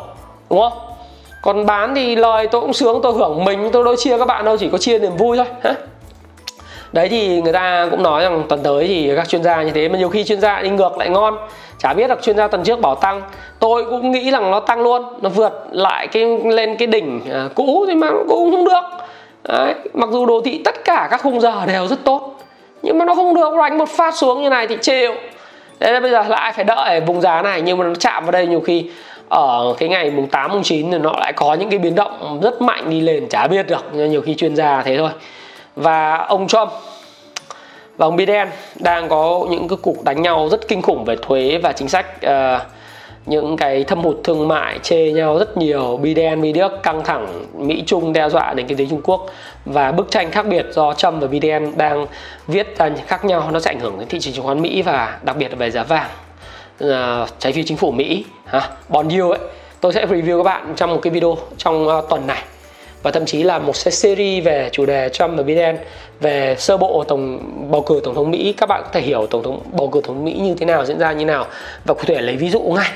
đúng 0.51 0.61
không? 0.61 0.73
Còn 1.43 1.67
bán 1.67 1.95
thì 1.95 2.17
lời 2.17 2.47
tôi 2.47 2.61
cũng 2.61 2.73
sướng 2.73 3.01
tôi 3.03 3.13
hưởng 3.13 3.45
mình 3.45 3.71
tôi 3.73 3.85
đâu 3.85 3.97
chia 3.97 4.19
các 4.19 4.29
bạn 4.29 4.45
đâu 4.45 4.57
chỉ 4.57 4.69
có 4.69 4.79
chia 4.79 4.99
niềm 4.99 5.17
vui 5.17 5.37
thôi 5.37 5.47
hả? 5.63 5.75
Đấy 6.93 7.09
thì 7.09 7.41
người 7.41 7.53
ta 7.53 7.89
cũng 7.91 8.03
nói 8.03 8.23
rằng 8.23 8.45
tuần 8.49 8.63
tới 8.63 8.87
thì 8.87 9.13
các 9.17 9.29
chuyên 9.29 9.43
gia 9.43 9.63
như 9.63 9.71
thế 9.71 9.89
mà 9.89 9.99
nhiều 9.99 10.09
khi 10.09 10.25
chuyên 10.25 10.41
gia 10.41 10.63
đi 10.63 10.69
ngược 10.69 10.99
lại 10.99 11.09
ngon 11.09 11.39
chả 11.79 11.95
biết 11.95 12.09
được 12.09 12.23
chuyên 12.23 12.37
gia 12.37 12.49
tuần 12.49 12.65
trước 12.65 12.81
bảo 12.81 12.95
tăng. 12.95 13.23
Tôi 13.59 13.85
cũng 13.85 14.11
nghĩ 14.11 14.31
rằng 14.31 14.51
nó 14.51 14.61
tăng 14.61 14.81
luôn 14.81 15.03
nó 15.21 15.29
vượt 15.29 15.53
lại 15.71 16.07
cái 16.07 16.25
lên 16.45 16.77
cái 16.77 16.87
đỉnh 16.87 17.21
à, 17.33 17.49
cũ 17.55 17.85
thì 17.89 17.95
mà 17.95 18.09
cũng 18.29 18.51
không 18.51 18.65
được. 18.65 18.83
Đấy, 19.45 19.75
mặc 19.95 20.09
dù 20.13 20.27
đồ 20.27 20.41
thị 20.45 20.63
tất 20.65 20.85
cả 20.85 21.09
các 21.11 21.21
khung 21.23 21.41
giờ 21.41 21.67
đều 21.67 21.87
rất 21.87 22.05
tốt 22.05 22.35
nhưng 22.83 22.99
mà 22.99 23.05
nó 23.05 23.15
không 23.15 23.35
được. 23.35 23.57
Đánh 23.59 23.79
một 23.79 23.89
phát 23.89 24.15
xuống 24.15 24.43
như 24.43 24.49
này 24.49 24.67
thì 24.67 24.77
chịu. 24.83 25.15
Đấy 25.79 25.93
là 25.93 26.01
bây 26.01 26.11
giờ 26.11 26.25
lại 26.29 26.53
phải 26.53 26.65
đợi 26.65 26.95
ở 26.95 27.01
vùng 27.07 27.21
giá 27.21 27.43
này 27.43 27.63
nhưng 27.63 27.79
mà 27.79 27.85
nó 27.85 27.95
chạm 27.95 28.25
vào 28.25 28.33
đây 28.33 28.47
nhiều 28.47 28.61
khi 28.61 28.91
ở 29.29 29.75
cái 29.79 29.89
ngày 29.89 30.11
mùng 30.11 30.27
8 30.27 30.53
mùng 30.53 30.63
9 30.63 30.91
thì 30.91 30.99
nó 30.99 31.13
lại 31.13 31.33
có 31.33 31.55
những 31.55 31.71
cái 31.71 31.79
biến 31.79 31.95
động 31.95 32.41
rất 32.43 32.63
mạnh 32.63 32.91
đi 32.91 33.01
lên. 33.01 33.29
Chả 33.29 33.47
biết 33.47 33.67
được 33.67 33.95
nhiều 33.95 34.23
khi 34.23 34.35
chuyên 34.35 34.57
gia 34.57 34.83
thế 34.83 34.99
thôi. 34.99 35.11
Và 35.77 36.17
ông 36.17 36.49
Trump 36.49 36.69
và 37.99 38.07
ông 38.07 38.17
Biden 38.17 38.49
đang 38.75 39.09
có 39.09 39.47
những 39.51 39.69
cái 39.69 39.79
cuộc 39.83 40.05
đánh 40.05 40.23
nhau 40.23 40.49
rất 40.51 40.69
kinh 40.69 40.83
khủng 40.83 41.05
về 41.05 41.17
thuế 41.23 41.59
và 41.63 41.73
chính 41.73 41.89
sách. 41.89 42.07
Uh, 42.27 42.63
những 43.27 43.57
cái 43.57 43.85
thâm 43.85 44.03
hụt 44.03 44.17
thương 44.25 44.49
mại 44.49 44.79
chê 44.79 45.13
nhau 45.13 45.39
rất 45.39 45.57
nhiều. 45.57 45.97
Biden 45.97 46.41
Mỹ 46.41 46.55
căng 46.83 47.05
thẳng 47.05 47.45
Mỹ 47.55 47.83
Trung 47.87 48.13
đe 48.13 48.29
dọa 48.29 48.55
đến 48.55 48.67
kinh 48.67 48.79
tế 48.79 48.87
Trung 48.91 49.01
Quốc. 49.05 49.27
Và 49.65 49.93
bức 49.93 50.11
tranh 50.11 50.31
khác 50.31 50.47
biệt 50.47 50.67
do 50.73 50.95
Trump 50.95 51.23
và 51.23 51.27
Biden 51.27 51.73
đang 51.77 52.07
viết 52.47 52.79
ra 52.79 52.91
khác 53.07 53.25
nhau 53.25 53.49
nó 53.53 53.61
sẽ 53.61 53.71
ảnh 53.71 53.81
hưởng 53.81 53.99
đến 53.99 54.09
thị 54.09 54.21
trường 54.21 54.35
chứng 54.35 54.45
khoán 54.45 54.63
Mỹ 54.63 54.83
và 54.83 55.19
đặc 55.23 55.37
biệt 55.37 55.49
là 55.49 55.57
về 55.57 55.71
giá 55.71 55.83
vàng. 55.83 56.11
Uh, 56.85 56.91
trái 57.39 57.53
phiếu 57.53 57.65
chính 57.67 57.77
phủ 57.77 57.91
Mỹ 57.91 58.25
ha 58.45 58.71
bond 58.89 59.13
yield 59.13 59.31
ấy. 59.31 59.39
Tôi 59.81 59.93
sẽ 59.93 60.07
review 60.07 60.39
các 60.39 60.45
bạn 60.45 60.73
trong 60.77 60.91
một 60.91 61.01
cái 61.03 61.11
video 61.11 61.37
trong 61.57 61.89
uh, 61.89 62.05
tuần 62.11 62.27
này 62.27 62.43
và 63.03 63.11
thậm 63.11 63.27
chí 63.27 63.43
là 63.43 63.59
một 63.59 63.77
series 63.77 64.45
về 64.45 64.69
chủ 64.73 64.87
đề 64.87 65.09
Trump 65.09 65.37
và 65.37 65.43
Biden 65.43 65.77
về 66.21 66.57
sơ 66.59 66.77
bộ 66.77 67.05
tổng 67.09 67.41
bầu 67.71 67.83
cử 67.83 68.01
tổng 68.05 68.15
thống 68.15 68.31
Mỹ 68.31 68.55
các 68.57 68.69
bạn 68.69 68.83
có 68.85 68.89
thể 68.93 69.01
hiểu 69.01 69.27
tổng 69.27 69.43
thống 69.43 69.63
bầu 69.73 69.89
cử 69.89 70.01
tổng 70.05 70.17
thống 70.17 70.25
Mỹ 70.25 70.33
như 70.33 70.55
thế 70.55 70.67
nào 70.67 70.85
diễn 70.85 70.99
ra 70.99 71.13
như 71.13 71.25
nào 71.25 71.47
và 71.85 71.95
cụ 71.95 72.01
thể 72.07 72.21
lấy 72.21 72.37
ví 72.37 72.51
dụ 72.51 72.61
ngay 72.61 72.91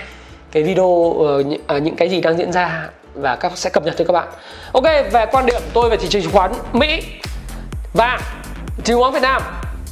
cái 0.52 0.62
video 0.62 0.84
uh, 0.84 1.46
những 1.82 1.96
cái 1.96 2.08
gì 2.08 2.20
đang 2.20 2.38
diễn 2.38 2.52
ra 2.52 2.88
và 3.14 3.36
các 3.36 3.52
sẽ 3.54 3.70
cập 3.70 3.84
nhật 3.84 3.94
cho 3.98 4.04
các 4.04 4.12
bạn. 4.12 4.28
Ok, 4.72 4.84
về 5.12 5.26
quan 5.32 5.46
điểm 5.46 5.62
tôi 5.72 5.90
về 5.90 5.96
thị 5.96 6.08
trường 6.08 6.22
chứng 6.22 6.32
khoán 6.32 6.52
Mỹ 6.72 7.02
và 7.94 8.20
chứng 8.84 9.00
khoán 9.00 9.12
Việt 9.12 9.22
Nam 9.22 9.42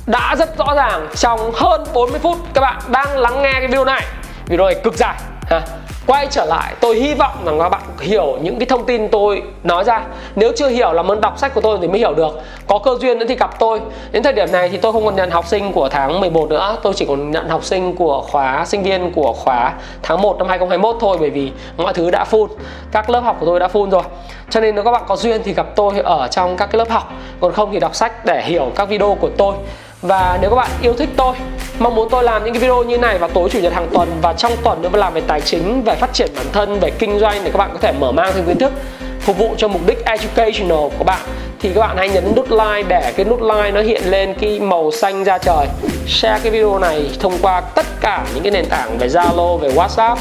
đã 0.07 0.37
rất 0.39 0.59
rõ 0.59 0.75
ràng 0.75 1.09
trong 1.17 1.51
hơn 1.55 1.85
40 1.95 2.21
phút 2.21 2.37
các 2.55 2.61
bạn 2.61 2.83
đang 2.89 3.19
lắng 3.19 3.43
nghe 3.43 3.53
cái 3.53 3.67
video 3.67 3.85
này. 3.85 4.03
Video 4.47 4.67
này 4.67 4.75
cực 4.85 4.97
dài 4.97 5.15
ha 5.51 5.89
quay 6.11 6.27
trở 6.31 6.45
lại, 6.45 6.75
tôi 6.81 6.97
hy 6.97 7.15
vọng 7.15 7.45
rằng 7.45 7.59
các 7.59 7.69
bạn 7.69 7.83
hiểu 8.01 8.39
những 8.43 8.59
cái 8.59 8.67
thông 8.67 8.85
tin 8.85 9.09
tôi 9.09 9.43
nói 9.63 9.85
ra. 9.85 10.03
Nếu 10.37 10.53
chưa 10.57 10.69
hiểu 10.69 10.93
làm 10.93 11.11
ơn 11.11 11.21
đọc 11.21 11.39
sách 11.39 11.55
của 11.55 11.61
tôi 11.61 11.79
thì 11.81 11.89
mới 11.89 11.99
hiểu 11.99 12.15
được. 12.15 12.41
Có 12.67 12.79
cơ 12.79 12.97
duyên 13.01 13.19
nữa 13.19 13.27
thì 13.29 13.35
gặp 13.35 13.59
tôi. 13.59 13.81
Đến 14.13 14.23
thời 14.23 14.33
điểm 14.33 14.53
này 14.53 14.69
thì 14.69 14.77
tôi 14.77 14.93
không 14.93 15.05
còn 15.05 15.17
nhận 15.17 15.31
học 15.31 15.47
sinh 15.47 15.73
của 15.73 15.89
tháng 15.89 16.21
11 16.21 16.51
nữa. 16.51 16.77
Tôi 16.83 16.93
chỉ 16.97 17.05
còn 17.05 17.31
nhận 17.31 17.49
học 17.49 17.65
sinh 17.65 17.97
của 17.97 18.23
khóa, 18.23 18.65
sinh 18.67 18.83
viên 18.83 19.13
của 19.13 19.33
khóa 19.33 19.73
tháng 20.03 20.23
1 20.23 20.39
năm 20.39 20.49
2021 20.49 20.97
thôi, 21.01 21.17
bởi 21.21 21.31
vì 21.31 21.53
mọi 21.77 21.93
thứ 21.93 22.11
đã 22.11 22.25
full. 22.31 22.49
Các 22.93 23.11
lớp 23.11 23.21
học 23.21 23.37
của 23.41 23.47
tôi 23.47 23.61
đã 23.61 23.69
full 23.73 23.91
rồi. 23.91 24.03
Cho 24.51 24.61
nên 24.61 24.75
nếu 24.75 24.85
các 24.85 24.91
bạn 24.91 25.03
có 25.07 25.17
duyên 25.17 25.43
thì 25.45 25.55
gặp 25.55 25.67
tôi 25.77 25.99
ở 26.05 26.29
trong 26.31 26.57
các 26.57 26.67
cái 26.67 26.79
lớp 26.79 26.91
học. 26.91 27.13
Còn 27.41 27.53
không 27.53 27.73
thì 27.73 27.81
đọc 27.81 27.95
sách 27.95 28.25
để 28.25 28.43
hiểu 28.43 28.73
các 28.77 28.89
video 28.89 29.17
của 29.21 29.31
tôi 29.37 29.55
và 30.03 30.39
nếu 30.41 30.51
các 30.51 30.57
bạn 30.57 30.71
yêu 30.83 30.95
thích 30.95 31.09
tôi, 31.17 31.37
mong 31.79 31.95
muốn 31.95 32.09
tôi 32.11 32.25
làm 32.25 32.45
những 32.45 32.55
cái 32.55 32.61
video 32.61 32.83
như 32.83 32.99
này 32.99 33.19
vào 33.19 33.29
tối 33.29 33.49
chủ 33.53 33.59
nhật 33.59 33.73
hàng 33.73 33.89
tuần 33.93 34.09
và 34.23 34.33
trong 34.33 34.53
tuần 34.65 34.83
nữa 34.83 34.89
làm 34.93 35.15
về 35.15 35.21
tài 35.21 35.41
chính, 35.41 35.83
về 35.83 35.95
phát 35.95 36.13
triển 36.13 36.31
bản 36.37 36.47
thân, 36.53 36.81
về 36.81 36.91
kinh 36.99 37.19
doanh 37.19 37.45
để 37.45 37.51
các 37.51 37.59
bạn 37.59 37.71
có 37.73 37.79
thể 37.79 37.93
mở 37.93 38.13
mang 38.13 38.33
thêm 38.35 38.47
kiến 38.47 38.59
thức, 38.59 38.73
phục 39.21 39.39
vụ 39.39 39.55
cho 39.57 39.69
mục 39.69 39.87
đích 39.87 40.05
educational 40.05 40.89
của 40.99 41.05
bạn 41.05 41.21
thì 41.63 41.71
các 41.75 41.81
bạn 41.81 41.97
hãy 41.97 42.09
nhấn 42.09 42.33
nút 42.37 42.51
like 42.51 42.83
để 42.89 43.13
cái 43.17 43.25
nút 43.25 43.43
like 43.43 43.71
nó 43.71 43.81
hiện 43.81 44.03
lên 44.05 44.35
cái 44.41 44.61
màu 44.61 44.91
xanh 44.91 45.25
ra 45.25 45.39
trời. 45.39 45.67
Share 46.07 46.41
cái 46.43 46.53
video 46.53 46.79
này 46.79 47.11
thông 47.21 47.39
qua 47.43 47.61
tất 47.61 47.87
cả 48.01 48.27
những 48.35 48.43
cái 48.43 48.51
nền 48.51 48.67
tảng 48.67 48.99
về 48.99 49.09
Zalo, 49.09 49.57
về 49.57 49.69
WhatsApp, 49.69 50.17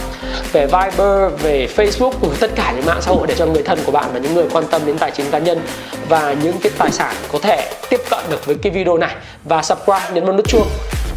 về 0.51 0.65
Viber, 0.65 1.41
về 1.41 1.67
Facebook 1.75 2.11
cùng 2.21 2.35
tất 2.39 2.51
cả 2.55 2.73
những 2.75 2.85
mạng 2.85 3.01
xã 3.01 3.11
hội 3.11 3.27
để 3.27 3.35
cho 3.37 3.45
người 3.45 3.63
thân 3.63 3.79
của 3.85 3.91
bạn 3.91 4.05
và 4.13 4.19
những 4.19 4.33
người 4.33 4.45
quan 4.51 4.63
tâm 4.71 4.81
đến 4.85 4.97
tài 4.97 5.11
chính 5.11 5.31
cá 5.31 5.39
nhân 5.39 5.59
và 6.09 6.35
những 6.43 6.55
cái 6.63 6.71
tài 6.77 6.91
sản 6.91 7.15
có 7.31 7.39
thể 7.41 7.71
tiếp 7.89 8.01
cận 8.09 8.19
được 8.29 8.45
với 8.45 8.55
cái 8.61 8.71
video 8.71 8.97
này. 8.97 9.15
Và 9.43 9.61
subscribe 9.61 10.11
nhấn 10.13 10.25
vào 10.25 10.35
nút 10.35 10.47
chuông 10.47 10.67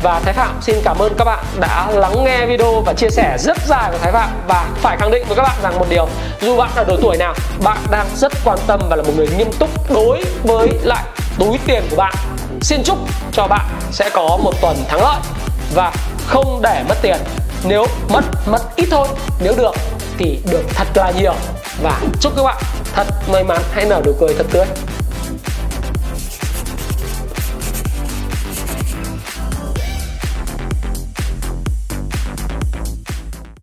và 0.03 0.21
Thái 0.25 0.35
Phạm 0.35 0.59
xin 0.61 0.77
cảm 0.85 0.99
ơn 0.99 1.15
các 1.19 1.25
bạn 1.25 1.45
đã 1.61 1.91
lắng 1.91 2.25
nghe 2.25 2.47
video 2.47 2.81
và 2.81 2.93
chia 2.93 3.11
sẻ 3.11 3.37
rất 3.39 3.57
dài 3.67 3.91
của 3.93 3.99
Thái 3.99 4.13
Phạm. 4.13 4.29
Và 4.49 4.69
phải 4.77 4.97
khẳng 4.97 5.11
định 5.11 5.25
với 5.29 5.37
các 5.37 5.43
bạn 5.43 5.57
rằng 5.63 5.79
một 5.79 5.87
điều, 5.91 6.09
dù 6.41 6.57
bạn 6.57 6.71
ở 6.75 6.85
độ 6.85 6.97
tuổi 7.03 7.17
nào, 7.17 7.35
bạn 7.65 7.79
đang 7.91 8.07
rất 8.17 8.33
quan 8.45 8.59
tâm 8.67 8.81
và 8.91 8.97
là 8.97 9.03
một 9.03 9.13
người 9.17 9.29
nghiêm 9.39 9.53
túc 9.59 9.91
đối 9.91 10.25
với 10.43 10.69
lại 10.83 11.05
túi 11.39 11.59
tiền 11.67 11.83
của 11.91 11.97
bạn. 11.97 12.15
Xin 12.61 12.83
chúc 12.85 12.99
cho 13.33 13.47
bạn 13.47 13.67
sẽ 13.91 14.11
có 14.11 14.39
một 14.43 14.53
tuần 14.61 14.77
thắng 14.89 15.03
lợi 15.03 15.21
và 15.75 15.93
không 16.27 16.61
để 16.63 16.85
mất 16.89 16.97
tiền. 17.03 17.17
Nếu 17.65 17.87
mất 18.09 18.25
mất 18.47 18.77
ít 18.77 18.89
thôi. 18.91 19.09
Nếu 19.41 19.55
được 19.57 19.75
thì 20.19 20.39
được 20.51 20.63
thật 20.75 20.87
là 20.95 21.11
nhiều. 21.11 21.35
Và 21.83 22.01
chúc 22.21 22.33
các 22.37 22.43
bạn 22.43 22.63
thật 22.95 23.07
may 23.33 23.45
mắn. 23.45 23.59
Hãy 23.73 23.85
nở 23.85 24.03
nụ 24.07 24.13
cười 24.21 24.35
thật 24.35 24.47
tươi. 24.51 24.67